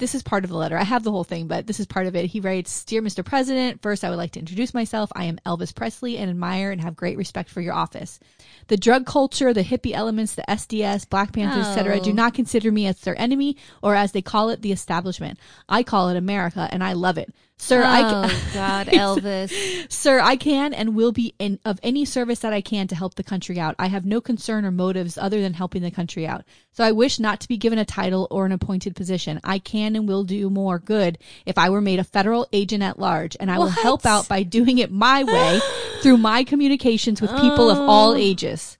this 0.00 0.14
is 0.16 0.22
part 0.22 0.42
of 0.42 0.50
the 0.50 0.56
letter. 0.56 0.76
I 0.76 0.82
have 0.82 1.04
the 1.04 1.12
whole 1.12 1.22
thing, 1.24 1.46
but 1.46 1.66
this 1.68 1.78
is 1.78 1.86
part 1.86 2.06
of 2.06 2.16
it. 2.16 2.24
He 2.24 2.40
writes, 2.40 2.82
Dear 2.84 3.02
Mr. 3.02 3.24
President, 3.24 3.80
first 3.82 4.02
I 4.02 4.08
would 4.10 4.16
like 4.16 4.32
to 4.32 4.40
introduce 4.40 4.74
myself. 4.74 5.12
I 5.14 5.24
am 5.24 5.38
Elvis 5.46 5.74
Presley 5.74 6.16
and 6.18 6.28
admire 6.28 6.72
and 6.72 6.80
have 6.80 6.96
great 6.96 7.16
respect 7.16 7.48
for 7.50 7.60
your 7.60 7.74
office. 7.74 8.18
The 8.66 8.76
drug 8.76 9.06
culture, 9.06 9.52
the 9.54 9.62
hippie 9.62 9.92
elements, 9.92 10.34
the 10.34 10.44
SDS, 10.48 11.08
Black 11.08 11.32
Panthers, 11.32 11.66
etc., 11.66 11.98
Oh. 12.00 12.02
do 12.02 12.12
not 12.12 12.34
consider 12.34 12.72
me 12.72 12.86
as 12.86 12.98
their 13.00 13.20
enemy 13.20 13.56
or 13.82 13.94
as 13.94 14.12
they 14.12 14.22
call 14.22 14.48
it, 14.50 14.62
the 14.62 14.72
establishment. 14.72 15.38
I 15.68 15.82
call 15.82 16.08
it 16.08 16.16
America 16.16 16.68
and 16.72 16.82
I 16.82 16.94
love 16.94 17.18
it. 17.18 17.32
Sir, 17.60 17.84
I 17.84 18.00
oh 18.02 18.50
God, 18.54 18.86
Elvis. 18.88 19.92
Sir, 19.92 20.18
I 20.18 20.36
can 20.36 20.72
and 20.72 20.96
will 20.96 21.12
be 21.12 21.34
in 21.38 21.60
of 21.64 21.78
any 21.82 22.06
service 22.06 22.38
that 22.40 22.54
I 22.54 22.62
can 22.62 22.88
to 22.88 22.94
help 22.94 23.16
the 23.16 23.22
country 23.22 23.60
out. 23.60 23.76
I 23.78 23.88
have 23.88 24.06
no 24.06 24.22
concern 24.22 24.64
or 24.64 24.70
motives 24.70 25.18
other 25.18 25.42
than 25.42 25.52
helping 25.52 25.82
the 25.82 25.90
country 25.90 26.26
out. 26.26 26.42
So 26.72 26.82
I 26.82 26.92
wish 26.92 27.20
not 27.20 27.38
to 27.40 27.48
be 27.48 27.58
given 27.58 27.78
a 27.78 27.84
title 27.84 28.26
or 28.30 28.46
an 28.46 28.52
appointed 28.52 28.96
position. 28.96 29.40
I 29.44 29.58
can 29.58 29.94
and 29.94 30.08
will 30.08 30.24
do 30.24 30.48
more 30.48 30.78
good 30.78 31.18
if 31.44 31.58
I 31.58 31.68
were 31.68 31.82
made 31.82 31.98
a 31.98 32.04
federal 32.04 32.48
agent 32.50 32.82
at 32.82 32.98
large, 32.98 33.36
and 33.38 33.50
I 33.50 33.58
will 33.58 33.68
help 33.68 34.06
out 34.06 34.26
by 34.26 34.42
doing 34.42 34.78
it 34.78 34.90
my 34.90 35.22
way 35.22 35.60
through 36.02 36.16
my 36.16 36.44
communications 36.44 37.20
with 37.20 37.30
people 37.36 37.68
of 37.68 37.78
all 37.78 38.12
oh. 38.12 38.16
ages. 38.16 38.78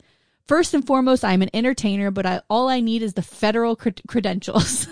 First 0.49 0.73
and 0.73 0.87
foremost, 0.87 1.23
I'm 1.23 1.43
an 1.43 1.51
entertainer, 1.53 2.11
but 2.11 2.25
I, 2.25 2.41
all 2.49 2.71
I 2.71 2.81
need 2.81 3.03
is 3.03 3.13
the 3.13 3.23
federal 3.23 3.77
cred- 3.77 4.01
credentials. 4.09 4.89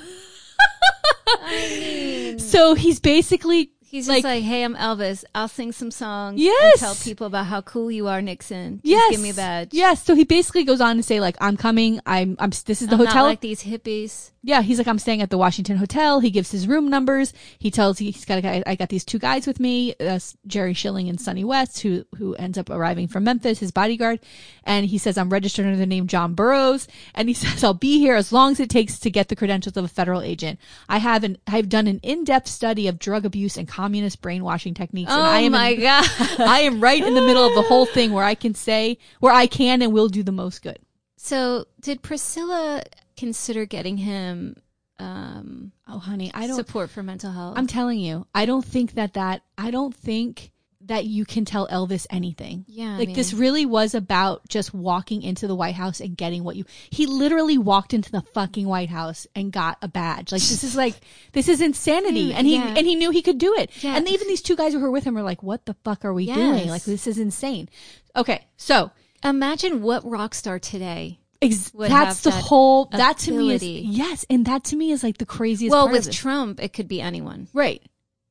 so 2.39 2.75
he's 2.75 3.01
basically 3.01 3.73
He's 3.91 4.07
just 4.07 4.23
like, 4.23 4.43
"Hey, 4.43 4.65
I'm 4.65 4.75
Elvis. 4.77 5.25
I'll 5.35 5.49
sing 5.49 5.73
some 5.73 5.91
songs. 5.91 6.39
Yes. 6.41 6.73
and 6.75 6.81
tell 6.81 6.95
people 6.95 7.27
about 7.27 7.47
how 7.47 7.63
cool 7.63 7.91
you 7.91 8.07
are, 8.09 8.21
Nixon. 8.21 8.77
Just 8.77 8.87
Yes. 8.87 9.11
give 9.13 9.21
me 9.21 9.31
a 9.31 9.35
badge. 9.35 9.71
Yes. 9.73 10.05
So 10.05 10.15
he 10.15 10.25
basically 10.25 10.65
goes 10.65 10.81
on 10.83 10.97
to 10.97 11.03
say 11.03 11.21
like, 11.21 11.37
I'm 11.41 11.57
coming. 11.57 12.01
I'm, 12.05 12.37
I'm, 12.39 12.51
this 12.51 12.83
is 12.83 12.89
the 12.89 12.97
I'm 12.97 13.07
hotel. 13.07 13.25
like 13.25 13.41
these 13.41 13.63
hippies. 13.63 14.31
Yeah. 14.43 14.63
He's 14.63 14.79
like, 14.79 14.87
I'm 14.87 14.99
staying 14.99 15.21
at 15.23 15.31
the 15.31 15.39
Washington 15.39 15.77
Hotel. 15.79 16.21
He 16.21 16.31
gives 16.31 16.51
his 16.53 16.67
room 16.69 16.89
numbers. 16.89 17.33
He 17.59 17.71
tells, 17.71 17.99
he's 17.99 18.25
got 18.25 18.39
a 18.39 18.41
guy, 18.41 18.63
I 18.67 18.75
got 18.77 18.89
these 18.89 19.05
two 19.05 19.19
guys 19.19 19.47
with 19.47 19.59
me, 19.61 19.95
uh, 20.01 20.19
Jerry 20.47 20.75
Schilling 20.75 21.09
and 21.09 21.21
Sonny 21.21 21.45
West, 21.45 21.81
who, 21.81 22.05
who 22.17 22.35
ends 22.37 22.57
up 22.57 22.71
arriving 22.71 23.09
from 23.09 23.25
Memphis, 23.25 23.59
his 23.59 23.73
bodyguard. 23.73 24.21
And 24.65 24.87
he 24.87 24.97
says, 24.99 25.19
I'm 25.19 25.31
registered 25.31 25.65
under 25.67 25.77
the 25.77 25.87
name 25.87 26.07
Jon 26.07 26.35
Burrows. 26.35 26.87
And 27.15 27.29
he 27.29 27.35
says, 27.35 27.65
I'll 27.65 27.75
be 27.75 27.99
here 27.99 28.15
as 28.15 28.33
long 28.33 28.53
as 28.53 28.61
it 28.61 28.71
takes 28.71 28.99
to 29.01 29.11
get 29.11 29.29
the 29.29 29.37
credentials 29.37 29.77
of 29.77 29.85
a 29.85 29.89
federal 29.89 30.23
agent. 30.23 30.59
I 30.89 30.99
have 30.99 31.25
an, 31.25 31.39
I've 31.47 31.69
done 31.69 31.87
an 31.87 31.99
in-depth 32.03 32.49
study 32.49 32.87
of 32.89 32.99
drug 32.99 33.25
abuse 33.25 33.57
and 33.57 33.67
communist 33.67 34.21
brainwashing 34.23 34.75
techniques. 34.75 35.11
and 35.11 35.21
I 35.21 35.43
Oh 35.43 35.47
am 35.47 35.53
my 35.53 35.69
in- 35.71 35.81
God. 35.81 36.05
I 36.39 36.61
am 36.61 36.81
right 36.81 37.05
in 37.05 37.15
the 37.15 37.23
middle 37.23 37.45
of 37.45 37.55
the 37.55 37.63
whole 37.63 37.87
thing 37.87 38.13
where 38.13 38.25
I 38.25 38.35
can 38.35 38.55
say 38.55 38.99
where 39.21 39.33
I 39.33 39.47
can 39.47 39.83
and 39.83 39.93
will 39.93 40.09
do 40.09 40.23
the 40.23 40.33
most 40.33 40.63
good. 40.63 40.79
So, 41.21 41.67
did 41.81 42.01
Priscilla 42.01 42.83
consider 43.17 43.67
getting 43.67 43.97
him 43.97 44.55
um, 45.01 45.73
Oh, 45.89 45.99
honey, 45.99 46.31
I 46.33 46.47
don't. 46.47 46.57
support 46.57 46.91
for 46.91 47.03
mental 47.03 47.33
health? 47.33 47.59
I'm 47.59 47.67
telling 47.67 47.99
you, 47.99 48.27
I 48.35 48.47
don't 48.47 48.65
think 48.65 48.93
that 48.93 49.15
that. 49.15 49.43
I 49.57 49.71
don't 49.71 49.95
think 49.95 50.53
that 50.83 51.05
you 51.07 51.25
can 51.25 51.45
tell 51.45 51.67
Elvis 51.69 52.07
anything. 52.09 52.65
Yeah, 52.69 52.95
I 52.95 52.99
like 52.99 53.15
this 53.15 53.33
really 53.33 53.67
was 53.67 53.95
about 53.95 54.49
just 54.49 54.73
walking 54.73 55.23
into 55.23 55.49
the 55.49 55.55
White 55.57 55.75
House 55.75 56.01
and 56.01 56.17
getting 56.17 56.45
what 56.45 56.55
you. 56.57 56.65
He 56.91 57.07
literally 57.07 57.59
walked 57.59 57.93
into 57.93 58.13
the 58.13 58.23
fucking 58.33 58.67
White 58.67 58.89
House 58.89 59.27
and 59.35 59.53
got 59.53 59.77
a 59.83 59.89
badge. 59.89 60.31
Like 60.31 60.41
this 60.41 60.63
is 60.63 60.77
like 60.77 60.95
this 61.33 61.49
is 61.49 61.61
insanity, 61.61 62.33
and 62.33 62.47
he 62.47 62.55
yeah. 62.57 62.75
and 62.77 62.87
he 62.87 62.95
knew 62.95 63.11
he 63.11 63.23
could 63.23 63.39
do 63.39 63.55
it. 63.55 63.71
Yeah. 63.83 63.97
And 63.97 64.09
even 64.09 64.29
these 64.29 64.43
two 64.43 64.57
guys 64.57 64.73
who 64.73 64.79
were 64.81 64.91
with 64.91 65.05
him 65.05 65.15
were 65.15 65.23
like, 65.23 65.43
"What 65.43 65.67
the 65.67 65.75
fuck 65.85 66.05
are 66.05 66.15
we 66.15 66.25
Yes. 66.25 66.37
doing? 66.37 66.69
Like 66.69 66.85
this 66.85 67.07
is 67.09 67.19
insane." 67.19 67.69
Okay, 68.15 68.47
so 68.57 68.91
Imagine 69.25 69.83
what 69.83 70.09
rock 70.09 70.35
star 70.35 70.59
today. 70.59 71.19
Ex- 71.41 71.71
that's 71.71 72.23
the 72.23 72.31
that 72.31 72.43
whole 72.45 72.87
that 72.87 73.19
to 73.19 73.33
me 73.33 73.53
is 73.55 73.63
yes 73.63 74.27
and 74.29 74.45
that 74.47 74.65
to 74.65 74.77
me 74.77 74.91
is 74.91 75.05
like 75.05 75.19
the 75.19 75.27
craziest 75.27 75.71
well, 75.71 75.89
with. 75.89 76.11
Trump, 76.11 76.61
it 76.61 76.73
could 76.73 76.89
be 76.89 77.01
anyone. 77.01 77.47
right 77.55 77.81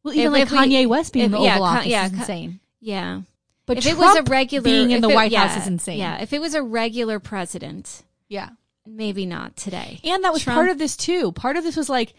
well 0.03 0.13
even 0.13 0.27
If- 0.27 0.31
like 0.33 0.41
if 0.43 0.51
we- 0.51 0.57
kanye 0.57 0.88
west 0.88 1.13
being 1.13 1.27
if- 1.27 1.31
in 1.33 1.39
the 1.39 1.39
yeah, 1.45 1.53
oval 1.55 1.63
office 1.67 1.88
yeah, 1.88 2.05
is 2.07 2.13
insane 2.13 2.59
Yeah. 2.81 3.21
But 3.65 3.77
if 3.77 3.85
it 3.85 3.97
was 3.97 4.17
a 4.17 4.23
regular 4.23 4.63
being 4.63 4.91
in 4.91 5.01
the 5.01 5.09
it- 5.09 5.15
White 5.15 5.33
House 5.33 5.55
is 5.57 5.67
insane. 5.67 5.99
Yeah, 5.99 6.21
if 6.21 6.31
it 6.33 6.39
was 6.41 6.53
a 6.53 6.61
regular 6.63 7.19
president, 7.19 8.03
yeah. 8.29 8.49
maybe 8.85 9.25
not 9.25 9.55
today. 9.57 9.99
And 10.05 10.23
that 10.25 10.31
was 10.33 10.43
Trump- 10.43 10.55
part 10.57 10.69
of 10.69 10.77
this 10.77 10.95
too. 10.97 11.31
Part 11.33 11.55
of 11.57 11.63
this 11.63 11.75
was 11.77 11.89
like 11.89 12.13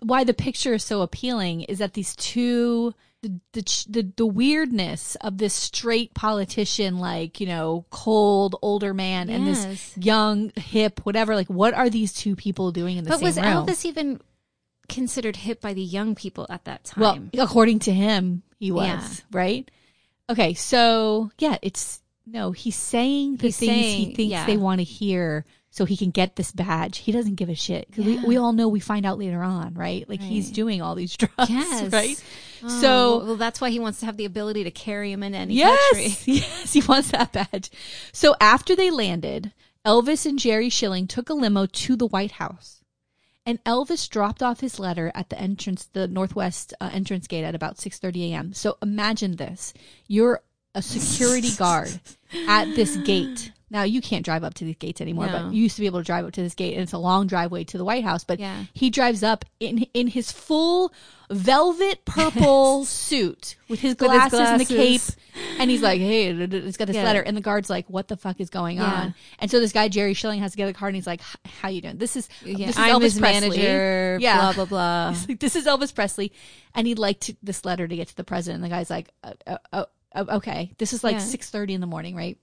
why 0.00 0.24
the 0.24 0.34
picture 0.34 0.74
is 0.74 0.84
so 0.84 1.00
appealing 1.02 1.62
is 1.62 1.78
that 1.78 1.94
these 1.94 2.14
two 2.16 2.94
the 3.24 3.40
the 3.52 3.84
the, 3.88 4.12
the 4.16 4.26
weirdness 4.26 5.16
of 5.22 5.38
this 5.38 5.54
straight 5.54 6.14
politician 6.14 6.98
like, 6.98 7.40
you 7.40 7.46
know, 7.46 7.84
cold 7.90 8.56
older 8.62 8.92
man 8.94 9.28
and 9.30 9.46
this 9.46 9.92
young 9.96 10.52
hip 10.56 11.00
whatever 11.04 11.34
like 11.34 11.48
what 11.48 11.74
are 11.74 11.88
these 11.90 12.12
two 12.12 12.36
people 12.36 12.70
doing 12.72 12.96
in 12.98 13.04
the 13.04 13.10
same 13.10 13.20
room? 13.20 13.28
But 13.28 13.34
same 13.34 13.44
was 13.44 13.54
room? 13.54 13.66
Elvis 13.66 13.84
even 13.86 14.20
considered 14.88 15.36
hip 15.36 15.60
by 15.60 15.72
the 15.74 15.82
young 15.82 16.14
people 16.14 16.46
at 16.50 16.64
that 16.66 16.84
time? 16.84 17.30
well, 17.32 17.44
according 17.44 17.78
to 17.80 17.92
him, 17.92 18.42
he 18.58 18.70
was, 18.70 18.84
Yeah. 18.86 19.06
right? 19.32 19.70
Okay, 20.30 20.54
so 20.54 21.30
yeah, 21.38 21.56
it's 21.62 22.00
no, 22.26 22.52
he's 22.52 22.76
saying 22.76 23.36
the 23.36 23.48
He's 23.48 23.58
things 23.58 23.84
he 23.94 24.14
thinks 24.14 24.30
yeah. 24.32 24.46
they 24.46 24.56
want 24.56 24.80
to 24.80 24.84
hear 24.84 25.44
so 25.70 25.84
he 25.84 25.96
can 25.96 26.10
get 26.10 26.36
this 26.36 26.52
badge. 26.52 26.98
He 26.98 27.10
doesn't 27.12 27.34
give 27.34 27.48
a 27.48 27.54
shit. 27.54 27.88
'Cause 27.92 28.04
we, 28.04 28.14
Yeah. 28.14 28.26
we 28.26 28.36
all 28.36 28.52
know 28.52 28.68
we 28.68 28.78
find 28.80 29.04
out 29.04 29.18
later 29.18 29.42
on, 29.42 29.74
right? 29.74 30.08
Like 30.08 30.20
he's 30.22 30.50
doing 30.50 30.80
all 30.80 30.94
these 30.94 31.16
drugs, 31.18 31.50
yes, 31.50 31.92
right? 31.92 32.22
Oh, 32.64 32.80
So- 32.80 33.24
well, 33.24 33.36
that's 33.36 33.60
why 33.60 33.70
he 33.70 33.78
wants 33.78 34.00
to 34.00 34.06
have 34.06 34.16
the 34.16 34.24
ability 34.24 34.64
to 34.64 34.70
carry 34.70 35.12
him 35.12 35.22
in 35.22 35.34
any 35.34 35.54
Yes, 35.54 35.78
country. 35.90 36.16
yes, 36.34 36.72
he 36.72 36.80
wants 36.82 37.10
that 37.10 37.32
badge. 37.32 37.70
So 38.12 38.34
after 38.40 38.74
they 38.74 38.90
landed, 38.90 39.52
Elvis 39.84 40.24
and 40.26 40.38
Jerry 40.38 40.68
Schilling 40.70 41.06
took 41.06 41.28
a 41.28 41.34
limo 41.34 41.66
to 41.66 41.96
the 41.96 42.06
White 42.06 42.32
House. 42.32 42.80
And 43.46 43.62
Elvis 43.64 44.08
dropped 44.08 44.42
off 44.42 44.60
his 44.60 44.78
letter 44.78 45.12
at 45.14 45.28
the 45.28 45.38
entrance, 45.38 45.84
the 45.92 46.08
northwest 46.08 46.72
uh, 46.80 46.88
entrance 46.90 47.26
gate 47.26 47.44
at 47.44 47.54
about 47.54 47.76
6:30 47.76 48.30
a.m. 48.32 48.54
So 48.54 48.78
imagine 48.80 49.36
this: 49.36 49.74
you're 50.08 50.40
a 50.74 50.80
security 50.80 51.50
guard 51.58 52.00
at 52.48 52.74
this 52.74 52.96
gate. 52.96 53.52
Now 53.70 53.82
you 53.82 54.00
can't 54.00 54.24
drive 54.24 54.44
up 54.44 54.54
to 54.54 54.64
these 54.64 54.76
gates 54.76 55.00
anymore, 55.00 55.26
No. 55.26 55.32
but 55.32 55.54
you 55.54 55.62
used 55.62 55.76
to 55.76 55.80
be 55.80 55.86
able 55.86 56.00
to 56.00 56.04
drive 56.04 56.24
up 56.26 56.32
to 56.32 56.42
this 56.42 56.54
gate, 56.54 56.74
and 56.74 56.82
it's 56.82 56.92
a 56.92 56.98
long 56.98 57.26
driveway 57.26 57.64
to 57.64 57.78
the 57.78 57.84
White 57.84 58.04
House. 58.04 58.22
But 58.22 58.38
Yeah. 58.38 58.64
he 58.74 58.90
drives 58.90 59.22
up 59.22 59.44
in 59.58 59.86
in 59.94 60.06
his 60.08 60.30
full 60.30 60.92
velvet 61.30 62.04
purple 62.04 62.84
suit 62.86 63.56
with 63.68 63.80
his 63.80 63.96
With 63.98 64.10
his 64.12 64.30
glasses, 64.30 64.40
and 64.40 64.60
the 64.60 64.64
cape, 64.66 65.00
and 65.58 65.70
he's 65.70 65.82
like, 65.82 65.98
"Hey, 66.00 66.28
it's 66.28 66.76
got 66.76 66.86
this 66.86 66.96
Yeah. 66.96 67.04
letter," 67.04 67.20
and 67.22 67.36
the 67.36 67.40
guard's 67.40 67.70
like, 67.70 67.86
"What 67.88 68.08
the 68.08 68.16
fuck 68.16 68.40
is 68.40 68.50
going 68.50 68.76
Yeah. 68.76 68.84
on?" 68.92 69.14
And 69.38 69.50
so 69.50 69.58
this 69.60 69.72
guy 69.72 69.88
Jerry 69.88 70.14
Schilling 70.14 70.40
has 70.40 70.52
to 70.52 70.56
get 70.56 70.68
a 70.68 70.72
card, 70.72 70.90
and 70.90 70.96
he's 70.96 71.06
like, 71.06 71.20
"How 71.60 71.68
you 71.68 71.80
doing? 71.80 71.96
This 71.96 72.16
is 72.16 72.28
Yeah, 72.44 72.66
this 72.66 72.76
is 72.76 72.78
I'm 72.78 72.96
Elvis 72.96 73.02
his 73.02 73.18
Presley. 73.18 73.48
manager. 73.48 74.18
Yeah. 74.20 74.36
Blah 74.40 74.52
blah 74.52 74.64
blah. 74.66 75.10
He's 75.14 75.28
like, 75.28 75.40
this 75.40 75.56
is 75.56 75.66
Elvis 75.66 75.94
Presley, 75.94 76.32
and 76.74 76.86
he'd 76.86 76.98
like 76.98 77.20
to, 77.20 77.36
this 77.42 77.64
letter 77.64 77.88
to 77.88 77.96
get 77.96 78.08
to 78.08 78.16
the 78.16 78.24
president. 78.24 78.62
And 78.62 78.70
the 78.70 78.74
guy's 78.76 78.90
like, 78.90 79.08
uh, 79.24 79.32
uh, 79.46 79.56
uh, 79.72 79.84
uh, 80.14 80.24
okay, 80.36 80.72
this 80.78 80.92
is 80.92 81.02
like 81.02 81.20
six 81.20 81.50
thirty 81.50 81.74
in 81.74 81.80
the 81.80 81.86
morning, 81.86 82.14
right? 82.14 82.38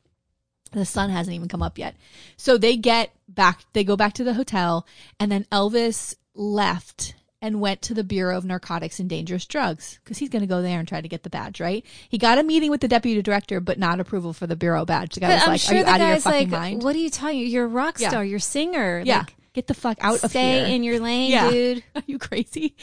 The 0.72 0.86
sun 0.86 1.10
hasn't 1.10 1.36
even 1.36 1.48
come 1.50 1.62
up 1.62 1.78
yet. 1.78 1.96
So 2.38 2.58
they 2.58 2.78
get 2.78 3.12
back, 3.28 3.66
they 3.74 3.84
go 3.84 3.96
back 3.98 4.14
to 4.14 4.24
the 4.24 4.34
hotel, 4.34 4.86
and 5.20 5.32
then 5.32 5.46
Elvis 5.52 6.16
left 6.34 7.14
and 7.42 7.60
went 7.60 7.82
to 7.82 7.94
the 7.96 8.04
Bureau 8.04 8.38
of 8.38 8.46
Narcotics 8.46 9.00
and 9.00 9.10
Dangerous 9.10 9.46
Drugs 9.48 10.00
because 10.04 10.20
he's 10.20 10.30
going 10.30 10.44
to 10.44 10.48
go 10.48 10.62
there 10.62 10.78
and 10.80 10.88
try 10.88 11.02
to 11.02 11.08
get 11.08 11.24
the 11.24 11.30
badge, 11.30 11.60
right? 11.60 11.84
He 12.08 12.18
got 12.20 12.38
a 12.38 12.44
meeting 12.44 12.70
with 12.70 12.82
the 12.82 12.88
deputy 12.88 13.22
director, 13.22 13.60
but 13.60 13.80
not 13.80 14.00
approval 14.00 14.32
for 14.32 14.46
the 14.48 14.56
bureau 14.56 14.86
badge. 14.86 15.16
The 15.16 15.22
guy 15.22 15.28
But 15.30 15.34
was 15.34 15.44
I'm 15.44 15.50
like, 15.50 15.60
sure 15.62 15.74
"Are 15.76 15.80
you 15.80 15.86
out 15.86 16.02
of 16.02 16.08
your 16.08 16.20
fucking 16.20 16.50
like, 16.52 16.60
mind?" 16.62 16.84
"What 16.84 16.96
are 16.96 17.00
you 17.00 17.10
talking? 17.10 17.48
You're 17.48 17.66
a 17.66 17.68
rock 17.68 18.00
Yeah. 18.00 18.10
star. 18.10 18.24
You're 18.24 18.38
a 18.38 18.40
singer. 18.42 19.02
yeah, 19.04 19.18
Like, 19.20 19.36
get 19.54 19.66
the 19.68 19.74
fuck 19.74 19.98
out 20.02 20.16
of 20.24 20.32
here. 20.32 20.66
stay 20.66 20.76
in 20.76 20.84
your 20.84 21.00
lane, 21.00 21.32
Yeah. 21.32 21.50
dude." 21.52 21.84
Are 21.96 22.04
you 22.06 22.20
crazy? 22.20 22.76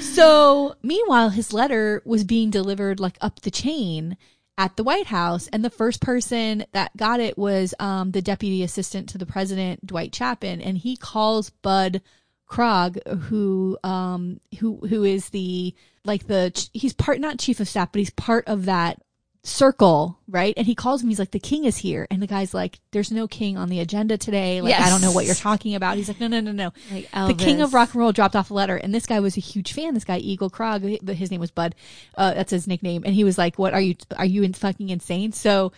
So, 0.00 0.74
meanwhile, 0.82 1.30
his 1.30 1.52
letter 1.52 2.02
was 2.04 2.24
being 2.24 2.50
delivered 2.50 3.00
like 3.00 3.16
up 3.20 3.40
the 3.42 3.50
chain 3.50 4.16
at 4.60 4.76
the 4.76 4.84
White 4.84 5.06
House, 5.06 5.48
and 5.54 5.64
the 5.64 5.70
first 5.70 6.02
person 6.02 6.66
that 6.72 6.94
got 6.94 7.18
it 7.18 7.38
was 7.38 7.72
um, 7.80 8.10
the 8.10 8.20
deputy 8.20 8.62
assistant 8.62 9.08
to 9.08 9.16
the 9.16 9.24
president, 9.24 9.86
Dwight 9.86 10.14
Chapin, 10.14 10.60
and 10.60 10.76
he 10.76 10.98
calls 10.98 11.48
Bud 11.48 12.02
Krogh, 12.46 12.98
who 13.22 13.78
um, 13.82 14.38
who 14.58 14.76
who 14.86 15.02
is 15.02 15.30
the 15.30 15.74
like 16.04 16.26
the 16.26 16.68
he's 16.74 16.92
part 16.92 17.20
not 17.20 17.38
chief 17.38 17.58
of 17.58 17.68
staff, 17.68 17.90
but 17.90 18.00
he's 18.00 18.10
part 18.10 18.46
of 18.48 18.66
that 18.66 19.00
circle, 19.42 20.18
right? 20.28 20.52
And 20.56 20.66
he 20.66 20.74
calls 20.74 21.02
him, 21.02 21.08
he's 21.08 21.18
like, 21.18 21.30
the 21.30 21.38
king 21.40 21.64
is 21.64 21.78
here. 21.78 22.06
And 22.10 22.20
the 22.20 22.26
guy's 22.26 22.52
like, 22.52 22.78
there's 22.90 23.10
no 23.10 23.26
king 23.26 23.56
on 23.56 23.68
the 23.68 23.80
agenda 23.80 24.18
today. 24.18 24.60
Like, 24.60 24.72
I 24.86 24.90
don't 24.90 25.00
know 25.00 25.12
what 25.12 25.24
you're 25.24 25.34
talking 25.34 25.74
about. 25.74 25.96
He's 25.96 26.08
like, 26.08 26.20
no, 26.20 26.26
no, 26.28 26.40
no, 26.40 26.52
no. 26.52 26.72
Like 26.92 27.08
The 27.28 27.34
king 27.34 27.60
of 27.62 27.72
rock 27.72 27.94
and 27.94 28.00
roll 28.00 28.12
dropped 28.12 28.36
off 28.36 28.50
a 28.50 28.54
letter, 28.54 28.76
and 28.76 28.94
this 28.94 29.06
guy 29.06 29.20
was 29.20 29.36
a 29.36 29.40
huge 29.40 29.72
fan. 29.72 29.94
This 29.94 30.04
guy 30.04 30.18
Egil 30.18 30.50
Krogh, 30.50 30.98
but 31.02 31.16
his 31.16 31.30
name 31.30 31.40
was 31.40 31.50
Bud. 31.50 31.74
Uh, 32.16 32.34
that's 32.34 32.50
his 32.50 32.66
nickname, 32.66 33.02
and 33.04 33.14
he 33.14 33.24
was 33.24 33.38
like, 33.38 33.58
"What 33.58 33.72
are 33.72 33.80
you? 33.80 33.94
Are 34.16 34.26
you 34.26 34.42
in 34.42 34.52
fucking 34.52 34.90
insane?" 34.90 35.32
So, 35.32 35.72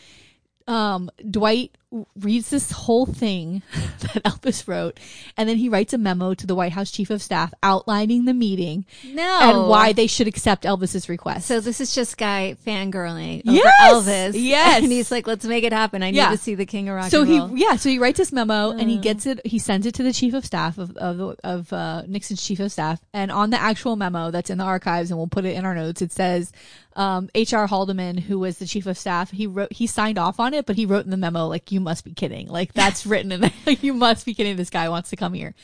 um, 0.66 1.10
Dwight 1.30 1.76
reads 2.18 2.50
this 2.50 2.70
whole 2.70 3.06
thing 3.06 3.62
that 4.00 4.22
Elvis 4.24 4.66
wrote, 4.66 4.98
and 5.36 5.48
then 5.48 5.56
he 5.58 5.68
writes 5.68 5.92
a 5.92 5.98
memo 5.98 6.34
to 6.34 6.46
the 6.46 6.54
White 6.54 6.72
House 6.72 6.90
chief 6.90 7.10
of 7.10 7.20
staff 7.22 7.52
outlining 7.62 8.24
the 8.24 8.34
meeting 8.34 8.84
No. 9.04 9.38
and 9.42 9.68
why 9.68 9.92
they 9.92 10.06
should 10.06 10.26
accept 10.26 10.64
Elvis's 10.64 11.08
request. 11.08 11.46
So 11.46 11.60
this 11.60 11.80
is 11.80 11.94
just 11.94 12.16
guy 12.16 12.56
fangirling 12.66 13.46
over 13.46 13.56
Yes! 13.56 13.92
Elvis. 13.92 14.32
Yes! 14.34 14.82
And 14.82 14.90
he's 14.92 15.10
like, 15.10 15.26
let's 15.26 15.44
make 15.44 15.64
it 15.64 15.72
happen. 15.72 16.02
I 16.02 16.10
need 16.10 16.16
Yeah. 16.16 16.30
to 16.30 16.36
see 16.38 16.54
the 16.54 16.66
king 16.66 16.88
of 16.88 16.94
rock 16.96 17.10
so 17.10 17.24
he 17.24 17.36
yeah 17.60 17.76
so 17.76 17.88
he 17.88 17.98
writes 17.98 18.18
this 18.18 18.32
memo 18.32 18.70
and 18.70 18.82
Uh. 18.82 18.86
he 18.86 18.98
gets 18.98 19.26
it 19.26 19.40
he 19.46 19.58
sends 19.58 19.86
it 19.86 19.94
to 19.96 20.02
the 20.02 20.12
chief 20.12 20.32
of 20.34 20.44
staff 20.44 20.78
of 20.78 20.96
of, 20.96 21.36
of 21.44 21.72
uh, 21.72 22.02
nixon's 22.06 22.42
chief 22.42 22.60
of 22.60 22.72
staff 22.72 23.00
and 23.12 23.30
on 23.30 23.50
the 23.50 23.60
actual 23.60 23.96
memo 23.96 24.30
that's 24.30 24.48
in 24.50 24.58
the 24.58 24.64
archives 24.64 25.10
and 25.10 25.18
we'll 25.18 25.26
put 25.26 25.44
it 25.44 25.54
in 25.56 25.64
our 25.64 25.74
notes 25.74 26.00
it 26.00 26.12
says 26.12 26.52
um, 26.94 27.28
hr 27.34 27.64
haldeman 27.66 28.16
who 28.18 28.38
was 28.38 28.58
the 28.58 28.66
chief 28.66 28.86
of 28.86 28.96
staff 28.98 29.30
he 29.30 29.46
wrote 29.46 29.72
he 29.72 29.86
signed 29.86 30.18
off 30.18 30.38
on 30.40 30.54
it 30.54 30.64
but 30.66 30.76
he 30.76 30.86
wrote 30.86 31.04
in 31.04 31.10
the 31.10 31.16
memo 31.16 31.46
like 31.46 31.70
you 31.72 31.80
must 31.82 32.04
be 32.04 32.12
kidding 32.14 32.46
like 32.48 32.72
that's 32.72 33.04
written 33.06 33.32
in 33.32 33.40
there 33.42 33.52
like 33.66 33.82
you 33.84 33.92
must 33.92 34.24
be 34.24 34.32
kidding 34.34 34.56
this 34.56 34.70
guy 34.70 34.88
wants 34.88 35.10
to 35.10 35.16
come 35.16 35.34
here 35.34 35.54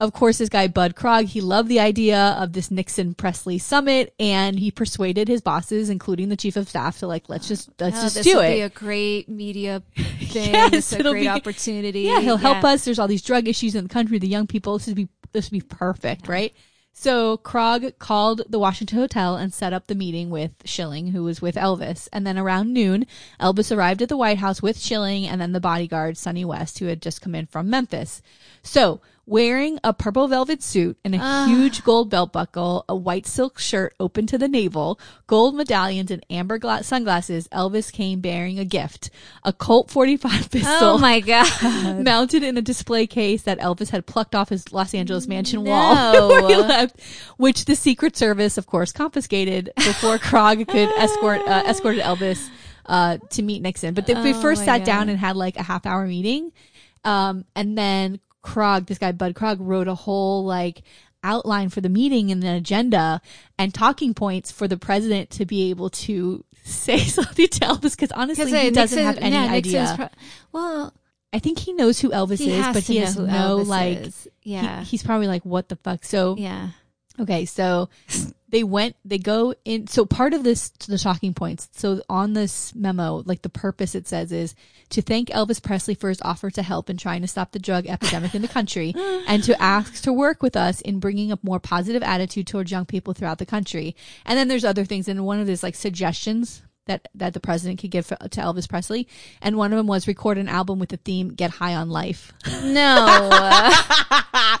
of 0.00 0.12
course, 0.12 0.38
this 0.38 0.48
guy 0.48 0.66
Bud 0.66 0.96
Krogh, 0.96 1.26
he 1.26 1.40
loved 1.40 1.68
the 1.68 1.78
idea 1.78 2.18
of 2.40 2.52
this 2.54 2.72
Nixon 2.72 3.14
Presley 3.14 3.58
summit, 3.58 4.12
and 4.18 4.58
he 4.58 4.72
persuaded 4.72 5.28
his 5.28 5.40
bosses, 5.40 5.88
including 5.90 6.28
the 6.28 6.36
chief 6.36 6.56
of 6.56 6.68
staff, 6.68 6.98
to 6.98 7.06
like 7.06 7.28
let's 7.28 7.46
just 7.46 7.70
let's 7.78 7.96
Oh, 7.98 8.02
just 8.02 8.14
this 8.16 8.24
do 8.26 8.40
it. 8.40 8.52
be 8.52 8.60
a 8.62 8.68
great 8.68 9.28
media 9.28 9.80
thing. 9.94 10.52
Yes, 10.54 10.72
It's 10.74 10.92
a 10.94 11.02
great 11.04 11.20
be- 11.20 11.28
opportunity. 11.28 12.00
Yeah, 12.00 12.18
he'll 12.20 12.36
help 12.36 12.64
us. 12.64 12.84
There's 12.84 12.98
all 12.98 13.06
these 13.06 13.22
drug 13.22 13.46
issues 13.46 13.76
in 13.76 13.84
the 13.84 13.88
country. 13.88 14.18
The 14.18 14.26
young 14.26 14.48
people. 14.48 14.76
This 14.76 14.88
would 14.88 14.96
be 14.96 15.08
this 15.30 15.52
would 15.52 15.56
be 15.56 15.60
perfect, 15.64 16.26
right? 16.26 16.52
So 16.94 17.38
Krogh 17.38 17.98
called 17.98 18.42
the 18.48 18.58
Washington 18.58 18.98
Hotel 18.98 19.36
and 19.36 19.52
set 19.52 19.72
up 19.72 19.86
the 19.86 19.94
meeting 19.94 20.30
with 20.30 20.52
Schilling, 20.64 21.08
who 21.08 21.24
was 21.24 21.42
with 21.42 21.56
Elvis. 21.56 22.08
And 22.12 22.26
then 22.26 22.38
around 22.38 22.72
noon, 22.72 23.06
Elvis 23.40 23.74
arrived 23.74 24.02
at 24.02 24.08
the 24.08 24.16
White 24.16 24.38
House 24.38 24.62
with 24.62 24.78
Schilling 24.78 25.26
and 25.26 25.40
then 25.40 25.52
the 25.52 25.60
bodyguard 25.60 26.16
Sonny 26.16 26.44
West, 26.44 26.78
who 26.78 26.86
had 26.86 27.02
just 27.02 27.22
come 27.22 27.34
in 27.34 27.46
from 27.46 27.70
Memphis. 27.70 28.22
So 28.62 29.00
wearing 29.24 29.78
a 29.84 29.92
purple 29.92 30.26
velvet 30.26 30.62
suit 30.62 30.98
and 31.04 31.14
a 31.14 31.18
Ah. 31.20 31.46
huge 31.46 31.84
gold 31.84 32.10
belt 32.10 32.32
buckle, 32.32 32.84
a 32.88 32.96
white 32.96 33.24
silk 33.26 33.58
shirt 33.58 33.94
open 34.00 34.26
to 34.26 34.36
the 34.36 34.48
navel, 34.48 34.98
gold 35.28 35.54
medallions, 35.54 36.10
and 36.10 36.26
amber 36.28 36.58
gla- 36.58 36.82
sunglasses, 36.82 37.46
Elvis 37.48 37.92
came 37.92 38.20
bearing 38.20 38.58
a 38.58 38.64
gift: 38.64 39.10
a 39.44 39.52
Colt 39.52 39.90
45 39.90 40.50
pistol 40.50 40.72
Oh 40.80 40.98
my 40.98 41.20
god. 41.32 42.02
mounted 42.04 42.42
in 42.42 42.56
a 42.56 42.62
display 42.62 43.06
case 43.06 43.42
that 43.42 43.60
Elvis 43.60 43.90
had 43.90 44.06
plucked 44.06 44.34
off 44.34 44.48
his 44.48 44.72
Los 44.72 44.92
Angeles 44.92 45.28
mansion 45.28 45.62
No. 45.62 45.70
wall 45.70 46.28
where 46.28 46.48
he 46.48 46.56
left, 46.56 47.00
which 47.36 47.64
the 47.66 47.76
Secret 47.76 48.16
Service, 48.16 48.58
of 48.58 48.66
course, 48.66 48.90
confiscated 48.90 49.70
before 49.76 50.18
Krogh 50.18 50.66
could 50.66 50.88
escort 50.98 51.40
uh, 51.46 51.62
escorted 51.66 52.02
Elvis 52.02 52.48
uh, 52.86 53.18
to 53.30 53.42
meet 53.42 53.62
Nixon. 53.62 53.94
But 53.94 54.06
they, 54.06 54.14
we 54.14 54.34
Oh 54.34 54.40
first 54.42 54.64
sat 54.64 54.78
God. 54.78 54.84
down 54.86 55.08
and 55.08 55.18
had 55.18 55.36
like 55.36 55.56
a 55.56 55.62
half 55.62 55.86
hour 55.86 56.04
meeting, 56.08 56.50
um, 57.04 57.44
and 57.54 57.78
then 57.78 58.18
Krogh, 58.44 58.86
this 58.86 58.98
guy 58.98 59.12
Bud 59.12 59.34
Krogh, 59.34 59.58
wrote 59.60 59.88
a 59.88 59.94
whole 59.94 60.44
like 60.44 60.82
outline 61.24 61.68
for 61.68 61.80
the 61.80 61.88
meeting 61.88 62.30
and 62.32 62.42
an 62.42 62.54
agenda 62.56 63.20
and 63.58 63.72
talking 63.72 64.12
points 64.12 64.50
for 64.50 64.66
the 64.66 64.76
president 64.76 65.30
to 65.30 65.44
be 65.46 65.70
able 65.70 65.88
to 65.90 66.44
say 66.64 66.98
something 67.18 67.46
to 67.48 67.60
Elvis 67.60 67.96
because 67.96 68.12
honestly 68.12 68.50
he 68.58 68.70
doesn't 68.70 69.02
have 69.02 69.18
any 69.18 69.34
yeah, 69.36 69.52
idea. 69.52 69.92
Pro- 69.96 70.08
well, 70.52 70.94
I 71.32 71.38
think 71.38 71.58
he 71.60 71.72
knows 71.72 72.00
who 72.00 72.10
Elvis 72.10 72.46
is, 72.46 72.66
but 72.74 72.82
he 72.82 72.98
know 72.98 73.04
has 73.06 73.16
no 73.16 73.24
Elvis 73.58 73.66
like. 73.66 73.98
is. 73.98 74.28
he- 74.40 74.52
Yeah. 74.54 74.82
he's 74.84 75.02
probably 75.02 75.28
like, 75.28 75.44
"What 75.44 75.68
the 75.68 75.76
fuck?" 75.76 76.04
So 76.04 76.36
yeah. 76.36 76.70
okay, 77.20 77.44
so 77.46 77.88
they 78.52 78.62
went, 78.62 78.96
they 79.02 79.16
go 79.18 79.54
in. 79.64 79.86
So 79.86 80.04
part 80.04 80.34
of 80.34 80.44
this, 80.44 80.68
the 80.68 80.98
talking 80.98 81.32
points. 81.32 81.70
So 81.72 82.02
on 82.08 82.34
this 82.34 82.74
memo, 82.74 83.22
like 83.24 83.40
the 83.40 83.48
purpose 83.48 83.94
it 83.94 84.06
says 84.06 84.30
is 84.30 84.54
to 84.90 85.00
thank 85.00 85.30
Elvis 85.30 85.62
Presley 85.62 85.94
for 85.94 86.10
his 86.10 86.20
offer 86.20 86.50
to 86.50 86.62
help 86.62 86.90
in 86.90 86.98
trying 86.98 87.22
to 87.22 87.28
stop 87.28 87.52
the 87.52 87.58
drug 87.58 87.86
epidemic 87.86 88.34
in 88.34 88.42
the 88.42 88.48
country, 88.48 88.94
and 89.26 89.42
to 89.44 89.60
ask 89.60 90.02
to 90.02 90.12
work 90.12 90.42
with 90.42 90.54
us 90.54 90.82
in 90.82 91.00
bringing 91.00 91.32
a 91.32 91.38
more 91.42 91.58
positive 91.58 92.02
attitude 92.02 92.46
towards 92.46 92.70
young 92.70 92.84
people 92.84 93.14
throughout 93.14 93.38
the 93.38 93.46
country. 93.46 93.96
And 94.26 94.38
then 94.38 94.48
there's 94.48 94.66
other 94.66 94.84
things, 94.84 95.08
and 95.08 95.24
one 95.24 95.40
of 95.40 95.46
these 95.46 95.62
like 95.62 95.74
suggestions 95.74 96.62
that 96.86 97.08
that 97.14 97.34
the 97.34 97.40
president 97.40 97.80
could 97.80 97.90
give 97.90 98.06
for, 98.06 98.16
to 98.16 98.40
Elvis 98.40 98.68
Presley, 98.68 99.08
and 99.40 99.56
one 99.56 99.72
of 99.72 99.76
them 99.76 99.86
was 99.86 100.08
record 100.08 100.38
an 100.38 100.48
album 100.48 100.78
with 100.78 100.90
the 100.90 100.96
theme 100.96 101.28
"Get 101.28 101.50
High 101.50 101.74
on 101.74 101.90
Life." 101.90 102.32
No. 102.64 103.28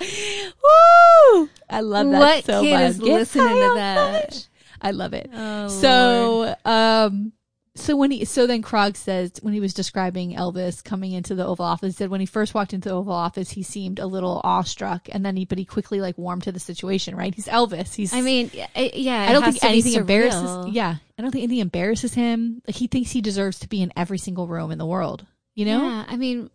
Woo! 0.62 1.48
I 1.68 1.80
love 1.80 2.10
that 2.10 2.18
what 2.18 2.44
so 2.44 2.62
kid 2.62 2.72
much. 2.72 2.90
is 2.90 2.98
Get 2.98 3.06
listening 3.06 3.48
to 3.48 3.72
that? 3.76 4.48
I 4.80 4.90
love 4.90 5.14
it. 5.14 5.30
Oh, 5.32 5.68
so, 5.68 6.54
um, 6.64 7.32
so 7.74 7.96
when 7.96 8.10
he 8.10 8.26
so 8.26 8.46
then 8.46 8.62
Krogh 8.62 8.96
says 8.96 9.32
when 9.40 9.54
he 9.54 9.60
was 9.60 9.72
describing 9.72 10.34
Elvis 10.34 10.84
coming 10.84 11.12
into 11.12 11.34
the 11.34 11.46
Oval 11.46 11.64
Office, 11.64 11.94
he 11.94 11.96
said 11.96 12.10
when 12.10 12.20
he 12.20 12.26
first 12.26 12.52
walked 12.52 12.74
into 12.74 12.90
the 12.90 12.94
Oval 12.94 13.14
Office, 13.14 13.50
he 13.50 13.62
seemed 13.62 13.98
a 13.98 14.06
little 14.06 14.42
awestruck, 14.44 15.08
and 15.10 15.24
then 15.24 15.36
he 15.36 15.46
but 15.46 15.56
he 15.56 15.64
quickly 15.64 16.00
like 16.00 16.18
warmed 16.18 16.42
to 16.42 16.52
the 16.52 16.60
situation. 16.60 17.16
Right? 17.16 17.34
He's 17.34 17.46
Elvis. 17.46 17.94
He's. 17.94 18.12
I 18.12 18.20
mean, 18.20 18.50
yeah. 18.52 18.66
I 18.74 19.32
don't 19.32 19.42
think 19.42 19.64
anything 19.64 19.94
embarrasses. 19.94 20.68
Yeah, 20.68 20.96
I 21.18 21.22
don't 21.22 21.30
think 21.30 21.44
anything 21.44 21.60
embarrasses 21.60 22.12
him. 22.12 22.60
Like 22.66 22.76
he 22.76 22.88
thinks 22.88 23.10
he 23.10 23.22
deserves 23.22 23.58
to 23.60 23.68
be 23.68 23.80
in 23.80 23.90
every 23.96 24.18
single 24.18 24.46
room 24.46 24.70
in 24.70 24.76
the 24.76 24.86
world. 24.86 25.24
You 25.54 25.64
know, 25.64 25.82
Yeah, 25.82 26.04
I 26.08 26.16
mean, 26.16 26.50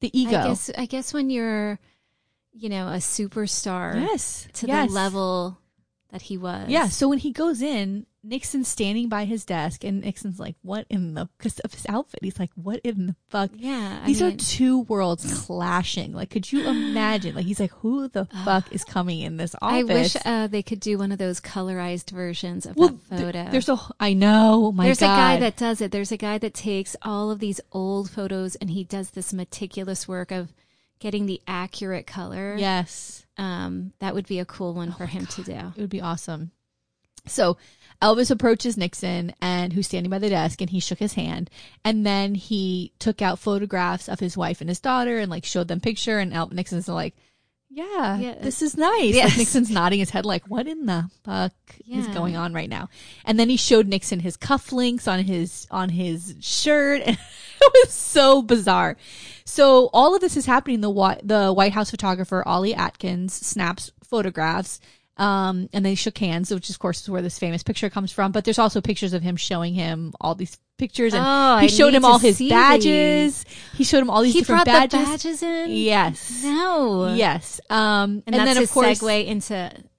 the 0.00 0.18
ego. 0.18 0.36
I 0.36 0.48
guess 0.48 0.70
I 0.76 0.86
guess 0.86 1.14
when 1.14 1.30
you're, 1.30 1.78
you 2.52 2.68
know, 2.68 2.88
a 2.88 2.96
superstar 2.96 3.98
yes, 3.98 4.46
to 4.54 4.66
yes. 4.66 4.88
the 4.88 4.94
level 4.94 5.58
that 6.10 6.20
he 6.20 6.36
was. 6.36 6.68
Yeah. 6.68 6.88
So 6.88 7.08
when 7.08 7.18
he 7.18 7.32
goes 7.32 7.62
in, 7.62 8.04
Nixon's 8.26 8.68
standing 8.68 9.08
by 9.08 9.26
his 9.26 9.44
desk, 9.44 9.84
and 9.84 10.00
Nixon's 10.00 10.40
like, 10.40 10.56
"What 10.62 10.86
in 10.88 11.14
the?" 11.14 11.28
Because 11.36 11.58
of 11.60 11.74
his 11.74 11.84
outfit, 11.88 12.20
he's 12.22 12.38
like, 12.38 12.50
"What 12.54 12.80
in 12.82 13.06
the 13.06 13.16
fuck?" 13.28 13.50
yeah. 13.54 14.00
I 14.02 14.06
These 14.06 14.22
mean, 14.22 14.32
are 14.32 14.36
two 14.36 14.80
worlds 14.80 15.44
clashing. 15.46 16.12
Like, 16.14 16.30
could 16.30 16.50
you 16.50 16.66
imagine? 16.66 17.34
Like, 17.34 17.44
he's 17.44 17.60
like, 17.60 17.72
"Who 17.82 18.08
the 18.08 18.24
fuck 18.44 18.72
is 18.72 18.82
coming 18.82 19.20
in 19.20 19.36
this 19.36 19.54
office?" 19.60 19.78
I 19.78 19.82
wish 19.82 20.16
uh, 20.24 20.46
they 20.46 20.62
could 20.62 20.80
do 20.80 20.96
one 20.98 21.12
of 21.12 21.18
those 21.18 21.40
colorized 21.40 22.10
versions 22.10 22.64
of 22.66 22.76
well, 22.76 22.88
that 23.10 23.18
th- 23.18 23.20
photo. 23.34 23.50
there's 23.50 23.68
a. 23.68 23.78
I 24.00 24.14
know. 24.14 24.72
My 24.72 24.84
There's 24.86 25.00
God. 25.00 25.12
a 25.14 25.16
guy 25.16 25.40
that 25.40 25.56
does 25.56 25.80
it. 25.80 25.92
There's 25.92 26.12
a 26.12 26.16
guy 26.16 26.38
that 26.38 26.54
takes 26.54 26.96
all 27.02 27.30
of 27.30 27.38
these 27.40 27.60
old 27.72 28.10
photos 28.10 28.54
and 28.56 28.70
he 28.70 28.84
does 28.84 29.10
this 29.10 29.32
meticulous 29.34 30.08
work 30.08 30.30
of 30.30 30.52
getting 30.98 31.26
the 31.26 31.40
accurate 31.46 32.06
color. 32.06 32.56
Yes, 32.58 33.26
Um, 33.36 33.92
that 33.98 34.14
would 34.14 34.26
be 34.26 34.38
a 34.38 34.44
cool 34.46 34.70
Oh 34.70 34.72
one 34.72 34.92
for 34.92 35.04
him 35.06 35.26
to 35.26 35.42
do. 35.42 35.52
it 35.76 35.80
would 35.80 35.90
be 35.90 36.00
awesome. 36.00 36.52
So 37.26 37.56
Elvis 38.02 38.30
approaches 38.30 38.76
Nixon 38.76 39.34
and 39.40 39.72
who's 39.72 39.86
standing 39.86 40.10
by 40.10 40.18
the 40.18 40.28
desk 40.28 40.60
and 40.60 40.70
he 40.70 40.80
shook 40.80 40.98
his 40.98 41.14
hand 41.14 41.48
and 41.84 42.04
then 42.04 42.34
he 42.34 42.92
took 42.98 43.22
out 43.22 43.38
photographs 43.38 44.08
of 44.08 44.20
his 44.20 44.36
wife 44.36 44.60
and 44.60 44.68
his 44.68 44.80
daughter 44.80 45.18
and 45.18 45.30
like 45.30 45.44
showed 45.44 45.68
them 45.68 45.80
picture 45.80 46.18
and 46.18 46.32
El- 46.34 46.48
Nixon's 46.50 46.88
like 46.88 47.14
yeah, 47.70 48.18
Yeah. 48.18 48.34
this 48.40 48.62
is 48.62 48.76
nice. 48.76 49.14
Yes. 49.14 49.30
Like 49.30 49.38
Nixon's 49.38 49.70
nodding 49.70 49.98
his 49.98 50.10
head 50.10 50.24
like 50.24 50.44
what 50.46 50.68
in 50.68 50.86
the 50.86 51.10
fuck 51.24 51.52
is 51.90 52.06
going 52.08 52.36
on 52.36 52.52
right 52.52 52.68
now? 52.68 52.88
And 53.24 53.36
then 53.38 53.48
he 53.48 53.56
showed 53.56 53.88
Nixon 53.88 54.20
his 54.20 54.36
cufflinks 54.36 55.08
on 55.10 55.24
his 55.24 55.66
on 55.72 55.88
his 55.88 56.36
shirt 56.40 57.02
and 57.04 57.16
it 57.60 57.72
was 57.86 57.92
so 57.92 58.42
bizarre. 58.42 58.96
So 59.44 59.90
all 59.92 60.14
of 60.14 60.20
this 60.20 60.36
is 60.36 60.46
happening 60.46 60.82
the 60.82 61.20
the 61.24 61.52
White 61.52 61.72
House 61.72 61.90
photographer 61.90 62.46
Ollie 62.46 62.74
Atkins 62.74 63.34
snaps 63.34 63.90
photographs 64.04 64.78
um, 65.16 65.68
and 65.72 65.84
they 65.86 65.94
shook 65.94 66.18
hands, 66.18 66.52
which 66.52 66.70
of 66.70 66.78
course 66.78 67.02
is 67.02 67.10
where 67.10 67.22
this 67.22 67.38
famous 67.38 67.62
picture 67.62 67.88
comes 67.90 68.10
from. 68.12 68.32
But 68.32 68.44
there's 68.44 68.58
also 68.58 68.80
pictures 68.80 69.12
of 69.12 69.22
him 69.22 69.36
showing 69.36 69.74
him 69.74 70.12
all 70.20 70.34
these 70.34 70.58
pictures, 70.76 71.14
and 71.14 71.22
Oh, 71.24 71.58
he 71.58 71.68
showed 71.68 71.94
him 71.94 72.04
all 72.04 72.18
his 72.18 72.38
badges. 72.38 73.44
He 73.74 73.84
showed 73.84 74.00
him 74.02 74.10
all 74.10 74.22
these 74.22 74.34
He 74.34 74.40
different 74.40 74.64
brought 74.64 74.90
badges. 74.90 75.00
the 75.00 75.06
badges 75.06 75.42
in. 75.42 75.70
Yes, 75.70 76.42
No. 76.44 77.14
yes. 77.14 77.60
Um, 77.70 78.22
And, 78.26 78.34
and, 78.34 78.46
then 78.48 78.58
of 78.58 78.70
course, 78.70 79.00
segue 79.00 79.26
into. 79.26 79.54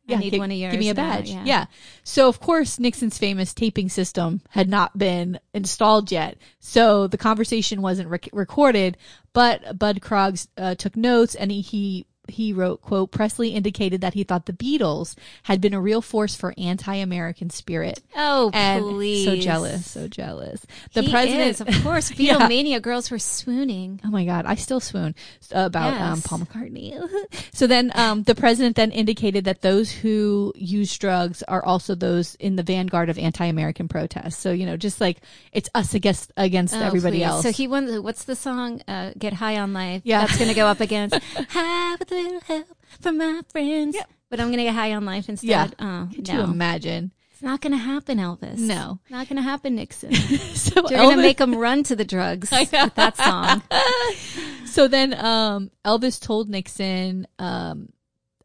yeah, 0.07 0.17
I 0.17 0.19
need 0.19 0.37
one 0.37 0.51
of 0.51 0.57
yours. 0.57 0.71
Give 0.71 0.79
me 0.79 0.89
a 0.89 0.93
now, 0.93 1.15
badge. 1.15 1.29
yeah. 1.29 1.65
So 2.03 2.27
of 2.27 2.39
course 2.39 2.77
Nixon's 2.79 3.17
famous 3.17 3.53
taping 3.53 3.89
system 3.89 4.41
had 4.49 4.69
not 4.69 4.97
been 4.97 5.39
installed 5.53 6.11
yet, 6.11 6.37
so 6.59 7.07
the 7.07 7.17
conversation 7.17 7.81
wasn't 7.81 8.09
rec- 8.09 8.29
recorded. 8.33 8.97
But 9.33 9.77
Bud 9.79 10.01
Krogh's 10.01 10.47
uh, 10.57 10.75
took 10.75 10.95
notes, 10.95 11.35
and 11.35 11.51
he, 11.51 11.61
he 11.61 12.05
he 12.27 12.53
wrote, 12.53 12.81
"quote 12.81 13.11
Presley 13.11 13.49
indicated 13.49 14.01
that 14.01 14.13
he 14.13 14.23
thought 14.23 14.45
the 14.45 14.53
Beatles 14.53 15.15
had 15.43 15.61
been 15.61 15.73
a 15.73 15.81
real 15.81 16.01
force 16.01 16.35
for 16.35 16.53
anti-American 16.57 17.49
spirit." 17.49 18.01
Oh, 18.15 18.51
And 18.53 18.83
please. 18.83 19.25
so 19.25 19.35
jealous, 19.35 19.89
so 19.91 20.07
jealous. 20.07 20.65
The 20.93 21.01
He 21.03 21.11
president, 21.11 21.49
is, 21.49 21.61
of 21.61 21.83
course, 21.83 22.11
Yeah. 22.17 22.35
Beatlemania 22.37 22.81
girls 22.81 23.11
were 23.11 23.19
swooning. 23.19 23.99
Oh 24.05 24.09
my 24.09 24.25
God, 24.25 24.45
I 24.45 24.55
still 24.55 24.79
swoon 24.79 25.15
about 25.51 25.93
um, 25.99 26.21
Paul 26.21 26.39
McCartney. 26.39 26.99
so 27.53 27.67
then 27.67 27.91
um, 27.95 28.23
the 28.23 28.35
president 28.35 28.75
then 28.75 28.91
indicated 28.91 29.45
that 29.45 29.61
those 29.61 29.91
who 29.91 30.53
use 30.55 30.97
drugs 30.97 31.43
are 31.43 31.63
also 31.63 31.95
those 31.95 32.35
in 32.35 32.55
the 32.55 32.63
vanguard 32.63 33.09
of 33.09 33.17
anti-American 33.17 33.87
protests. 33.87 34.37
So 34.37 34.51
you 34.51 34.65
know, 34.65 34.77
just 34.77 34.99
like 35.01 35.17
it's 35.51 35.69
us 35.75 35.93
against 35.93 36.31
against 36.37 36.73
Oh, 36.75 36.79
everybody 36.81 37.17
please. 37.19 37.23
else. 37.25 37.43
So 37.43 37.51
he 37.51 37.67
won. 37.67 38.01
What's 38.03 38.23
the 38.25 38.35
song? 38.35 38.81
Uh, 38.87 39.11
Get 39.17 39.33
high 39.33 39.57
on 39.57 39.73
life. 39.73 40.01
Yeah. 40.03 40.21
that's 40.25 40.37
going 40.37 40.49
to 40.49 40.55
go 40.55 40.67
up 40.67 40.79
against 40.81 41.15
have 41.49 42.01
a 42.01 42.05
little 42.15 42.39
help 42.41 42.77
from 43.01 43.17
my 43.17 43.41
friends. 43.49 43.95
Yeah. 43.95 44.03
But 44.29 44.39
I'm 44.39 44.47
going 44.47 44.57
to 44.57 44.63
get 44.63 44.75
high 44.75 44.93
on 44.93 45.05
life 45.05 45.29
instead. 45.29 45.47
Yeah. 45.47 45.69
Oh, 45.79 46.09
Could 46.13 46.27
you 46.27 46.41
imagine? 46.41 47.11
It's 47.31 47.43
not 47.43 47.61
going 47.61 47.73
to 47.73 47.77
happen, 47.77 48.17
Elvis. 48.17 48.57
No. 48.57 48.99
Not 49.09 49.27
going 49.27 49.35
to 49.35 49.41
happen, 49.41 49.75
Nixon. 49.75 50.13
So 50.55 50.87
You're 50.89 50.99
gonna 50.99 51.17
make 51.21 51.39
him 51.39 51.55
run 51.55 51.83
to 51.83 51.95
the 51.95 52.05
drugs 52.05 52.49
with 52.71 52.71
that 52.71 53.17
song. 53.17 53.61
so 54.65 54.87
then 54.87 55.13
um, 55.13 55.69
Elvis 55.85 56.19
told 56.19 56.49
Nixon, 56.49 57.27
um, 57.37 57.89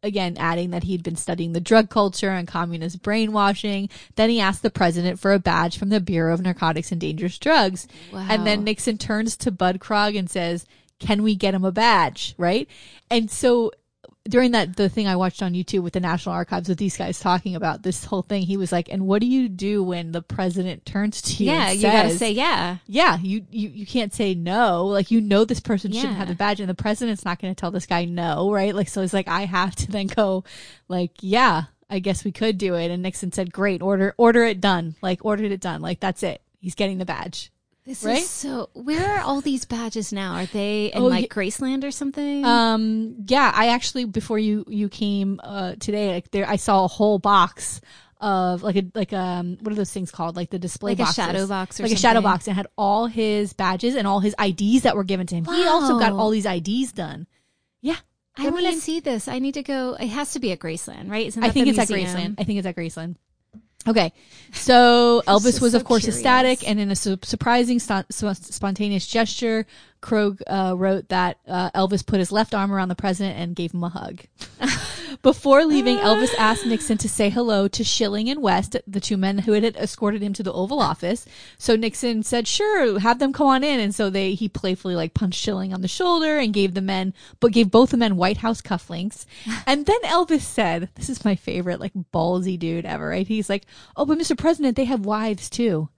again, 0.03 0.35
adding 0.37 0.71
that 0.71 0.83
he'd 0.83 1.03
been 1.03 1.15
studying 1.15 1.53
the 1.53 1.61
drug 1.61 1.89
culture 1.89 2.29
and 2.29 2.47
communist 2.47 3.01
brainwashing. 3.01 3.89
Then 4.15 4.29
he 4.29 4.39
asked 4.39 4.61
the 4.61 4.69
president 4.69 5.19
for 5.19 5.31
a 5.33 5.39
badge 5.39 5.77
from 5.77 5.89
the 5.89 5.99
Bureau 5.99 6.33
of 6.33 6.41
Narcotics 6.41 6.91
and 6.91 6.99
Dangerous 7.01 7.37
Drugs. 7.37 7.87
Wow. 8.11 8.27
And 8.29 8.45
then 8.45 8.63
Nixon 8.63 8.97
turns 8.97 9.37
to 9.37 9.51
Bud 9.51 9.79
Krogh 9.79 10.17
and 10.17 10.29
says, 10.29 10.65
Can 11.01 11.23
we 11.23 11.35
get 11.35 11.53
him 11.53 11.65
a 11.65 11.71
badge? 11.71 12.35
Right? 12.37 12.69
And 13.09 13.29
so 13.29 13.71
during 14.25 14.51
that 14.51 14.75
the 14.75 14.87
thing 14.87 15.07
I 15.07 15.15
watched 15.15 15.41
on 15.41 15.53
YouTube 15.53 15.81
with 15.81 15.93
the 15.93 15.99
National 15.99 16.35
Archives 16.35 16.69
with 16.69 16.77
these 16.77 16.95
guys 16.95 17.19
talking 17.19 17.55
about 17.55 17.81
this 17.81 18.05
whole 18.05 18.21
thing, 18.21 18.43
he 18.43 18.55
was 18.55 18.71
like, 18.71 18.87
And 18.89 19.07
what 19.07 19.19
do 19.19 19.27
you 19.27 19.49
do 19.49 19.83
when 19.83 20.11
the 20.11 20.21
president 20.21 20.85
turns 20.85 21.21
to 21.23 21.43
you? 21.43 21.51
Yeah, 21.51 21.71
you 21.71 21.81
got 21.81 22.03
to 22.03 22.17
say 22.17 22.31
yeah. 22.31 22.77
yeah, 22.85 23.17
you, 23.19 23.45
you 23.49 23.69
you 23.69 23.85
can't 23.85 24.13
say 24.13 24.35
no. 24.35 24.85
Like 24.85 25.11
you 25.11 25.21
know 25.21 25.43
this 25.43 25.59
person 25.59 25.91
shouldn't 25.91 26.17
have 26.17 26.27
the 26.27 26.35
badge, 26.35 26.59
and 26.59 26.69
the 26.69 26.75
president's 26.75 27.25
not 27.25 27.41
going 27.41 27.53
to 27.53 27.59
tell 27.59 27.71
this 27.71 27.87
guy 27.87 28.05
no, 28.05 28.51
right? 28.51 28.75
Like 28.75 28.89
so, 28.89 29.01
it's 29.01 29.13
like 29.13 29.27
I 29.27 29.45
have 29.45 29.75
to 29.77 29.91
then 29.91 30.07
go, 30.07 30.43
like 30.87 31.11
yeah, 31.21 31.63
I 31.89 31.99
guess 31.99 32.23
we 32.23 32.31
could 32.31 32.57
do 32.57 32.75
it. 32.75 32.91
And 32.91 33.01
Nixon 33.01 33.31
said, 33.31 33.51
great, 33.51 33.81
order 33.81 34.13
order 34.17 34.43
it 34.43 34.61
done, 34.61 34.95
like 35.01 35.25
ordered 35.25 35.51
it 35.51 35.61
done, 35.61 35.81
like 35.81 35.99
that's 35.99 36.23
it. 36.23 36.41
He's 36.59 36.75
getting 36.75 36.99
the 36.99 37.05
badge. 37.05 37.51
This 37.83 38.03
Right? 38.03 38.21
is 38.21 38.29
so. 38.29 38.69
Where 38.73 39.17
are 39.17 39.21
all 39.21 39.41
these 39.41 39.65
badges 39.65 40.13
now? 40.13 40.35
Are 40.35 40.45
they 40.45 40.91
in 40.93 41.01
Oh, 41.01 41.07
like 41.07 41.23
ye- 41.23 41.27
Graceland 41.29 41.83
or 41.83 41.89
something? 41.91 42.45
Um, 42.45 43.15
yeah, 43.27 43.51
I 43.53 43.69
actually 43.69 44.05
before 44.05 44.37
you 44.37 44.65
you 44.67 44.87
came 44.87 45.39
uh 45.43 45.73
today, 45.79 46.13
like 46.13 46.29
there, 46.31 46.47
I 46.47 46.57
saw 46.57 46.85
a 46.85 46.87
whole 46.87 47.17
box 47.17 47.81
of 48.19 48.61
like 48.61 48.75
a 48.75 48.83
like 48.93 49.11
um 49.13 49.57
what 49.61 49.71
are 49.71 49.75
those 49.75 49.91
things 49.91 50.11
called 50.11 50.35
like 50.35 50.51
the 50.51 50.59
display 50.59 50.93
Like 50.93 51.09
a 51.09 51.11
shadow 51.11 51.47
box 51.47 51.79
or 51.79 51.83
like 51.83 51.91
a 51.91 51.95
shadow 51.95 52.21
box 52.21 52.47
and 52.47 52.55
had 52.55 52.67
all 52.77 53.07
his 53.07 53.53
badges 53.53 53.95
and 53.95 54.05
all 54.05 54.19
his 54.19 54.35
IDs 54.39 54.83
that 54.83 54.95
were 54.95 55.03
given 55.03 55.25
to 55.25 55.33
him. 55.35 55.45
He 55.45 55.65
also 55.65 55.97
got 55.97 56.11
all 56.13 56.29
these 56.29 56.45
IDs 56.45 56.91
done. 56.91 57.25
Yeah, 57.81 57.95
I, 58.37 58.47
want 58.51 58.67
to 58.67 58.73
see 58.79 58.99
this. 58.99 59.27
I 59.27 59.39
need 59.39 59.55
to 59.55 59.63
go. 59.63 59.95
It 59.99 60.09
has 60.09 60.33
to 60.33 60.39
be 60.39 60.51
at 60.51 60.59
Graceland, 60.59 61.09
right? 61.09 61.25
Isn't 61.25 61.43
I 61.43 61.49
think 61.49 61.65
it's 61.67 61.79
at? 61.79 61.87
Graceland. 61.87 62.35
I 62.37 62.43
think 62.43 62.59
it's 62.59 62.67
at 62.67 62.75
Graceland. 62.75 63.15
Okay, 63.87 64.13
so 64.53 65.23
Elvis 65.27 65.59
was 65.61 65.71
so 65.71 65.77
of 65.77 65.83
course 65.83 66.03
curious. 66.03 66.17
ecstatic, 66.17 66.67
and 66.67 66.79
in 66.79 66.91
a 66.91 66.95
su- 66.95 67.17
surprising, 67.23 67.79
su- 67.79 68.03
spontaneous 68.09 69.07
gesture, 69.07 69.65
Krogh 70.01 70.41
uh, 70.47 70.75
wrote 70.77 71.09
that 71.09 71.39
uh, 71.47 71.71
Elvis 71.71 72.05
put 72.05 72.19
his 72.19 72.31
left 72.31 72.53
arm 72.53 72.71
around 72.71 72.89
the 72.89 72.95
president 72.95 73.39
and 73.39 73.55
gave 73.55 73.73
him 73.73 73.83
a 73.83 73.89
hug. 73.89 74.21
Before 75.21 75.65
leaving, 75.65 75.97
Elvis 75.97 76.33
asked 76.37 76.65
Nixon 76.65 76.97
to 76.99 77.09
say 77.09 77.29
hello 77.29 77.67
to 77.67 77.83
Schilling 77.83 78.29
and 78.29 78.41
West, 78.41 78.75
the 78.87 78.99
two 78.99 79.17
men 79.17 79.39
who 79.39 79.53
had 79.53 79.75
escorted 79.75 80.21
him 80.21 80.33
to 80.33 80.43
the 80.43 80.53
Oval 80.53 80.79
Office. 80.79 81.25
So 81.57 81.75
Nixon 81.75 82.23
said, 82.23 82.47
"Sure, 82.47 82.99
have 82.99 83.19
them 83.19 83.33
come 83.33 83.47
on 83.47 83.63
in." 83.63 83.79
And 83.79 83.93
so 83.93 84.09
they 84.09 84.33
he 84.33 84.47
playfully 84.49 84.95
like 84.95 85.13
punched 85.13 85.39
Schilling 85.39 85.73
on 85.73 85.81
the 85.81 85.87
shoulder 85.87 86.37
and 86.37 86.53
gave 86.53 86.73
the 86.73 86.81
men, 86.81 87.13
but 87.39 87.51
gave 87.51 87.71
both 87.71 87.91
the 87.91 87.97
men 87.97 88.15
White 88.15 88.37
House 88.37 88.61
cufflinks. 88.61 89.25
And 89.67 89.85
then 89.85 90.01
Elvis 90.03 90.41
said, 90.41 90.89
"This 90.95 91.09
is 91.09 91.25
my 91.25 91.35
favorite, 91.35 91.79
like 91.79 91.93
ballsy 92.13 92.57
dude 92.57 92.85
ever." 92.85 93.09
Right? 93.09 93.27
He's 93.27 93.49
like, 93.49 93.65
"Oh, 93.95 94.05
but 94.05 94.17
Mr. 94.17 94.37
President, 94.37 94.75
they 94.75 94.85
have 94.85 95.05
wives 95.05 95.49
too." 95.49 95.89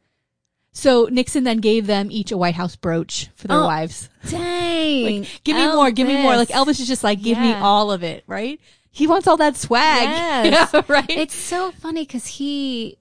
So 0.75 1.07
Nixon 1.11 1.43
then 1.43 1.57
gave 1.57 1.85
them 1.85 2.09
each 2.11 2.31
a 2.31 2.37
White 2.37 2.55
House 2.55 2.75
brooch 2.75 3.29
for 3.35 3.47
their 3.47 3.59
Oh, 3.59 3.65
wives. 3.65 4.09
Dang. 4.29 4.63
Like, 5.21 5.41
give 5.43 5.55
me 5.55 5.65
more, 5.67 5.91
give 5.91 6.07
me 6.07 6.21
more. 6.21 6.35
Like 6.35 6.49
Elvis 6.49 6.79
is 6.79 6.87
just 6.87 7.03
like, 7.03 7.21
give 7.21 7.37
me 7.37 7.53
all 7.53 7.91
of 7.91 8.03
it, 8.03 8.23
right? 8.27 8.59
He 8.95 9.07
wants 9.07 9.27
all 9.27 9.37
that 9.37 9.55
swag. 9.57 10.03
Yes. 10.07 10.71
Yeah, 10.73 10.81
right? 10.87 11.09
It's 11.09 11.33
so 11.35 11.71
funny 11.71 12.03
because 12.05 12.27
he 12.27 12.97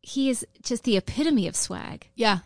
he 0.00 0.28
is 0.28 0.44
just 0.62 0.82
the 0.84 0.96
epitome 0.96 1.46
of 1.46 1.54
swag. 1.56 2.08
yeah. 2.16 2.38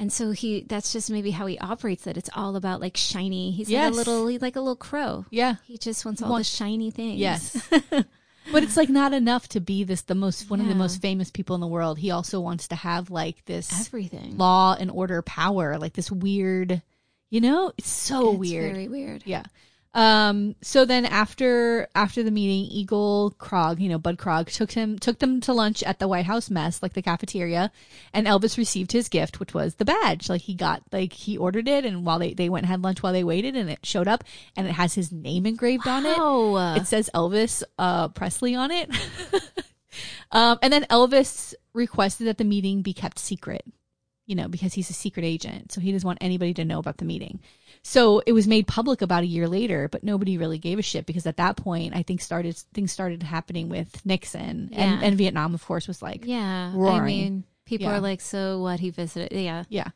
And 0.00 0.12
so 0.12 0.30
he 0.30 0.64
that's 0.68 0.92
just 0.92 1.10
maybe 1.10 1.30
how 1.32 1.46
he 1.46 1.58
operates 1.58 2.04
that 2.04 2.16
It's 2.16 2.30
all 2.34 2.54
about 2.56 2.80
like 2.80 2.96
shiny. 2.96 3.50
He's 3.50 3.68
like 3.70 3.92
a 3.92 3.94
little 3.94 4.26
he's 4.28 4.42
like 4.42 4.54
a 4.56 4.60
little 4.60 4.76
crow. 4.76 5.26
Yeah. 5.30 5.56
He 5.64 5.76
just 5.78 6.04
wants 6.04 6.20
He 6.20 6.24
all 6.24 6.30
wants- 6.32 6.50
the 6.50 6.56
shiny 6.56 6.90
things. 6.92 7.18
Yes. 7.18 7.68
but 8.52 8.62
it's 8.62 8.76
like 8.76 8.88
not 8.88 9.12
enough 9.12 9.48
to 9.50 9.60
be 9.60 9.82
this 9.84 10.02
the 10.02 10.14
most 10.14 10.50
one 10.50 10.60
of 10.60 10.68
the 10.68 10.74
most 10.76 11.00
famous 11.02 11.30
people 11.32 11.54
in 11.56 11.60
the 11.60 11.66
world. 11.66 11.98
He 11.98 12.10
also 12.12 12.40
wants 12.40 12.68
to 12.68 12.76
have 12.76 13.10
like 13.10 13.44
this 13.46 13.72
Everything. 13.86 14.36
law 14.38 14.76
and 14.78 14.90
order 14.90 15.20
power, 15.22 15.78
like 15.78 15.94
this 15.94 16.10
weird, 16.12 16.80
you 17.30 17.40
know, 17.40 17.72
it's 17.76 17.90
so 17.90 18.30
It's 18.30 18.38
weird. 18.38 18.72
Very 18.74 18.88
weird. 18.88 19.22
Yeah. 19.26 19.42
Um, 19.98 20.54
so 20.62 20.84
then 20.84 21.04
after 21.04 21.88
after 21.92 22.22
the 22.22 22.30
meeting, 22.30 22.70
Egil 22.70 23.34
Krogh, 23.36 23.80
you 23.80 23.88
know, 23.88 23.98
Bud 23.98 24.16
Krogh, 24.16 24.46
took 24.46 24.70
him 24.70 24.96
took 24.96 25.18
them 25.18 25.40
to 25.40 25.52
lunch 25.52 25.82
at 25.82 25.98
the 25.98 26.06
White 26.06 26.24
House 26.24 26.50
mess, 26.50 26.84
like 26.84 26.92
the 26.92 27.02
cafeteria, 27.02 27.72
and 28.12 28.24
Elvis 28.24 28.56
received 28.56 28.92
his 28.92 29.08
gift, 29.08 29.40
which 29.40 29.54
was 29.54 29.74
the 29.74 29.84
badge. 29.84 30.28
Like 30.28 30.42
he 30.42 30.54
got 30.54 30.84
like 30.92 31.12
he 31.12 31.36
ordered 31.36 31.66
it 31.66 31.84
and 31.84 32.06
while 32.06 32.20
they, 32.20 32.32
they 32.32 32.48
went 32.48 32.62
and 32.62 32.70
had 32.70 32.84
lunch 32.84 33.02
while 33.02 33.12
they 33.12 33.24
waited 33.24 33.56
and 33.56 33.68
it 33.68 33.84
showed 33.84 34.06
up 34.06 34.22
and 34.56 34.68
it 34.68 34.72
has 34.72 34.94
his 34.94 35.10
name 35.10 35.46
engraved 35.46 35.88
on 35.88 36.06
it. 36.06 36.16
It 36.76 36.86
says 36.86 37.10
Elvis 37.12 37.64
uh 37.76 38.06
Presley 38.06 38.54
on 38.54 38.70
it. 38.70 38.88
um 40.30 40.60
and 40.62 40.72
then 40.72 40.84
Elvis 40.84 41.54
requested 41.72 42.28
that 42.28 42.38
the 42.38 42.44
meeting 42.44 42.82
be 42.82 42.92
kept 42.92 43.18
secret 43.18 43.64
you 44.28 44.36
know, 44.36 44.46
because 44.46 44.74
he's 44.74 44.90
a 44.90 44.92
secret 44.94 45.24
agent. 45.24 45.72
So 45.72 45.80
he 45.80 45.90
doesn't 45.90 46.06
want 46.06 46.18
anybody 46.20 46.52
to 46.54 46.64
know 46.64 46.78
about 46.78 46.98
the 46.98 47.06
meeting. 47.06 47.40
So 47.82 48.22
it 48.26 48.32
was 48.32 48.46
made 48.46 48.66
public 48.66 49.02
about 49.02 49.22
a 49.22 49.26
year 49.26 49.48
later, 49.48 49.88
but 49.88 50.04
nobody 50.04 50.36
really 50.38 50.58
gave 50.58 50.78
a 50.78 50.82
shit 50.82 51.06
because 51.06 51.26
at 51.26 51.36
that 51.38 51.56
point, 51.56 51.94
I 51.96 52.02
think 52.02 52.20
started 52.20 52.56
things 52.74 52.92
started 52.92 53.22
happening 53.22 53.68
with 53.68 54.04
Nixon 54.04 54.68
Yeah. 54.72 54.78
and, 54.94 55.02
and 55.02 55.18
Vietnam, 55.18 55.54
of 55.54 55.64
course, 55.64 55.88
was 55.88 56.02
like, 56.02 56.24
yeah. 56.26 56.72
I 56.76 57.00
mean, 57.00 57.44
people 57.64 57.86
Yeah. 57.86 57.96
are 57.96 58.00
like, 58.00 58.20
so 58.20 58.60
what? 58.60 58.80
He 58.80 58.90
visited. 58.90 59.32
Yeah. 59.38 59.64
yeah. 59.68 59.88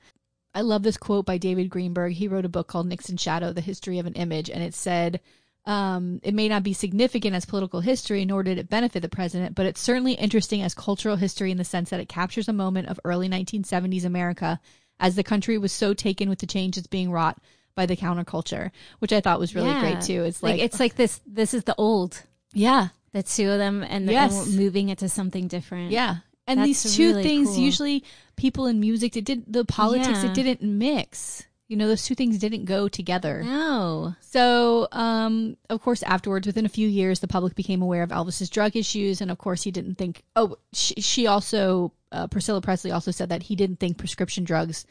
I 0.54 0.60
love 0.60 0.82
this 0.82 0.96
quote 0.96 1.24
by 1.26 1.38
David 1.38 1.70
Greenberg. 1.70 2.12
He 2.12 2.28
wrote 2.28 2.44
a 2.44 2.48
book 2.50 2.68
called 2.68 2.86
Nixon 2.86 3.16
Shadow: 3.16 3.52
The 3.52 3.60
History 3.62 3.98
of 3.98 4.06
an 4.06 4.12
Image, 4.14 4.50
and 4.50 4.62
it 4.62 4.74
said, 4.74 5.20
um, 5.64 6.20
"It 6.22 6.34
may 6.34 6.46
not 6.48 6.62
be 6.62 6.74
significant 6.74 7.34
as 7.34 7.46
political 7.46 7.80
history, 7.80 8.24
nor 8.26 8.42
did 8.42 8.58
it 8.58 8.68
benefit 8.68 9.00
the 9.00 9.08
president, 9.08 9.54
but 9.54 9.64
it's 9.64 9.80
certainly 9.80 10.12
interesting 10.12 10.60
as 10.60 10.74
cultural 10.74 11.16
history 11.16 11.50
in 11.50 11.56
the 11.56 11.64
sense 11.64 11.88
that 11.88 12.00
it 12.00 12.08
captures 12.08 12.48
a 12.48 12.52
moment 12.52 12.88
of 12.88 13.00
early 13.04 13.28
1970s 13.30 14.04
America 14.04 14.60
as 15.00 15.14
the 15.16 15.24
country 15.24 15.56
was 15.56 15.72
so 15.72 15.94
taken 15.94 16.28
with 16.28 16.40
the 16.40 16.46
changes 16.46 16.86
being 16.86 17.10
wrought 17.10 17.38
by 17.74 17.86
the 17.86 17.96
counterculture, 17.96 18.70
which 18.98 19.12
I 19.12 19.20
thought 19.20 19.38
was 19.40 19.54
really 19.54 19.68
Yeah. 19.68 19.80
great 19.80 20.00
too. 20.02 20.24
It's 20.24 20.42
Like, 20.42 20.52
like, 20.54 20.60
it's 20.62 20.80
like 20.80 20.96
this. 20.96 21.20
This 21.26 21.54
is 21.54 21.64
the 21.64 21.74
old. 21.78 22.22
yeah, 22.52 22.88
The 23.12 23.22
two 23.22 23.50
of 23.50 23.58
them, 23.58 23.82
and 23.82 24.08
the, 24.08 24.12
Yes. 24.12 24.46
and 24.46 24.56
moving 24.56 24.88
it 24.88 24.98
to 24.98 25.08
something 25.08 25.46
different. 25.48 25.90
Yeah. 25.90 26.16
And 26.46 26.58
That's 26.60 26.82
these 26.82 26.96
two 26.96 27.08
really 27.10 27.22
things 27.22 27.48
cool. 27.50 27.58
usually 27.58 28.04
people 28.36 28.66
in 28.66 28.80
music 28.80 29.16
it 29.16 29.24
did 29.24 29.44
the 29.52 29.64
politics 29.64 30.22
Yeah. 30.22 30.30
it 30.30 30.34
didn't 30.34 30.62
mix. 30.62 31.44
You 31.68 31.76
know, 31.78 31.88
those 31.88 32.04
two 32.04 32.14
things 32.14 32.36
didn't 32.38 32.66
go 32.66 32.88
together. 32.88 33.42
No. 33.44 34.14
So, 34.20 34.88
um, 34.92 35.56
of 35.70 35.80
course, 35.80 36.02
afterwards, 36.02 36.46
within 36.46 36.66
a 36.66 36.68
few 36.68 36.86
years, 36.86 37.20
the 37.20 37.28
public 37.28 37.54
became 37.54 37.80
aware 37.80 38.02
of 38.02 38.10
Elvis's 38.10 38.50
drug 38.50 38.76
issues, 38.76 39.22
and 39.22 39.30
of 39.30 39.38
course, 39.38 39.62
he 39.62 39.70
didn't 39.70 39.94
think. 39.96 40.22
Oh, 40.36 40.56
she, 40.74 40.94
she 40.96 41.26
also, 41.26 41.92
uh, 42.10 42.26
Priscilla 42.26 42.60
Presley 42.60 42.90
also 42.90 43.10
said 43.10 43.30
that 43.30 43.44
he 43.44 43.56
didn't 43.56 43.76
think 43.80 43.96
prescription 43.96 44.44
drugs 44.44 44.84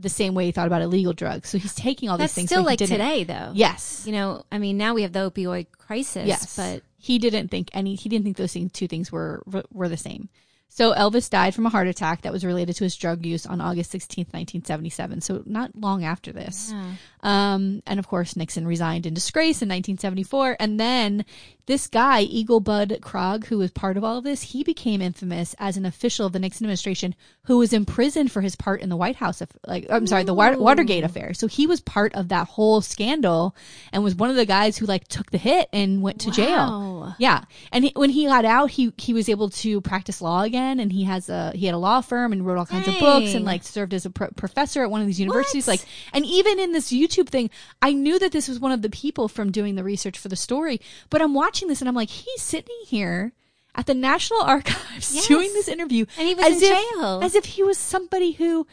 the 0.00 0.08
same 0.08 0.34
way 0.34 0.44
he 0.46 0.52
thought 0.52 0.66
about 0.66 0.82
illegal 0.82 1.12
drugs. 1.12 1.48
So 1.48 1.58
he's 1.58 1.74
taking 1.74 2.08
all 2.08 2.16
That's 2.18 2.32
these 2.32 2.42
things. 2.42 2.50
still 2.50 2.62
like 2.62 2.78
today, 2.78 3.24
though. 3.24 3.50
Yes, 3.54 4.04
You 4.06 4.12
know, 4.12 4.44
I 4.52 4.58
mean, 4.58 4.76
now 4.76 4.94
we 4.94 5.02
have 5.02 5.12
the 5.12 5.28
opioid 5.30 5.66
crisis. 5.76 6.26
yes, 6.26 6.54
But 6.56 6.82
he 6.96 7.18
didn't 7.18 7.48
think 7.48 7.70
any. 7.72 7.94
He 7.94 8.08
didn't 8.08 8.24
think 8.24 8.36
those 8.36 8.52
things, 8.52 8.72
two 8.72 8.86
things 8.88 9.10
were 9.10 9.42
were 9.72 9.88
the 9.88 9.96
same. 9.96 10.28
So 10.70 10.92
Elvis 10.94 11.30
died 11.30 11.54
from 11.54 11.64
a 11.66 11.70
heart 11.70 11.88
attack 11.88 12.22
that 12.22 12.32
was 12.32 12.44
related 12.44 12.76
to 12.76 12.84
his 12.84 12.94
drug 12.94 13.24
use 13.24 13.46
on 13.46 13.60
August 13.60 13.90
sixteenth, 13.90 14.32
nineteen 14.32 14.64
seventy 14.64 14.90
seven. 14.90 15.20
So 15.20 15.42
not 15.46 15.74
long 15.74 16.04
after 16.04 16.30
this. 16.30 16.70
yeah. 16.72 16.92
Um, 17.22 17.82
and 17.86 17.98
of 17.98 18.06
course, 18.06 18.36
Nixon 18.36 18.66
resigned 18.66 19.06
in 19.06 19.14
disgrace 19.14 19.62
in 19.62 19.68
1974. 19.68 20.56
And 20.60 20.78
then 20.78 21.24
this 21.66 21.86
guy, 21.86 22.20
Egil 22.20 22.60
Bud 22.60 22.98
Krogh, 23.02 23.44
who 23.46 23.58
was 23.58 23.70
part 23.70 23.96
of 23.96 24.04
all 24.04 24.18
of 24.18 24.24
this, 24.24 24.40
he 24.42 24.64
became 24.64 25.02
infamous 25.02 25.54
as 25.58 25.76
an 25.76 25.84
official 25.84 26.26
of 26.26 26.32
the 26.32 26.38
Nixon 26.38 26.64
administration 26.64 27.14
who 27.42 27.58
was 27.58 27.72
imprisoned 27.72 28.32
for 28.32 28.40
his 28.40 28.56
part 28.56 28.80
in 28.80 28.88
the 28.88 28.96
White 28.96 29.16
House, 29.16 29.42
aff- 29.42 29.50
like, 29.66 29.86
I'm 29.90 30.06
sorry, 30.06 30.24
the 30.24 30.32
Wa- 30.34 30.52
Ooh. 30.52 30.60
Watergate 30.60 31.04
affair. 31.04 31.34
So 31.34 31.46
he 31.46 31.66
was 31.66 31.80
part 31.80 32.14
of 32.14 32.28
that 32.28 32.46
whole 32.46 32.80
scandal 32.80 33.54
and 33.92 34.02
was 34.04 34.14
one 34.14 34.30
of 34.30 34.36
the 34.36 34.46
guys 34.46 34.78
who 34.78 34.86
like 34.86 35.08
took 35.08 35.30
the 35.30 35.38
hit 35.38 35.68
and 35.72 36.00
went 36.02 36.20
to 36.20 36.30
jail. 36.30 37.14
Yeah, 37.18 37.44
and 37.72 37.84
he, 37.84 37.92
when 37.94 38.10
he 38.10 38.26
got 38.26 38.44
out, 38.44 38.70
he 38.70 38.92
he 38.96 39.12
was 39.12 39.28
able 39.28 39.50
to 39.50 39.80
practice 39.80 40.20
law 40.20 40.42
again, 40.42 40.78
and 40.80 40.92
he 40.92 41.04
has 41.04 41.28
a 41.28 41.52
he 41.54 41.66
had 41.66 41.74
a 41.74 41.78
law 41.78 42.00
firm 42.00 42.32
and 42.32 42.46
wrote 42.46 42.58
all 42.58 42.66
kinds 42.66 42.86
of 42.88 42.98
books 42.98 43.34
and 43.34 43.44
like 43.44 43.62
served 43.62 43.92
as 43.94 44.06
a 44.06 44.10
pro- 44.10 44.30
professor 44.30 44.82
at 44.82 44.90
one 44.90 45.00
of 45.00 45.06
these 45.06 45.20
universities. 45.20 45.66
What? 45.66 45.80
Like, 45.80 45.86
and 46.12 46.24
even 46.24 46.58
in 46.58 46.72
this 46.72 46.90
YouTube 46.92 47.07
thing, 47.08 47.50
I 47.82 47.92
knew 47.92 48.18
that 48.18 48.32
this 48.32 48.48
was 48.48 48.58
one 48.60 48.72
of 48.72 48.82
the 48.82 48.90
people 48.90 49.28
from 49.28 49.50
doing 49.52 49.74
the 49.74 49.84
research 49.84 50.18
for 50.18 50.28
the 50.28 50.36
story. 50.36 50.80
But 51.10 51.22
I'm 51.22 51.34
watching 51.34 51.68
this 51.68 51.80
and 51.80 51.88
I'm 51.88 51.94
like, 51.94 52.10
he's 52.10 52.42
sitting 52.42 52.76
here 52.86 53.32
at 53.74 53.86
the 53.86 53.94
National 53.94 54.40
Archives 54.42 55.14
Yes. 55.14 55.26
doing 55.28 55.52
this 55.52 55.68
interview, 55.68 56.06
And 56.18 56.28
he 56.28 56.34
was 56.34 56.46
as 56.46 56.62
in 56.62 56.72
if, 56.72 56.90
jail. 56.98 57.20
as 57.22 57.34
if 57.34 57.44
he 57.44 57.62
was 57.62 57.78
somebody 57.78 58.32
who, 58.32 58.66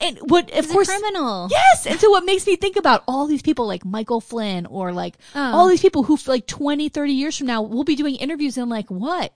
and 0.00 0.18
what 0.28 0.50
of 0.52 0.68
course. 0.68 0.88
a 0.88 0.92
criminal. 0.98 1.48
Yes, 1.50 1.86
and 1.86 1.98
so 1.98 2.10
what 2.10 2.24
makes 2.24 2.46
me 2.46 2.56
think 2.56 2.76
about 2.76 3.02
all 3.08 3.26
these 3.26 3.40
people 3.42 3.66
like 3.66 3.84
Michael 3.84 4.20
Flynn 4.20 4.66
or 4.66 4.92
like 4.92 5.16
Oh. 5.34 5.40
all 5.56 5.68
these 5.68 5.80
people 5.80 6.02
who 6.02 6.18
like 6.26 6.46
20, 6.46 6.88
30 6.90 7.12
years 7.12 7.38
from 7.38 7.46
now 7.46 7.62
will 7.62 7.84
be 7.84 7.96
doing 7.96 8.16
interviews 8.16 8.56
and 8.58 8.62
I'm 8.62 8.68
like, 8.68 8.90
what? 8.90 9.32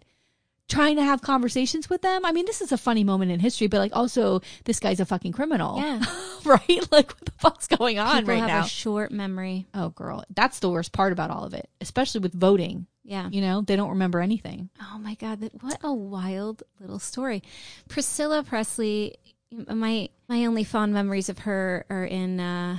Trying 0.71 0.97
to 0.97 1.03
have 1.03 1.21
conversations 1.21 1.91
with 1.91 2.01
them? 2.01 2.25
I 2.25 2.31
mean, 2.33 2.47
this 2.47 2.61
is 2.61 2.71
a 2.71 2.79
funny 2.79 3.05
moment 3.05 3.33
in 3.33 3.41
history, 3.41 3.67
but 3.67 3.79
like 3.79 3.95
also 3.95 4.41
this 4.65 4.79
guy's 4.81 5.01
a 5.01 5.05
fucking 5.05 5.33
criminal. 5.33 5.79
Yeah. 5.79 6.01
right? 6.45 6.87
Like 6.93 7.11
what 7.13 7.25
the 7.25 7.33
fuck's 7.39 7.67
going 7.67 7.99
on 7.99 8.21
People 8.21 8.35
right 8.35 8.39
have 8.41 8.49
now? 8.49 8.65
a 8.65 8.69
short 8.69 9.11
memory. 9.11 9.67
oh 9.75 9.91
girl, 9.91 10.25
that's 10.31 10.61
the 10.61 10.71
worst 10.71 10.93
part 10.93 11.13
about 11.13 11.31
all 11.31 11.45
of 11.45 11.55
it, 11.55 11.69
especially 11.81 12.21
with 12.21 12.33
voting. 12.33 12.87
Yeah. 13.05 13.29
You 13.31 13.41
know, 13.41 13.63
they 13.63 13.75
don't 13.75 13.91
remember 13.91 14.21
anything. 14.21 14.71
Oh 14.81 14.99
my 14.99 15.15
God, 15.17 15.41
that, 15.41 15.61
what 15.63 15.79
a 15.83 15.93
wild 15.93 16.63
little 16.79 17.01
story. 17.01 17.43
Priscilla 17.89 18.45
Presley, 18.45 19.17
my 19.51 20.09
my 20.29 20.47
only 20.47 20.63
fond 20.63 20.95
memories 20.95 21.29
of 21.29 21.41
her 21.41 21.85
are 21.91 22.05
in 22.05 22.39
uh, 22.39 22.77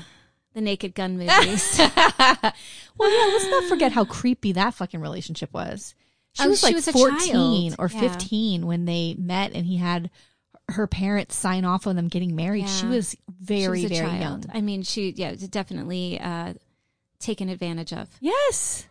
the 0.54 0.62
Naked 0.62 0.96
Gun 0.96 1.18
movies. 1.18 1.76
well, 1.78 1.90
yeah, 2.00 3.34
let's 3.34 3.50
not 3.50 3.66
forget 3.66 3.92
how 3.92 4.06
creepy 4.06 4.54
that 4.54 4.74
fucking 4.76 5.02
relationship 5.02 5.52
was. 5.54 5.94
She 6.34 6.44
Oh, 6.44 6.50
was 6.50 6.60
she 6.60 6.68
like 6.68 6.76
was 6.76 6.88
a 6.88 6.94
14 6.94 7.72
child. 7.72 7.76
or 7.80 7.90
Yeah. 7.94 8.00
15 8.14 8.66
when 8.66 8.86
they 8.86 9.16
met 9.18 9.52
and 9.54 9.66
he 9.66 9.78
had 9.78 10.10
her 10.70 10.88
parents 10.88 11.36
sign 11.36 11.66
off 11.66 11.86
on 11.88 11.96
them 11.98 12.08
getting 12.08 12.36
married. 12.36 12.70
She 12.70 12.86
was 12.86 13.16
very, 13.42 13.80
she 13.82 13.88
was 13.88 13.98
very 14.00 14.10
child. 14.10 14.46
young. 14.46 14.56
I 14.56 14.62
mean, 14.62 14.84
she 14.84 15.10
yeah, 15.12 15.36
definitely 15.50 16.20
uh, 16.20 16.54
taken 17.20 17.50
advantage 17.50 17.92
of. 17.92 18.08
Yes. 18.22 18.86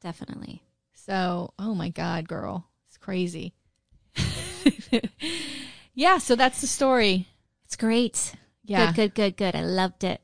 Definitely. 0.00 0.62
So, 0.94 1.52
oh 1.58 1.74
my 1.74 1.90
God, 1.90 2.26
girl. 2.28 2.66
It's 2.88 2.96
crazy. 2.96 3.52
yeah, 5.94 6.18
so 6.18 6.36
that's 6.36 6.60
the 6.60 6.66
story. 6.66 7.28
It's 7.66 7.76
great. 7.76 8.34
Yeah. 8.64 8.86
Good, 8.92 9.14
good, 9.14 9.14
good, 9.14 9.36
good. 9.36 9.56
I 9.56 9.64
loved 9.64 10.04
it. 10.04 10.20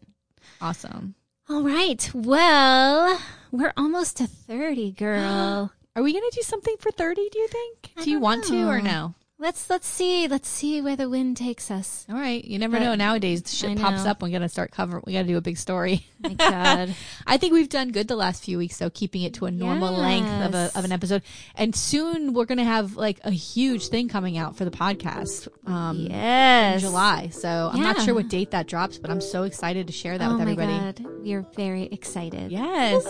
Awesome. 0.61 1.15
All 1.49 1.63
right. 1.63 2.11
Well, 2.15 3.21
we're 3.51 3.73
almost 3.77 4.17
to 4.19 4.27
30, 4.27 4.93
girl. 4.93 5.73
Are 5.99 6.03
we 6.03 6.13
going 6.13 6.31
to 6.31 6.37
do 6.37 6.43
something 6.43 6.77
for 6.79 6.93
30, 6.93 7.29
do 7.29 7.39
you 7.41 7.49
think? 7.49 7.91
I 7.97 8.05
do 8.05 8.11
you 8.13 8.21
want 8.21 8.45
to 8.45 8.69
or 8.69 8.81
no? 8.81 9.17
let's 9.41 9.71
let's 9.71 9.87
see. 9.87 10.29
Let's 10.29 10.49
see 10.49 10.81
where 10.81 10.97
the 10.97 11.09
wind 11.09 11.37
takes 11.37 11.71
us. 11.71 12.07
All 12.09 12.17
right. 12.17 12.45
You 12.45 12.59
never 12.59 12.79
But- 12.79 12.85
know. 12.85 12.95
Nowadays, 12.95 13.43
I 13.45 13.49
shit 13.49 13.79
pops 13.79 14.05
up. 14.05 14.23
We 14.23 14.31
got 14.31 14.41
to 14.41 14.49
start 14.49 14.71
covering. 14.71 15.03
We 15.07 15.13
got 15.13 15.23
to 15.23 15.29
do 15.29 15.37
a 15.37 15.41
big 15.41 15.57
story. 15.57 16.07
My 16.21 16.35
God. 16.35 16.95
I 17.27 17.37
think 17.37 17.53
we've 17.53 17.69
done 17.69 17.91
good 17.91 18.09
the 18.09 18.17
last 18.17 18.45
few 18.45 18.59
weeks, 18.59 18.77
though, 18.79 18.91
keeping 18.91 19.23
it 19.23 19.35
to 19.35 19.47
a 19.47 19.51
normal 19.51 19.93
length 19.93 20.29
of 20.47 20.55
a 20.55 20.71
of 20.79 20.85
an 20.85 20.93
episode. 20.93 21.23
And 21.55 21.75
soon 21.75 22.33
we're 22.33 22.47
going 22.47 22.59
to 22.59 22.65
have 22.65 22.97
like 22.97 23.21
a 23.25 23.31
huge 23.31 23.89
thing 23.89 24.09
coming 24.09 24.39
out 24.39 24.57
for 24.57 24.65
the 24.65 24.71
podcast. 24.71 25.49
Um, 25.67 25.99
yes. 26.11 26.75
in 26.75 26.81
July. 26.81 27.29
So 27.29 27.71
I'm 27.73 27.81
not 27.81 28.01
sure 28.03 28.15
what 28.15 28.29
date 28.29 28.53
that 28.53 28.67
drops, 28.67 28.99
but 28.99 29.11
I'm 29.11 29.21
so 29.21 29.45
excited 29.45 29.87
to 29.87 29.93
share 29.93 30.19
that 30.19 30.27
oh 30.27 30.37
with 30.37 30.45
my 30.45 30.53
everybody. 30.53 31.03
God. 31.03 31.23
We 31.23 31.33
are 31.35 31.43
very 31.57 31.85
excited. 31.85 32.51
Yes. 32.51 33.05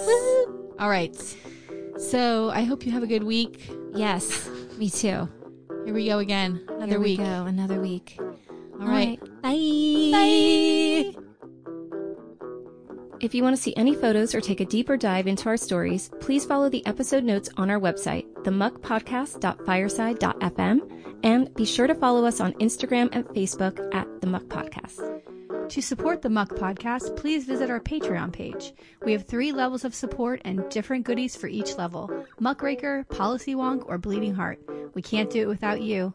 All 0.78 0.88
right. 0.88 1.16
So 1.98 2.50
I 2.50 2.62
hope 2.62 2.86
you 2.86 2.92
have 2.92 3.02
a 3.02 3.06
good 3.06 3.24
week. 3.24 3.68
Yes. 3.94 4.48
Me 4.78 4.88
too. 4.88 5.28
Here 5.84 5.92
we 5.94 6.06
go 6.06 6.18
again. 6.18 6.64
Another 6.68 6.86
Here 6.92 6.98
we 7.00 7.04
week. 7.04 7.18
go. 7.18 7.44
Another 7.46 7.80
week. 7.80 8.16
All 8.80 8.86
right. 8.86 9.18
Bye. 9.42 10.10
Bye. 10.12 11.12
If 13.20 13.34
you 13.34 13.42
want 13.42 13.56
to 13.56 13.62
see 13.62 13.74
any 13.76 13.96
photos 13.96 14.32
or 14.32 14.40
take 14.40 14.60
a 14.60 14.64
deeper 14.64 14.96
dive 14.96 15.26
into 15.26 15.48
our 15.48 15.56
stories, 15.56 16.08
please 16.20 16.44
follow 16.44 16.68
the 16.68 16.86
episode 16.86 17.24
notes 17.24 17.48
on 17.56 17.68
our 17.68 17.80
website, 17.80 18.26
themuckpodcast.fireside.fm, 18.44 20.80
and 21.24 21.52
be 21.54 21.64
sure 21.64 21.88
to 21.88 21.96
follow 21.96 22.24
us 22.24 22.38
on 22.40 22.52
Instagram 22.54 23.08
and 23.10 23.24
Facebook 23.26 23.92
at 23.92 24.06
The 24.20 24.28
Muck 24.28 24.44
Podcast. 24.44 25.20
To 25.68 25.82
support 25.82 26.22
the 26.22 26.30
Muck 26.30 26.50
Podcast, 26.50 27.14
please 27.14 27.44
visit 27.44 27.68
our 27.68 27.78
Patreon 27.78 28.32
page. 28.32 28.72
We 29.04 29.12
have 29.12 29.26
three 29.26 29.52
levels 29.52 29.84
of 29.84 29.94
support 29.94 30.40
and 30.44 30.66
different 30.70 31.04
goodies 31.04 31.36
for 31.36 31.46
each 31.46 31.76
level 31.76 32.10
Muckraker, 32.40 33.04
Policy 33.10 33.54
Wonk, 33.54 33.84
or 33.86 33.98
Bleeding 33.98 34.34
Heart. 34.34 34.60
We 34.94 35.02
can't 35.02 35.28
do 35.28 35.42
it 35.42 35.48
without 35.48 35.82
you. 35.82 36.12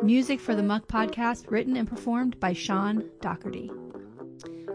Music 0.00 0.38
for 0.38 0.54
the 0.54 0.62
Muck 0.62 0.86
Podcast 0.86 1.50
written 1.50 1.76
and 1.76 1.88
performed 1.88 2.38
by 2.38 2.52
Sean 2.52 3.10
Doherty. 3.20 3.70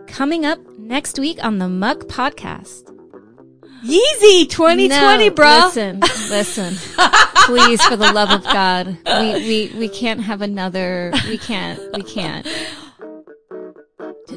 Coming 0.06 0.46
up 0.46 0.60
next 0.78 1.18
week 1.18 1.42
on 1.42 1.60
the 1.60 1.70
Muck 1.70 2.00
Podcast. 2.02 2.90
Yeezy 3.86 4.50
2020, 4.50 4.88
No, 4.90 5.36
bro. 5.36 5.66
Listen, 5.66 6.00
listen. 6.30 6.76
Please, 7.46 7.82
for 7.84 7.96
the 7.96 8.12
love 8.12 8.30
of 8.30 8.44
God, 8.44 8.98
we, 9.06 9.34
we, 9.34 9.72
we 9.76 9.90
can't 9.90 10.22
have 10.22 10.42
another. 10.42 11.12
We 11.28 11.38
can't. 11.38 11.80
We 11.96 12.04
can't. 12.04 12.46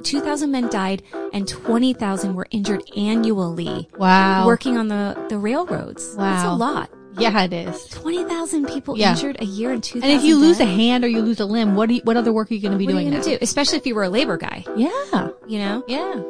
2,000 0.01 0.51
men 0.51 0.69
died 0.69 1.03
and 1.33 1.47
20,000 1.47 2.35
were 2.35 2.47
injured 2.51 2.83
annually 2.97 3.89
Wow. 3.99 4.47
working 4.47 4.77
on 4.77 4.89
the, 4.89 5.17
the 5.29 5.39
railroads. 5.39 6.15
Wow. 6.17 6.25
That's 6.25 6.45
a 6.49 6.55
lot. 6.55 6.91
Yeah, 7.19 7.43
it 7.45 7.53
is. 7.53 7.87
20,000 7.91 8.67
people 8.67 8.99
Yeah. 8.99 9.13
injured 9.13 9.37
a 9.41 9.45
year 9.45 9.71
and 9.71 9.83
2,000 9.83 10.03
And 10.11 10.19
if 10.19 10.25
you 10.27 10.37
lose 10.37 10.59
a 10.59 10.65
hand 10.65 11.05
or 11.05 11.09
you 11.09 11.23
lose 11.23 11.39
a 11.39 11.45
limb, 11.47 11.77
what 11.77 11.89
do 11.89 11.95
you, 11.95 12.01
what 12.03 12.17
other 12.17 12.33
work 12.33 12.51
are 12.51 12.55
you 12.55 12.61
going 12.61 12.73
to 12.73 12.79
be 12.79 12.87
what 12.87 12.91
are 12.91 12.95
doing 12.95 13.07
you 13.07 13.13
going 13.13 13.23
to 13.23 13.31
now? 13.31 13.37
do? 13.37 13.43
Especially 13.43 13.79
if 13.79 13.87
you 13.87 13.95
were 13.95 14.03
a 14.03 14.09
labor 14.09 14.37
guy, 14.37 14.65
Yeah. 14.77 15.29
you 15.47 15.59
know? 15.61 15.85
Yeah. 15.87 16.21